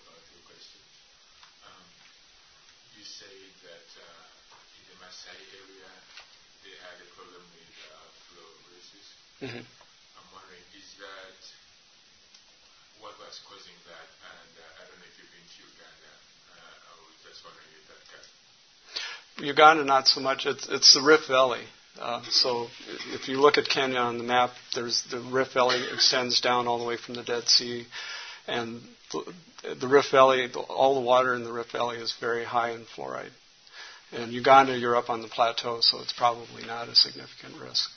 about 0.00 0.16
a 0.16 0.24
few 0.32 0.40
questions. 0.48 0.88
Um 1.68 1.84
you 2.96 3.04
say 3.04 3.36
that 3.68 3.88
uh, 4.00 4.24
in 4.80 4.84
the 4.88 4.96
Maasai 5.04 5.36
area 5.60 5.90
they 6.64 6.72
had 6.80 6.96
a 7.04 7.08
problem 7.16 7.44
with 7.52 7.72
uh, 7.84 8.00
fluorosis. 8.32 9.08
Mm-hmm. 9.44 9.64
I'm 9.64 10.28
wondering, 10.32 10.64
is 10.76 10.92
that 11.00 11.40
what 13.30 13.38
was 13.38 13.62
causing 13.62 13.78
that, 13.86 14.10
and 14.26 14.52
uh, 14.58 14.74
I 14.74 14.90
don't 14.90 14.98
know 14.98 15.06
if 15.06 15.14
you've 15.14 15.30
been 15.30 15.46
to 15.46 15.62
Uganda. 15.62 16.10
Uh, 16.50 16.90
I 16.90 16.94
was 16.98 17.14
just 17.22 17.46
wondering 17.46 17.70
if 17.78 17.86
that 17.86 18.02
can. 19.38 19.46
Uganda, 19.46 19.84
not 19.84 20.08
so 20.08 20.20
much. 20.20 20.46
It's, 20.46 20.66
it's 20.68 20.94
the 20.94 21.02
Rift 21.02 21.28
Valley. 21.28 21.62
Uh, 22.00 22.22
so 22.30 22.66
if 23.14 23.28
you 23.28 23.40
look 23.40 23.56
at 23.56 23.68
Kenya 23.68 23.98
on 23.98 24.18
the 24.18 24.24
map, 24.24 24.50
there's 24.74 25.04
the 25.12 25.20
Rift 25.20 25.54
Valley 25.54 25.78
extends 25.92 26.40
down 26.40 26.66
all 26.66 26.80
the 26.80 26.84
way 26.84 26.96
from 26.96 27.14
the 27.14 27.22
Dead 27.22 27.46
Sea, 27.46 27.86
and 28.48 28.82
the, 29.12 29.32
the 29.78 29.86
Rift 29.86 30.10
Valley, 30.10 30.48
all 30.68 30.96
the 30.96 31.06
water 31.06 31.32
in 31.32 31.44
the 31.44 31.52
Rift 31.52 31.70
Valley 31.70 31.98
is 31.98 32.12
very 32.18 32.44
high 32.44 32.72
in 32.72 32.84
fluoride. 32.96 33.30
In 34.10 34.32
Uganda, 34.32 34.76
you're 34.76 34.96
up 34.96 35.08
on 35.08 35.22
the 35.22 35.28
plateau, 35.28 35.78
so 35.82 36.00
it's 36.00 36.12
probably 36.12 36.66
not 36.66 36.88
a 36.88 36.96
significant 36.96 37.62
risk. 37.62 37.90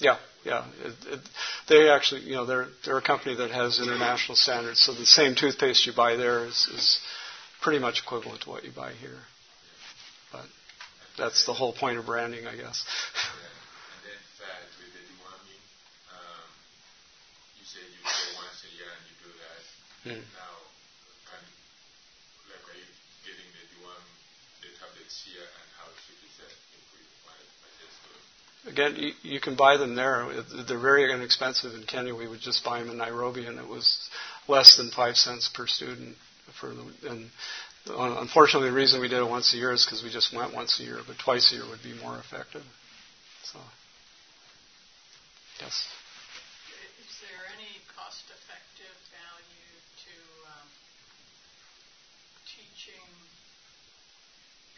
Yeah, 0.00 0.16
yeah. 0.44 0.64
It, 0.84 0.94
it, 1.14 1.20
they 1.68 1.88
actually, 1.88 2.22
you 2.22 2.32
know, 2.34 2.44
they're 2.46 2.66
they're 2.84 2.98
a 2.98 3.02
company 3.02 3.36
that 3.36 3.50
has 3.50 3.80
international 3.80 4.36
standards. 4.36 4.80
So 4.80 4.92
the 4.92 5.06
same 5.06 5.34
toothpaste 5.34 5.86
you 5.86 5.92
buy 5.92 6.16
there 6.16 6.44
is, 6.44 6.66
is 6.74 6.98
pretty 7.62 7.78
much 7.78 8.02
equivalent 8.02 8.42
to 8.42 8.50
what 8.50 8.64
you 8.64 8.72
buy 8.74 8.92
here. 8.92 9.20
But 10.32 10.46
that's 11.16 11.46
the 11.46 11.52
whole 11.54 11.72
point 11.72 11.98
of 11.98 12.06
branding, 12.06 12.46
I 12.46 12.56
guess. 12.56 12.84
Mm. 20.04 20.20
Now, 20.20 20.52
can, 21.24 21.40
like, 22.52 22.60
are 22.60 22.76
you 22.76 22.84
getting 23.24 23.48
the 23.56 23.64
deworm, 23.72 24.04
the 24.60 24.68
tablets 24.76 25.24
here, 25.24 25.48
and 25.48 25.68
how 25.80 25.88
cheap 26.04 26.20
is 26.28 26.36
that 26.44 26.52
if 26.52 26.84
we 26.92 27.00
want 27.24 27.40
Again, 28.74 28.96
you, 28.96 29.12
you, 29.22 29.40
can 29.40 29.54
buy 29.54 29.76
them 29.76 29.94
there. 29.94 30.26
They're 30.66 30.80
very 30.80 31.12
inexpensive 31.12 31.74
in 31.74 31.84
Kenya. 31.84 32.12
We 32.12 32.26
would 32.26 32.40
just 32.40 32.64
buy 32.64 32.80
them 32.80 32.90
in 32.90 32.98
Nairobi, 32.98 33.46
and 33.46 33.56
it 33.56 33.68
was 33.68 33.86
less 34.48 34.76
than 34.76 34.90
five 34.90 35.16
cents 35.16 35.48
per 35.54 35.68
student. 35.68 36.16
For 36.60 36.68
them. 36.68 36.92
and 37.08 37.30
unfortunately, 37.86 38.70
the 38.70 38.74
reason 38.74 39.00
we 39.00 39.08
did 39.08 39.18
it 39.18 39.28
once 39.28 39.54
a 39.54 39.56
year 39.56 39.72
is 39.72 39.84
because 39.84 40.02
we 40.02 40.10
just 40.10 40.34
went 40.34 40.52
once 40.54 40.80
a 40.80 40.82
year, 40.82 40.98
but 41.06 41.16
twice 41.18 41.52
a 41.52 41.56
year 41.56 41.64
would 41.70 41.82
be 41.82 41.94
more 42.02 42.18
effective. 42.18 42.62
So, 43.44 43.58
yes. 45.60 45.86
Is 46.98 47.14
there 47.22 47.42
any 47.54 47.78
cost-effective 47.94 48.96
value 49.14 49.74
to 50.02 50.14
um, 50.50 50.68
teaching 52.44 53.06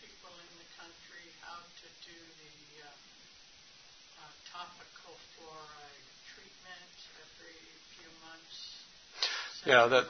people 0.00 0.16
people 0.26 0.42
in 0.42 0.54
the 0.58 0.70
country 0.74 1.22
how 1.38 1.62
to 1.62 1.88
do 2.02 2.18
the 2.42 2.82
uh, 2.82 2.90
uh, 4.26 4.34
topical 4.56 5.14
fluoride 5.36 6.08
treatment 6.32 6.92
every 7.20 7.60
few 7.96 8.08
months? 8.24 8.56
Yeah, 9.66 9.86
that 9.88 10.04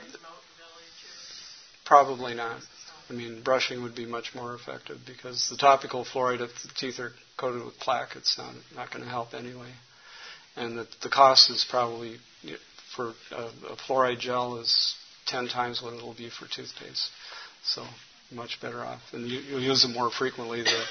probably 1.84 2.34
not. 2.34 2.60
I 3.08 3.12
mean, 3.12 3.42
brushing 3.42 3.82
would 3.82 3.94
be 3.94 4.06
much 4.06 4.34
more 4.34 4.54
effective 4.54 4.98
because 5.06 5.48
the 5.48 5.56
topical 5.56 6.04
fluoride, 6.04 6.40
if 6.40 6.50
the 6.62 6.68
teeth 6.76 6.98
are 6.98 7.12
coated 7.36 7.64
with 7.64 7.78
plaque, 7.78 8.16
it's 8.16 8.36
not, 8.36 8.52
not 8.74 8.90
going 8.90 9.04
to 9.04 9.10
help 9.10 9.32
anyway. 9.32 9.70
And 10.56 10.78
the, 10.78 10.88
the 11.02 11.08
cost 11.08 11.50
is 11.50 11.64
probably 11.68 12.16
for 12.94 13.14
a, 13.30 13.42
a 13.72 13.76
fluoride 13.86 14.18
gel 14.18 14.58
is 14.58 14.94
10 15.26 15.48
times 15.48 15.82
what 15.82 15.94
it'll 15.94 16.14
be 16.14 16.30
for 16.30 16.46
toothpaste. 16.46 17.10
So 17.62 17.84
much 18.32 18.60
better 18.60 18.80
off. 18.80 19.00
And 19.12 19.28
you, 19.28 19.54
will 19.54 19.62
use 19.62 19.82
them 19.82 19.92
more 19.92 20.10
frequently. 20.10 20.62
The, 20.62 20.82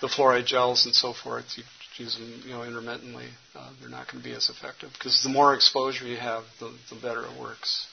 the 0.00 0.08
fluoride 0.08 0.46
gels 0.46 0.86
and 0.86 0.94
so 0.94 1.12
forth, 1.12 1.44
you 1.56 1.62
use 1.98 2.16
them 2.16 2.42
you 2.44 2.52
know 2.52 2.62
intermittently. 2.62 3.26
Uh, 3.54 3.70
they're 3.80 3.90
not 3.90 4.10
going 4.10 4.22
to 4.22 4.28
be 4.28 4.34
as 4.34 4.48
effective 4.48 4.90
because 4.92 5.22
the 5.22 5.28
more 5.28 5.54
exposure 5.54 6.06
you 6.06 6.16
have, 6.16 6.44
the, 6.60 6.72
the 6.90 6.96
better 7.00 7.24
it 7.24 7.40
works. 7.40 7.86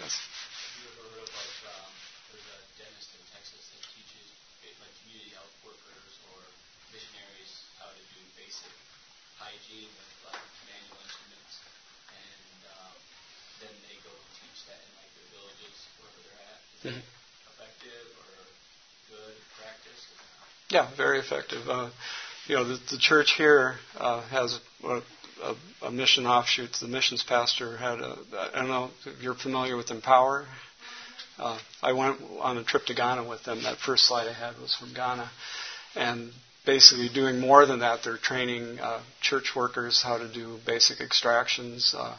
Yes. 0.00 0.18
hygiene 9.42 9.90
with 9.98 10.12
like 10.32 10.46
manual 10.70 10.96
instruments, 11.02 11.54
and 12.14 12.58
um, 12.72 12.96
then 13.60 13.74
they 13.84 13.96
go 14.06 14.12
and 14.14 14.30
teach 14.38 14.60
that 14.70 14.80
in 14.80 14.90
like 14.96 15.10
their 15.12 15.28
villages 15.34 15.76
wherever 15.98 16.20
they're 16.24 16.42
at. 16.46 16.58
Is 16.62 16.82
mm-hmm. 16.88 17.04
effective 17.52 18.06
or 18.22 18.32
good 19.12 19.36
practice? 19.58 20.00
Yeah, 20.70 20.88
very 20.96 21.18
effective. 21.18 21.66
Uh, 21.68 21.90
you 22.46 22.56
know, 22.56 22.64
the, 22.64 22.78
the 22.90 22.98
church 22.98 23.34
here 23.36 23.76
uh, 23.98 24.22
has 24.22 24.58
a, 24.84 25.00
a, 25.42 25.54
a, 25.82 25.90
mission 25.90 26.26
offshoot. 26.26 26.72
The 26.80 26.88
missions 26.88 27.22
pastor 27.22 27.76
had 27.76 28.00
a. 28.00 28.16
I 28.54 28.58
don't 28.60 28.68
know 28.68 28.90
if 29.06 29.22
you're 29.22 29.34
familiar 29.34 29.76
with 29.76 29.90
Empower. 29.90 30.46
Uh, 31.38 31.58
I 31.82 31.92
went 31.92 32.20
on 32.40 32.58
a 32.58 32.64
trip 32.64 32.84
to 32.86 32.94
Ghana 32.94 33.28
with 33.28 33.44
them. 33.44 33.62
That 33.62 33.78
first 33.78 34.06
slide 34.06 34.28
I 34.28 34.32
had 34.32 34.58
was 34.60 34.74
from 34.74 34.92
Ghana, 34.92 35.30
and 35.94 36.32
basically 36.66 37.08
doing 37.08 37.38
more 37.38 37.64
than 37.64 37.80
that. 37.80 38.00
They're 38.04 38.16
training 38.16 38.78
uh, 38.80 39.02
church 39.20 39.52
workers 39.54 40.02
how 40.02 40.18
to 40.18 40.32
do 40.32 40.58
basic 40.66 41.00
extractions, 41.00 41.94
uh, 41.96 42.16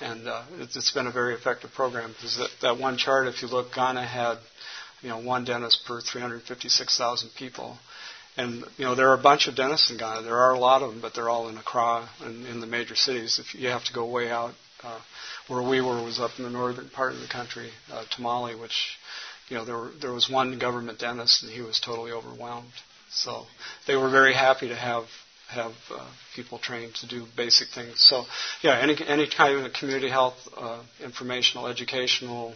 and 0.00 0.26
uh, 0.26 0.42
it's, 0.58 0.76
it's 0.76 0.92
been 0.92 1.06
a 1.06 1.12
very 1.12 1.34
effective 1.34 1.72
program 1.72 2.12
because 2.12 2.38
that, 2.38 2.50
that 2.62 2.78
one 2.78 2.96
chart, 2.96 3.28
if 3.28 3.42
you 3.42 3.48
look, 3.48 3.74
Ghana 3.74 4.04
had 4.04 4.38
you 5.02 5.10
know 5.10 5.18
one 5.18 5.44
dentist 5.44 5.84
per 5.86 6.00
356,000 6.00 7.30
people. 7.36 7.76
And 8.38 8.64
you 8.76 8.84
know 8.84 8.94
there 8.94 9.10
are 9.10 9.18
a 9.18 9.22
bunch 9.22 9.48
of 9.48 9.56
dentists 9.56 9.90
in 9.90 9.98
Ghana. 9.98 10.22
There 10.22 10.38
are 10.38 10.54
a 10.54 10.58
lot 10.58 10.82
of 10.82 10.90
them, 10.90 11.00
but 11.00 11.12
they're 11.12 11.28
all 11.28 11.48
in 11.48 11.58
Accra 11.58 12.08
and 12.22 12.46
in 12.46 12.60
the 12.60 12.68
major 12.68 12.94
cities. 12.94 13.40
If 13.40 13.60
you 13.60 13.68
have 13.68 13.84
to 13.84 13.92
go 13.92 14.06
way 14.06 14.30
out, 14.30 14.54
uh, 14.84 15.00
where 15.48 15.68
we 15.68 15.80
were 15.80 16.02
was 16.02 16.20
up 16.20 16.30
in 16.38 16.44
the 16.44 16.50
northern 16.50 16.88
part 16.88 17.12
of 17.12 17.20
the 17.20 17.26
country, 17.26 17.70
uh, 17.92 18.04
Tamale, 18.14 18.54
which 18.54 18.96
you 19.48 19.56
know 19.56 19.64
there 19.64 19.76
were, 19.76 19.90
there 20.00 20.12
was 20.12 20.30
one 20.30 20.56
government 20.60 21.00
dentist 21.00 21.42
and 21.42 21.50
he 21.52 21.62
was 21.62 21.80
totally 21.80 22.12
overwhelmed. 22.12 22.72
So 23.10 23.46
they 23.88 23.96
were 23.96 24.08
very 24.08 24.34
happy 24.34 24.68
to 24.68 24.76
have 24.76 25.04
have 25.48 25.72
uh, 25.90 26.06
people 26.36 26.58
trained 26.58 26.94
to 26.96 27.08
do 27.08 27.24
basic 27.36 27.68
things. 27.68 27.94
So 27.96 28.24
yeah, 28.62 28.78
any 28.78 28.96
any 29.06 29.28
kind 29.28 29.64
of 29.64 29.72
community 29.72 30.10
health, 30.10 30.36
uh, 30.56 30.82
informational, 31.02 31.66
educational, 31.66 32.54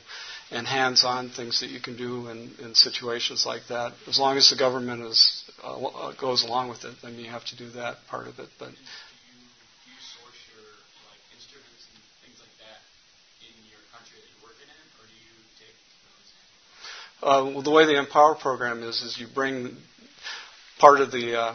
and 0.51 0.67
hands-on 0.67 1.31
things 1.31 1.61
that 1.61 1.71
you 1.71 1.81
can 1.81 1.97
do 1.97 2.29
in, 2.29 2.51
in 2.63 2.75
situations 2.75 3.47
like 3.47 3.63
that. 3.71 3.93
As 4.07 4.19
long 4.19 4.37
as 4.37 4.51
the 4.51 4.57
government 4.57 5.03
is 5.03 5.51
uh, 5.65 5.75
uh 5.75 6.13
goes 6.21 6.45
along 6.45 6.69
with 6.69 6.85
it, 6.85 6.95
then 7.03 7.17
you 7.17 7.31
have 7.31 7.45
to 7.47 7.57
do 7.57 7.71
that 7.71 7.97
part 8.09 8.27
of 8.27 8.39
it. 8.39 8.49
But 8.59 8.69
do 8.69 8.77
you 8.77 9.99
source 10.21 10.37
your 10.53 10.69
instruments 11.33 11.89
and 11.89 12.03
things 12.21 12.39
like 12.45 12.55
that 12.61 12.85
in 13.41 13.57
your 13.73 13.81
country 13.89 14.21
that 14.21 14.29
you're 14.29 14.45
working 14.45 14.69
in, 14.69 14.85
or 15.01 15.09
do 15.09 15.17
you 15.17 15.33
take 15.57 15.77
those 16.05 16.29
hands? 16.37 17.49
Uh, 17.49 17.55
well, 17.57 17.63
the 17.63 17.73
way 17.73 17.87
the 17.87 17.99
Empower 17.99 18.35
program 18.35 18.83
is, 18.83 19.01
is 19.01 19.19
you 19.19 19.27
bring 19.33 19.79
part 20.79 21.01
of 21.01 21.11
the 21.11 21.41
uh, 21.41 21.55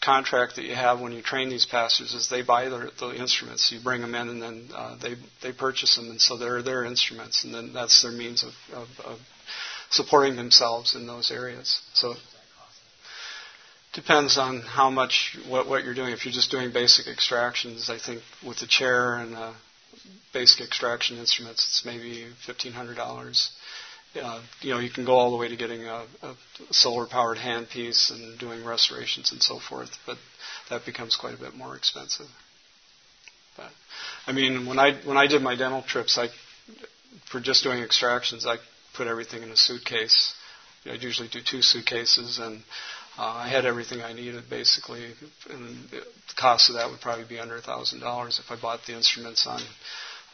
contract 0.00 0.56
that 0.56 0.64
you 0.64 0.74
have 0.74 1.00
when 1.00 1.12
you 1.12 1.22
train 1.22 1.50
these 1.50 1.66
pastors 1.66 2.14
is 2.14 2.28
they 2.28 2.42
buy 2.42 2.68
the, 2.68 2.90
the 2.98 3.14
instruments. 3.14 3.70
You 3.70 3.80
bring 3.82 4.00
them 4.00 4.14
in, 4.14 4.28
and 4.28 4.42
then 4.42 4.68
uh, 4.74 4.96
they 4.96 5.16
they 5.42 5.52
purchase 5.52 5.96
them, 5.96 6.10
and 6.10 6.20
so 6.20 6.36
they're 6.36 6.62
their 6.62 6.84
instruments, 6.84 7.44
and 7.44 7.52
then 7.52 7.72
that's 7.72 8.02
their 8.02 8.12
means 8.12 8.42
of, 8.42 8.52
of, 8.72 8.88
of 9.04 9.18
supporting 9.90 10.36
themselves 10.36 10.94
in 10.94 11.06
those 11.06 11.30
areas. 11.30 11.82
So 11.94 12.14
depends 13.92 14.38
on 14.38 14.60
how 14.60 14.88
much 14.88 15.36
what 15.48 15.68
what 15.68 15.84
you're 15.84 15.94
doing. 15.94 16.12
If 16.12 16.24
you're 16.24 16.32
just 16.32 16.50
doing 16.50 16.72
basic 16.72 17.06
extractions, 17.06 17.90
I 17.90 17.98
think 17.98 18.22
with 18.46 18.58
the 18.58 18.66
chair 18.66 19.16
and 19.16 19.34
uh, 19.34 19.52
basic 20.32 20.64
extraction 20.64 21.18
instruments, 21.18 21.66
it's 21.66 21.84
maybe 21.84 22.26
fifteen 22.46 22.72
hundred 22.72 22.96
dollars 22.96 23.50
uh, 24.16 24.42
you 24.60 24.70
know, 24.70 24.78
you 24.80 24.90
can 24.90 25.04
go 25.04 25.12
all 25.12 25.30
the 25.30 25.36
way 25.36 25.48
to 25.48 25.56
getting 25.56 25.84
a, 25.84 26.04
a 26.22 26.34
solar-powered 26.70 27.38
handpiece 27.38 28.10
and 28.10 28.38
doing 28.38 28.64
restorations 28.64 29.30
and 29.32 29.42
so 29.42 29.58
forth, 29.60 29.90
but 30.06 30.18
that 30.68 30.84
becomes 30.84 31.16
quite 31.16 31.34
a 31.34 31.38
bit 31.38 31.54
more 31.54 31.76
expensive. 31.76 32.26
But 33.56 33.70
I 34.26 34.32
mean, 34.32 34.66
when 34.66 34.78
I 34.78 34.94
when 35.04 35.16
I 35.16 35.26
did 35.26 35.42
my 35.42 35.54
dental 35.56 35.82
trips, 35.82 36.18
I 36.18 36.28
for 37.30 37.40
just 37.40 37.62
doing 37.62 37.82
extractions, 37.82 38.46
I 38.46 38.56
put 38.96 39.06
everything 39.06 39.42
in 39.42 39.50
a 39.50 39.56
suitcase. 39.56 40.34
I'd 40.86 41.02
usually 41.02 41.28
do 41.28 41.40
two 41.42 41.60
suitcases, 41.62 42.38
and 42.38 42.62
uh, 43.18 43.22
I 43.22 43.48
had 43.48 43.66
everything 43.66 44.00
I 44.02 44.12
needed 44.12 44.44
basically. 44.48 45.12
And 45.50 45.88
the 45.90 46.02
cost 46.36 46.70
of 46.70 46.76
that 46.76 46.90
would 46.90 47.00
probably 47.00 47.26
be 47.26 47.38
under 47.38 47.56
a 47.56 47.60
thousand 47.62 48.00
dollars 48.00 48.40
if 48.44 48.50
I 48.50 48.60
bought 48.60 48.80
the 48.86 48.94
instruments 48.94 49.46
on 49.46 49.60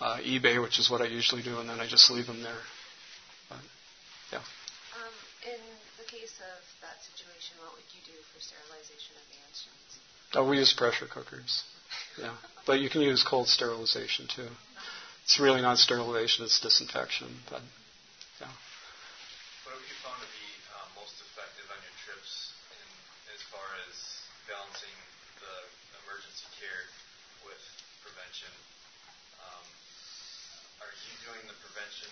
uh, 0.01 0.19
eBay, 0.19 0.63
which 0.63 0.79
is 0.79 0.91
what 0.91 1.01
I 1.01 1.07
usually 1.07 1.43
do, 1.43 1.59
and 1.59 1.69
then 1.69 1.81
I 1.81 1.87
just 1.87 2.11
leave 2.11 2.27
them 2.27 2.43
there. 2.43 2.61
Yeah. 4.33 4.43
Um, 4.97 5.15
in 5.47 5.61
the 6.01 6.07
case 6.09 6.35
of 6.41 6.59
that 6.83 6.99
situation, 7.05 7.61
what 7.63 7.77
would 7.79 7.87
you 7.95 8.03
do 8.03 8.17
for 8.33 8.41
sterilization 8.43 9.15
of 9.21 9.27
the 9.31 9.39
instruments? 9.47 9.93
Oh, 10.35 10.45
we 10.49 10.59
use 10.59 10.75
pressure 10.75 11.07
cookers. 11.07 11.63
Yeah, 12.19 12.35
but 12.67 12.81
you 12.81 12.91
can 12.91 13.01
use 13.01 13.23
cold 13.23 13.47
sterilization 13.47 14.27
too. 14.27 14.51
It's 15.25 15.39
really 15.39 15.63
not 15.63 15.79
sterilization; 15.79 16.45
it's 16.45 16.59
disinfection. 16.59 17.31
But 17.47 17.63
yeah. 18.41 18.51
What 19.63 19.79
have 19.79 19.85
you 19.87 19.97
found 20.03 20.19
to 20.19 20.31
be 20.33 20.49
uh, 20.75 20.87
most 20.99 21.15
effective 21.23 21.67
on 21.71 21.79
your 21.79 21.97
trips 22.03 22.51
in, 22.75 22.89
as 23.31 23.41
far 23.53 23.67
as 23.87 23.95
balancing 24.51 24.97
the 25.39 25.57
emergency 26.03 26.49
care 26.59 26.91
with 27.47 27.63
prevention? 28.03 28.51
Um, 29.39 29.67
are 30.83 30.95
you 31.07 31.15
doing 31.23 31.43
the 31.47 31.57
prevention 31.63 32.11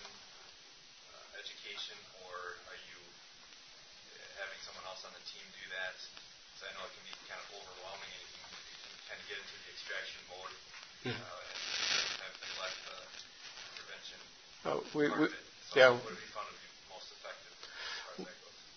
education, 1.39 1.97
or 2.23 2.35
are 2.71 2.79
you 2.89 2.99
having 4.39 4.59
someone 4.63 4.85
else 4.87 5.03
on 5.03 5.13
the 5.15 5.23
team 5.27 5.43
do 5.55 5.65
that? 5.75 5.95
Because 5.95 6.63
I 6.67 6.71
know 6.75 6.83
it 6.87 6.93
can 6.95 7.05
be 7.07 7.13
kind 7.27 7.41
of 7.41 7.47
overwhelming, 7.59 8.11
and 8.11 8.21
you 8.23 8.29
can, 8.35 8.51
kind 9.11 9.19
of 9.19 9.25
get 9.27 9.37
into 9.39 9.55
the 9.55 9.69
extraction 9.71 10.21
mode 10.31 10.53
uh, 11.05 11.15
and 11.15 12.07
kind 12.19 12.31
of 12.31 12.37
neglect 12.41 12.77
the 12.87 12.97
prevention. 13.79 14.19
We, 14.95 15.03
we, 15.11 15.25
so 15.69 15.73
yeah. 15.75 15.91
What 15.93 16.11
have 16.11 16.19
you 16.19 16.31
found 16.33 16.47
to 16.49 16.57
be 16.57 16.69
most 16.89 17.07
effective 17.13 17.53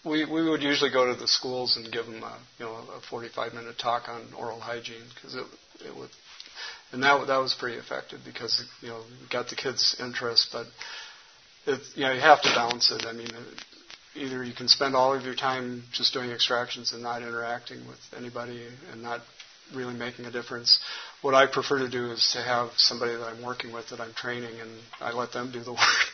We, 0.05 0.27
we 0.27 0.43
would 0.47 0.63
usually 0.63 0.91
go 0.91 1.09
to 1.09 1.17
the 1.19 1.31
schools 1.31 1.79
and 1.79 1.87
give 1.91 2.07
them 2.07 2.23
a, 2.23 2.35
you 2.59 2.67
know 2.67 2.83
a 2.95 3.01
45 3.09 3.55
minute 3.55 3.79
talk 3.79 4.09
on 4.09 4.35
oral 4.37 4.61
hygiene 4.61 5.07
because 5.15 5.35
it 5.35 5.47
it 5.85 5.95
would 5.95 6.11
and 6.93 7.03
that 7.03 7.27
that 7.27 7.37
was 7.37 7.55
pretty 7.55 7.77
effective 7.77 8.21
because 8.25 8.65
you 8.81 8.89
know 8.89 9.03
got 9.31 9.49
the 9.49 9.57
kids' 9.57 9.97
interest, 10.01 10.49
but 10.53 10.67
it, 11.69 11.81
you 11.95 12.03
know, 12.03 12.13
you 12.13 12.21
have 12.21 12.43
to 12.43 12.49
balance 12.55 12.91
it. 12.91 13.05
I 13.07 13.13
mean, 13.13 13.29
uh, 13.29 13.43
either 14.15 14.43
you 14.43 14.55
can 14.55 14.69
spend 14.69 14.97
all 14.97 15.15
of 15.15 15.25
your 15.25 15.35
time 15.35 15.85
just 15.93 16.13
doing 16.13 16.31
extractions 16.31 16.93
and 16.93 17.03
not 17.03 17.23
interacting 17.23 17.87
with 17.87 18.01
anybody 18.17 18.67
and 18.91 19.03
not 19.03 19.21
really 19.75 19.95
making 19.95 20.25
a 20.25 20.31
difference. 20.31 20.81
What 21.21 21.35
I 21.35 21.47
prefer 21.47 21.79
to 21.81 21.91
do 21.91 22.11
is 22.11 22.31
to 22.33 22.43
have 22.43 22.71
somebody 22.77 23.13
that 23.13 23.25
I'm 23.25 23.43
working 23.45 23.73
with 23.73 23.91
that 23.91 24.01
I'm 24.01 24.15
training 24.15 24.59
and 24.61 24.71
I 25.01 25.13
let 25.13 25.33
them 25.33 25.53
do 25.53 25.61
the 25.63 25.73
work. 25.83 26.07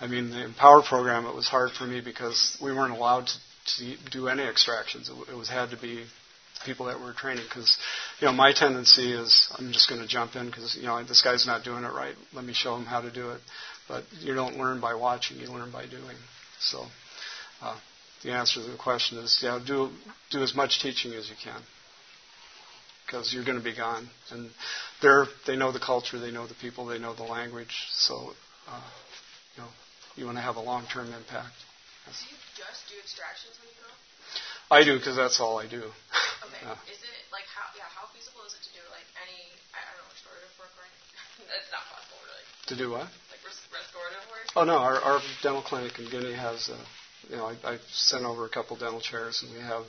I 0.00 0.06
mean, 0.06 0.30
the 0.30 0.44
Empower 0.44 0.82
program, 0.82 1.26
it 1.26 1.34
was 1.34 1.46
hard 1.46 1.72
for 1.72 1.84
me 1.84 2.00
because 2.00 2.56
we 2.62 2.72
weren't 2.72 2.94
allowed 2.94 3.26
to, 3.26 3.34
to 3.78 4.10
do 4.10 4.28
any 4.28 4.42
extractions. 4.42 5.10
It, 5.10 5.32
it 5.32 5.36
was 5.36 5.48
had 5.48 5.70
to 5.70 5.76
be 5.76 6.04
people 6.64 6.86
that 6.86 7.00
were 7.00 7.12
training 7.12 7.44
because, 7.48 7.76
you 8.20 8.26
know, 8.26 8.32
my 8.32 8.52
tendency 8.52 9.12
is 9.12 9.52
I'm 9.58 9.72
just 9.72 9.88
going 9.88 10.00
to 10.00 10.06
jump 10.06 10.36
in 10.36 10.46
because, 10.46 10.76
you 10.76 10.86
know, 10.86 11.02
this 11.04 11.22
guy's 11.22 11.46
not 11.46 11.64
doing 11.64 11.84
it 11.84 11.92
right. 11.92 12.14
Let 12.32 12.44
me 12.44 12.52
show 12.54 12.76
him 12.76 12.84
how 12.84 13.00
to 13.00 13.10
do 13.12 13.30
it. 13.30 13.40
But 13.88 14.04
you 14.20 14.34
don't 14.34 14.58
learn 14.58 14.80
by 14.80 14.94
watching; 14.94 15.38
you 15.38 15.48
learn 15.48 15.70
by 15.70 15.86
doing. 15.86 16.16
So, 16.60 16.84
uh, 17.60 17.76
the 18.22 18.30
answer 18.32 18.62
to 18.62 18.70
the 18.70 18.76
question 18.76 19.18
is, 19.18 19.40
yeah, 19.42 19.58
do 19.64 19.90
do 20.30 20.42
as 20.42 20.54
much 20.54 20.80
teaching 20.80 21.12
as 21.14 21.28
you 21.28 21.36
can, 21.42 21.60
because 23.06 23.34
you're 23.34 23.44
going 23.44 23.58
to 23.58 23.64
be 23.64 23.74
gone, 23.74 24.08
and 24.30 24.50
they're 25.00 25.26
they 25.46 25.56
know 25.56 25.72
the 25.72 25.80
culture, 25.80 26.18
they 26.18 26.30
know 26.30 26.46
the 26.46 26.54
people, 26.54 26.86
they 26.86 26.98
know 26.98 27.14
the 27.14 27.24
language. 27.24 27.86
So, 27.92 28.34
uh, 28.68 28.80
you 29.56 29.62
know, 29.62 29.68
you 30.16 30.26
want 30.26 30.38
to 30.38 30.42
have 30.42 30.56
a 30.56 30.62
long-term 30.62 31.06
impact. 31.06 31.54
Do 32.06 32.10
you 32.10 32.36
just 32.56 32.88
do 32.88 32.94
extractions 32.98 33.58
when 33.60 33.70
you 33.70 33.76
go? 33.82 34.11
I 34.70 34.84
do 34.84 34.96
because 34.96 35.16
that's 35.16 35.40
all 35.40 35.58
I 35.58 35.66
do. 35.68 35.82
Okay. 35.84 35.92
Yeah. 36.62 36.78
Is 36.86 37.02
it 37.02 37.18
like 37.34 37.42
how? 37.50 37.66
Yeah. 37.74 37.90
How 37.90 38.06
feasible 38.14 38.46
is 38.46 38.54
it 38.54 38.62
to 38.62 38.72
do 38.78 38.82
like 38.94 39.02
any? 39.18 39.50
I, 39.74 39.82
I 39.82 39.98
don't 39.98 40.06
know 40.06 40.14
restorative 40.14 40.54
work 40.62 40.70
or 40.78 40.86
anything. 40.86 41.50
That's 41.50 41.70
not 41.74 41.82
possible, 41.90 42.22
really. 42.22 42.44
To 42.70 42.74
do 42.78 42.86
what? 42.94 43.10
Like 43.34 43.42
res- 43.42 43.66
restorative 43.74 44.22
work. 44.30 44.46
Oh 44.54 44.62
no, 44.62 44.78
our, 44.78 45.02
our 45.02 45.18
dental 45.42 45.62
clinic 45.66 45.98
in 45.98 46.06
Guinea 46.06 46.38
has. 46.38 46.70
Uh, 46.70 46.78
you 47.28 47.36
know, 47.36 47.46
I, 47.50 47.54
I 47.66 47.78
sent 47.90 48.24
over 48.24 48.46
a 48.46 48.48
couple 48.48 48.76
dental 48.78 49.00
chairs, 49.00 49.42
and 49.42 49.50
we 49.54 49.60
have 49.60 49.82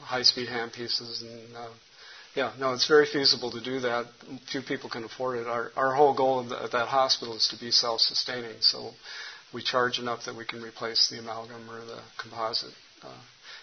high-speed 0.00 0.48
hand 0.48 0.72
pieces, 0.72 1.22
and 1.22 1.56
uh, 1.56 1.68
yeah, 2.34 2.52
no, 2.58 2.72
it's 2.72 2.88
very 2.88 3.06
feasible 3.06 3.50
to 3.52 3.60
do 3.60 3.80
that. 3.80 4.06
Few 4.50 4.62
people 4.62 4.88
can 4.90 5.04
afford 5.04 5.38
it. 5.38 5.46
Our 5.46 5.70
our 5.76 5.94
whole 5.94 6.14
goal 6.14 6.42
the, 6.44 6.68
that 6.72 6.88
hospital 6.88 7.36
is 7.36 7.48
to 7.48 7.58
be 7.58 7.70
self-sustaining, 7.70 8.60
so 8.60 8.90
we 9.52 9.62
charge 9.62 9.98
enough 9.98 10.24
that 10.26 10.34
we 10.36 10.44
can 10.44 10.62
replace 10.62 11.08
the 11.10 11.18
amalgam 11.18 11.68
or 11.70 11.84
the 11.84 12.00
composite, 12.18 12.72
uh, 13.02 13.08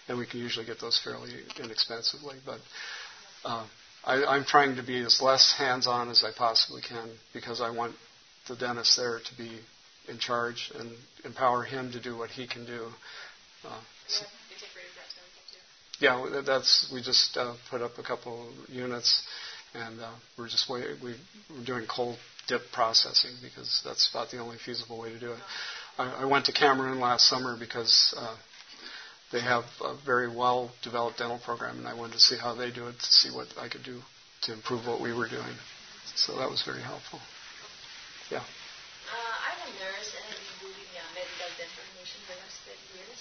and 0.10 0.18
we 0.18 0.26
can 0.26 0.40
usually 0.40 0.66
get 0.66 0.82
those 0.82 1.00
fairly 1.02 1.30
inexpensively. 1.64 2.36
But 2.46 2.60
uh, 3.46 3.66
I, 4.04 4.26
I'm 4.26 4.44
trying 4.44 4.76
to 4.76 4.84
be 4.84 5.00
as 5.06 5.22
less 5.22 5.54
hands-on 5.58 6.10
as 6.10 6.24
I 6.24 6.32
possibly 6.36 6.82
can 6.82 7.10
because 7.32 7.62
I 7.62 7.70
want 7.70 7.96
the 8.48 8.56
dentist 8.56 8.98
there 8.98 9.20
to 9.20 9.38
be 9.38 9.60
in 10.10 10.18
charge 10.18 10.72
and 10.78 10.92
empower 11.24 11.64
him 11.64 11.92
to 11.92 12.02
do 12.02 12.18
what 12.18 12.32
he 12.32 12.48
can 12.48 12.66
do. 12.66 12.88
Uh, 13.64 13.80
so 14.08 14.26
yeah, 16.00 16.42
that's 16.46 16.90
we 16.94 17.02
just 17.02 17.38
uh, 17.38 17.54
put 17.70 17.82
up 17.82 17.98
a 17.98 18.04
couple 18.04 18.50
units, 18.70 19.22
and 19.74 20.00
uh, 20.00 20.10
we're 20.38 20.48
just 20.48 20.70
wait, 20.70 20.86
we, 21.04 21.14
we're 21.50 21.66
doing 21.66 21.86
cold 21.94 22.18
dip 22.48 22.62
processing 22.72 23.32
because 23.44 23.82
that's 23.86 24.10
about 24.10 24.32
the 24.32 24.40
only 24.40 24.58
feasible 24.66 25.00
way 25.00 25.12
to 25.12 25.20
do 25.20 25.34
it. 25.34 25.40
I, 25.98 26.22
I 26.22 26.26
went 26.26 26.46
to 26.46 26.54
Cameroon 26.54 27.00
last 27.02 27.28
summer 27.28 27.58
because 27.60 28.16
uh, 28.18 28.36
they 29.32 29.42
have 29.42 29.64
a 29.82 29.96
very 30.06 30.28
well 30.28 30.72
developed 30.82 31.20
dental 31.20 31.40
program, 31.40 31.78
and 31.78 31.88
I 31.88 31.94
wanted 31.94 32.14
to 32.14 32.20
see 32.20 32.38
how 32.38 32.56
they 32.56 32.72
do 32.72 32.88
it 32.88 32.98
to 32.98 33.12
see 33.12 33.30
what 33.30 33.48
I 33.58 33.70
could 33.70 33.84
do 33.84 34.02
to 34.44 34.54
improve 34.54 34.88
what 34.88 35.02
we 35.02 35.14
were 35.14 35.28
doing. 35.28 35.56
So 36.16 36.38
that 36.38 36.50
was 36.50 36.64
very 36.64 36.82
helpful. 36.82 37.20
Yeah. 38.32 38.42
Uh, 38.42 39.36
I'm 39.46 39.60
a 39.68 39.72
nurse 39.82 40.10
and 40.16 40.24
I've 40.30 40.38
been 40.38 40.70
doing 40.70 40.90
uh, 40.96 41.02
medical 41.18 41.50
deformation 41.58 42.20
for 42.30 42.34
the 42.38 42.42
last 42.46 42.60
10 42.66 42.98
years. 42.98 43.20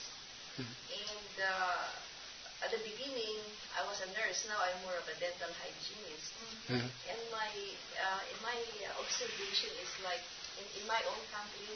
Mm-hmm. 0.60 0.76
And 1.00 1.34
uh, 1.48 2.66
at 2.66 2.70
the 2.74 2.82
beginning, 2.84 3.40
I 3.78 3.86
was 3.86 4.02
a 4.02 4.10
nurse. 4.12 4.44
Now 4.50 4.58
I'm 4.60 4.78
more 4.84 4.96
of 4.98 5.06
a 5.08 5.16
dental 5.16 5.48
hygienist. 5.62 6.32
Mm-hmm. 6.68 6.88
And 7.08 7.20
my 7.32 7.48
uh, 7.48 8.22
in 8.32 8.38
my 8.44 8.58
observation 9.00 9.72
is 9.80 9.92
like 10.04 10.22
in, 10.60 10.66
in, 10.82 10.84
my 10.90 10.98
own 11.08 11.22
country, 11.32 11.72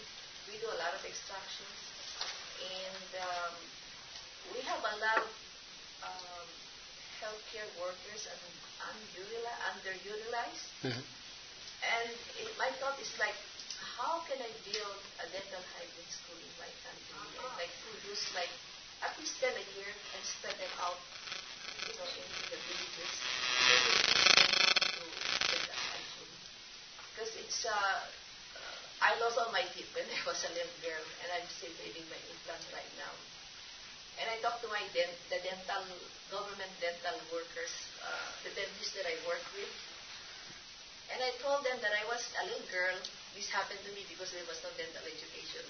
we 0.51 0.59
do 0.59 0.69
a 0.69 0.79
lot 0.83 0.93
of 0.93 1.03
extractions, 1.07 1.79
and 2.61 3.09
um, 3.23 3.55
we 4.51 4.61
have 4.67 4.83
a 4.83 4.95
lot 4.99 5.19
of 5.23 5.31
um, 6.03 6.49
healthcare 7.23 7.71
workers 7.79 8.27
and 8.27 8.41
underutilized. 8.83 10.67
Mm-hmm. 10.83 11.05
And 11.83 12.11
it, 12.43 12.51
my 12.59 12.71
thought 12.83 12.99
is 12.99 13.11
like, 13.19 13.39
how 13.99 14.23
can 14.27 14.39
I 14.43 14.51
build 14.67 14.99
a 15.23 15.27
dental 15.31 15.63
hygiene 15.79 16.11
school 16.11 16.39
in 16.39 16.55
my 16.59 16.71
country 16.83 17.19
and 17.19 17.53
like 17.59 17.71
produce 17.87 18.23
like 18.35 18.51
at 19.03 19.15
least 19.19 19.39
10 19.39 19.51
a 19.51 19.67
year 19.79 19.91
and 19.91 20.23
spread 20.23 20.55
them 20.59 20.75
out, 20.83 20.99
you 21.87 21.95
know, 21.95 22.07
into 22.07 22.43
the 22.51 22.59
villages 22.59 23.15
because 27.23 27.39
it's 27.39 27.63
uh, 27.63 27.71
uh, 27.71 29.05
I 29.05 29.15
lost 29.23 29.39
all 29.39 29.55
my 29.55 29.63
teeth 29.77 29.87
when 29.95 30.03
I 30.11 30.19
was 30.27 30.43
a 30.43 30.51
little 30.59 30.79
girl, 30.83 31.05
and 31.23 31.29
I'm 31.39 31.47
still 31.47 31.71
saving 31.79 32.03
my 32.11 32.19
implant 32.19 32.67
right 32.75 32.93
now. 32.99 33.15
And 34.21 34.27
I 34.29 34.37
talked 34.45 34.61
to 34.65 34.71
my 34.71 34.85
dent, 34.93 35.13
the 35.33 35.41
dental 35.41 35.85
government 36.29 36.73
dental 36.81 37.17
workers, 37.33 37.73
uh, 38.05 38.29
the 38.45 38.53
dentists 38.53 38.97
that 38.97 39.09
I 39.09 39.17
work 39.25 39.43
with, 39.57 39.73
and 41.13 41.21
I 41.21 41.33
told 41.45 41.61
them 41.65 41.77
that 41.85 41.93
I 41.93 42.05
was 42.09 42.25
a 42.41 42.45
little 42.49 42.69
girl. 42.73 42.97
This 43.37 43.49
happened 43.49 43.81
to 43.85 43.93
me 43.93 44.05
because 44.09 44.33
there 44.33 44.45
was 44.49 44.61
no 44.65 44.73
dental 44.77 45.05
education. 45.05 45.65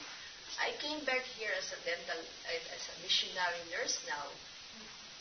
I 0.61 0.75
came 0.79 1.03
back 1.03 1.23
here 1.39 1.51
as 1.55 1.71
a 1.75 1.79
dental, 1.83 2.21
as 2.47 2.83
a 2.93 2.95
missionary 3.03 3.63
nurse 3.75 3.99
now, 4.07 4.27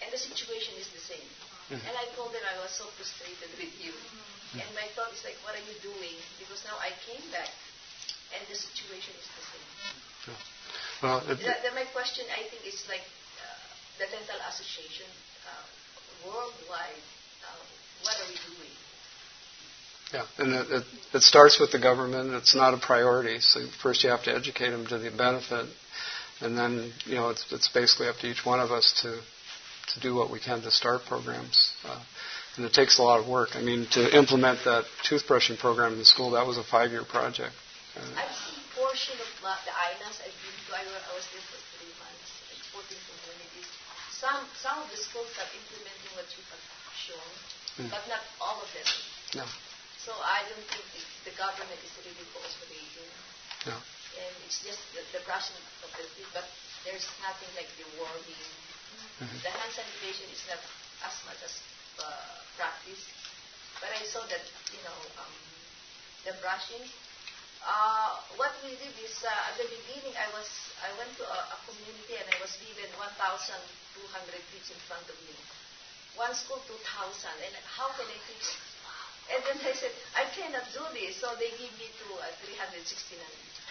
and 0.02 0.10
the 0.14 0.22
situation 0.22 0.78
is 0.78 0.90
the 0.94 1.02
same. 1.02 1.30
Mm-hmm. 1.72 1.88
And 1.88 1.94
I 1.96 2.06
told 2.18 2.36
them 2.36 2.44
I 2.44 2.58
was 2.60 2.74
so 2.76 2.86
frustrated 3.00 3.50
with 3.56 3.74
you. 3.80 3.96
Mm-hmm. 3.96 4.60
And 4.60 4.70
my 4.76 4.86
thought 4.98 5.14
is 5.16 5.24
like, 5.24 5.40
what 5.48 5.56
are 5.56 5.66
you 5.66 5.78
doing? 5.80 6.18
Because 6.36 6.62
now 6.68 6.76
I 6.84 6.92
came 7.08 7.24
back, 7.32 7.50
and 8.36 8.42
the 8.52 8.58
situation 8.58 9.16
is 9.16 9.28
the 9.32 9.44
same. 9.56 9.70
Yeah. 10.30 10.38
Well, 11.02 11.20
it, 11.26 11.38
the, 11.42 11.54
the, 11.66 11.74
my 11.76 11.86
question, 11.94 12.26
I 12.30 12.48
think, 12.50 12.66
is 12.66 12.86
like 12.88 13.02
uh, 13.02 13.44
the 14.00 14.06
dental 14.06 14.38
association 14.50 15.10
uh, 15.50 16.30
worldwide. 16.30 17.04
Uh, 17.42 17.64
what 18.04 18.16
are 18.22 18.30
we 18.30 18.38
doing? 18.46 18.74
Yeah, 20.14 20.26
and 20.38 20.54
it, 20.54 20.68
it, 20.70 20.84
it, 21.16 21.22
starts 21.22 21.60
with 21.60 21.72
the 21.72 21.80
government. 21.80 22.34
It's 22.34 22.56
not 22.56 22.74
a 22.74 22.78
priority. 22.78 23.40
So 23.40 23.62
first 23.82 24.04
you 24.04 24.10
have 24.10 24.24
to 24.24 24.36
educate 24.36 24.70
them 24.70 24.86
to 24.88 25.00
the 25.00 25.10
benefit, 25.10 25.68
and 26.42 26.58
then 26.58 26.92
you 27.06 27.16
know 27.16 27.30
it's, 27.30 27.46
it's 27.52 27.70
basically 27.70 28.08
up 28.08 28.18
to 28.18 28.28
each 28.28 28.46
one 28.46 28.60
of 28.60 28.72
us 28.72 28.94
to 29.04 29.22
to 29.94 30.00
do 30.02 30.14
what 30.14 30.30
we 30.30 30.40
can 30.40 30.62
to 30.62 30.72
start 30.72 31.02
programs. 31.08 31.74
Uh, 31.86 32.00
and 32.58 32.66
it 32.66 32.74
takes 32.74 33.00
a 33.00 33.04
lot 33.04 33.20
of 33.20 33.28
work. 33.28 33.50
I 33.56 33.62
mean, 33.62 33.88
to 33.92 34.18
implement 34.18 34.60
that 34.66 34.84
toothbrushing 35.10 35.58
program 35.58 35.94
in 35.94 36.00
the 36.00 36.06
school, 36.06 36.32
that 36.32 36.46
was 36.46 36.58
a 36.58 36.64
five-year 36.64 37.06
project. 37.06 37.54
Uh, 37.96 38.02
portion 38.76 39.18
of 39.20 39.30
the 39.42 39.74
islands 39.74 40.18
I've 40.24 40.40
been 40.42 40.58
to. 40.68 40.70
I, 40.76 40.84
was 41.16 41.26
there 41.32 41.46
for 41.48 41.60
three 41.76 41.94
months, 42.00 42.30
exporting 42.54 43.00
communities. 43.08 43.70
Some 44.12 44.46
some 44.56 44.78
of 44.84 44.88
the 44.92 45.00
schools 45.00 45.32
are 45.42 45.50
implementing 45.50 46.12
what 46.14 46.30
you 46.36 46.44
have 46.52 46.64
shown, 46.94 47.30
mm. 47.82 47.90
but 47.90 48.04
not 48.08 48.22
all 48.40 48.62
of 48.62 48.70
them. 48.72 48.88
No. 49.42 49.46
So 50.02 50.14
I 50.18 50.42
don't 50.50 50.66
think 50.70 50.86
the, 50.98 51.32
the 51.32 51.34
government 51.38 51.78
is 51.82 51.94
really 52.02 52.26
cooperating. 52.34 53.12
No. 53.70 53.78
And 54.18 54.34
it's 54.46 54.62
just 54.66 54.82
the, 54.98 55.02
the 55.14 55.22
brushing 55.24 55.58
of 55.86 55.90
the 55.94 56.06
teeth, 56.18 56.32
but 56.34 56.46
there's 56.84 57.06
nothing 57.22 57.52
like 57.54 57.70
the 57.78 57.86
warming. 58.02 58.46
Mm-hmm. 59.22 59.40
The 59.46 59.52
hand 59.54 59.72
sanitation 59.72 60.26
is 60.34 60.42
not 60.50 60.62
as 61.06 61.16
much 61.30 61.40
as 61.46 61.54
uh, 62.02 62.42
practice. 62.58 63.06
But 63.78 63.94
I 63.94 64.02
saw 64.10 64.26
that, 64.26 64.46
you 64.74 64.82
know, 64.86 64.98
um, 65.22 65.34
the 66.26 66.34
brushing. 66.42 66.86
Uh, 67.62 68.18
what 68.42 68.54
we 68.66 68.74
did 68.78 68.96
is, 69.02 69.16
uh, 69.22 69.50
at 69.50 69.56
the 69.62 69.70
beginning, 69.70 70.18
I 70.18 70.28
was 70.34 70.50
I 70.82 70.90
went 70.98 71.14
to 71.22 71.26
a, 71.26 71.40
a 71.54 71.58
community 71.70 72.18
and 72.18 72.26
I 72.26 72.38
was 72.42 72.58
given 72.58 72.90
1,200 72.98 73.06
kids 74.50 74.68
in 74.74 74.80
front 74.90 75.06
of 75.06 75.18
me. 75.30 75.38
One 76.18 76.34
school, 76.34 76.58
2,000. 76.66 76.74
And 76.74 77.54
how 77.78 77.94
can 77.94 78.10
I 78.10 78.20
teach 78.26 78.50
and 79.32 79.40
then 79.48 79.58
I 79.64 79.72
said, 79.78 79.94
I 80.12 80.28
cannot 80.36 80.68
do 80.76 80.84
this. 80.92 81.24
So 81.24 81.32
they 81.40 81.56
give 81.56 81.72
me 81.80 81.88
to 81.88 82.08
uh, 82.20 82.28
369 82.44 83.16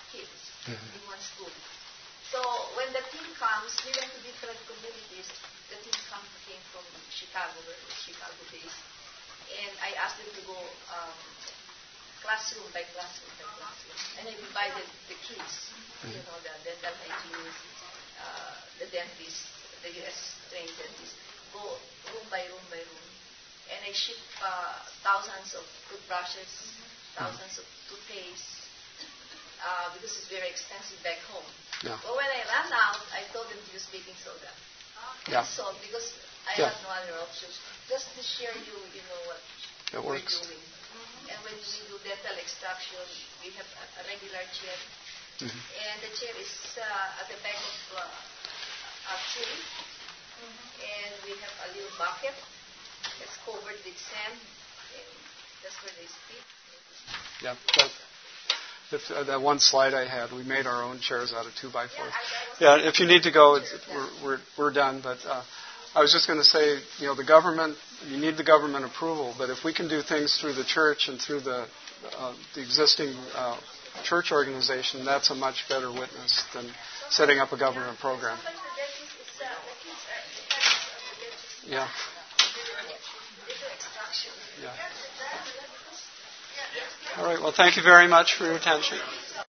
kids 0.09 0.33
mm-hmm. 0.65 0.97
in 0.97 1.01
one 1.05 1.21
school. 1.21 1.53
So 2.33 2.41
when 2.79 2.89
the 2.97 3.05
team 3.13 3.29
comes, 3.37 3.75
we 3.85 3.93
went 3.93 4.09
to 4.09 4.21
different 4.25 4.57
communities. 4.65 5.29
The 5.69 5.77
team 5.85 5.99
come, 6.09 6.25
came 6.49 6.63
from 6.73 6.87
Chicago, 7.13 7.61
Chicago 7.93 8.41
based. 8.49 8.81
And 9.51 9.73
I 9.85 9.93
asked 10.01 10.17
them 10.17 10.31
to 10.31 10.43
go 10.49 10.59
um, 10.95 11.19
classroom 12.23 12.69
by 12.73 12.85
classroom 12.93 13.33
by 13.41 13.47
classroom. 13.59 13.99
And 14.21 14.25
I 14.29 14.35
invited 14.37 14.87
the 15.09 15.17
kids, 15.25 15.73
mm-hmm. 15.73 16.13
you 16.15 16.21
know, 16.25 16.37
the 16.45 16.53
dental 16.65 16.95
hygienists, 17.05 17.65
uh, 18.21 18.55
the 18.81 18.89
dentists, 18.93 19.49
the 19.85 19.91
US 20.05 20.19
trained 20.53 20.75
dentists, 20.77 21.17
go 21.53 21.63
room 22.13 22.27
by 22.29 22.45
room 22.49 22.65
by 22.71 22.81
room 22.81 23.07
and 23.71 23.81
I 23.87 23.95
ship 23.95 24.19
uh, 24.43 24.83
thousands 25.07 25.55
of 25.55 25.63
toothbrushes, 25.87 26.75
thousands 27.15 27.55
of 27.55 27.67
toothpaste, 27.87 28.67
uh, 29.63 29.95
because 29.95 30.11
it's 30.11 30.27
very 30.27 30.51
expensive 30.51 30.99
back 31.07 31.23
home. 31.31 31.47
Yeah. 31.87 31.95
But 32.03 32.19
when 32.19 32.27
I 32.27 32.43
ran 32.51 32.67
out, 32.75 32.99
I 33.15 33.23
told 33.31 33.47
them 33.47 33.63
to 33.63 33.71
use 33.71 33.87
baking 33.95 34.19
soda 34.19 34.51
yeah. 35.29 35.45
salt 35.45 35.77
because 35.85 36.15
I 36.49 36.57
yeah. 36.57 36.73
had 36.73 36.79
no 36.83 36.91
other 36.91 37.17
options. 37.21 37.55
Just 37.89 38.09
to 38.17 38.23
share 38.23 38.55
you, 38.57 38.77
you 38.95 39.03
know 39.07 39.21
what 39.29 39.41
it 39.93 40.01
we're 40.01 40.19
works. 40.19 40.41
doing. 40.41 40.63
And 41.31 41.39
when 41.47 41.55
we 41.55 41.79
do 41.87 41.97
dental 42.03 42.37
extraction, 42.43 42.99
we 43.41 43.55
have 43.55 43.71
a, 43.71 43.85
a 43.99 44.03
regular 44.11 44.43
chair, 44.51 44.79
mm-hmm. 45.47 45.63
and 45.87 45.97
the 46.03 46.11
chair 46.19 46.35
is 46.35 46.51
uh, 46.75 47.21
at 47.23 47.27
the 47.31 47.39
back 47.47 47.55
of 47.55 47.79
uh, 47.95 48.03
a 48.03 49.17
tree, 49.31 49.59
mm-hmm. 50.43 50.67
and 50.83 51.13
we 51.23 51.39
have 51.39 51.55
a 51.65 51.69
little 51.79 51.95
bucket 51.97 52.35
that's 53.23 53.37
covered 53.47 53.79
with 53.87 53.99
sand. 53.99 54.37
That's 55.63 55.77
where 55.85 55.95
they 55.95 56.09
speak. 56.09 56.45
Yeah. 57.43 57.55
That, 57.77 57.91
if, 58.93 59.11
uh, 59.11 59.25
that 59.25 59.41
one 59.41 59.61
slide 59.61 59.95
I 59.95 60.09
had, 60.09 60.33
we 60.33 60.43
made 60.43 60.67
our 60.67 60.83
own 60.83 60.99
chairs 61.01 61.33
out 61.33 61.47
of 61.47 61.55
two 61.55 61.71
by 61.71 61.87
four. 61.87 62.07
Yeah, 62.61 62.77
yeah 62.77 62.89
if 62.89 62.99
you 62.99 63.07
need 63.07 63.23
to 63.23 63.31
go, 63.31 63.61
we're, 63.93 64.09
we're, 64.25 64.41
we're 64.59 64.73
done. 64.73 65.01
But 65.03 65.19
uh, 65.29 65.43
I 65.95 66.01
was 66.01 66.13
just 66.13 66.29
going 66.29 66.39
to 66.39 66.45
say, 66.45 66.79
you 66.99 67.07
know, 67.07 67.17
the 67.17 67.25
government, 67.25 67.77
you 68.09 68.17
need 68.17 68.37
the 68.37 68.45
government 68.45 68.85
approval, 68.85 69.35
but 69.37 69.51
if 69.51 69.65
we 69.65 69.75
can 69.75 69.89
do 69.89 70.03
things 70.03 70.39
through 70.41 70.55
the 70.55 70.65
church 70.65 71.09
and 71.09 71.21
through 71.21 71.41
the, 71.41 71.67
uh, 72.17 72.35
the 72.55 72.61
existing 72.63 73.13
uh, 73.35 73.59
church 74.05 74.31
organization, 74.31 75.05
that's 75.05 75.31
a 75.31 75.35
much 75.35 75.69
better 75.69 75.91
witness 75.91 76.45
than 76.55 76.67
setting 77.11 77.41
up 77.41 77.51
a 77.53 77.59
government 77.59 77.99
program. 77.99 78.39
Yeah. 81.67 81.89
Yeah. 84.63 84.71
All 87.19 87.25
right. 87.25 87.41
Well, 87.41 87.53
thank 87.53 87.77
you 87.77 87.83
very 87.83 88.07
much 88.07 88.37
for 88.37 88.45
your 88.45 88.55
attention. 88.55 88.99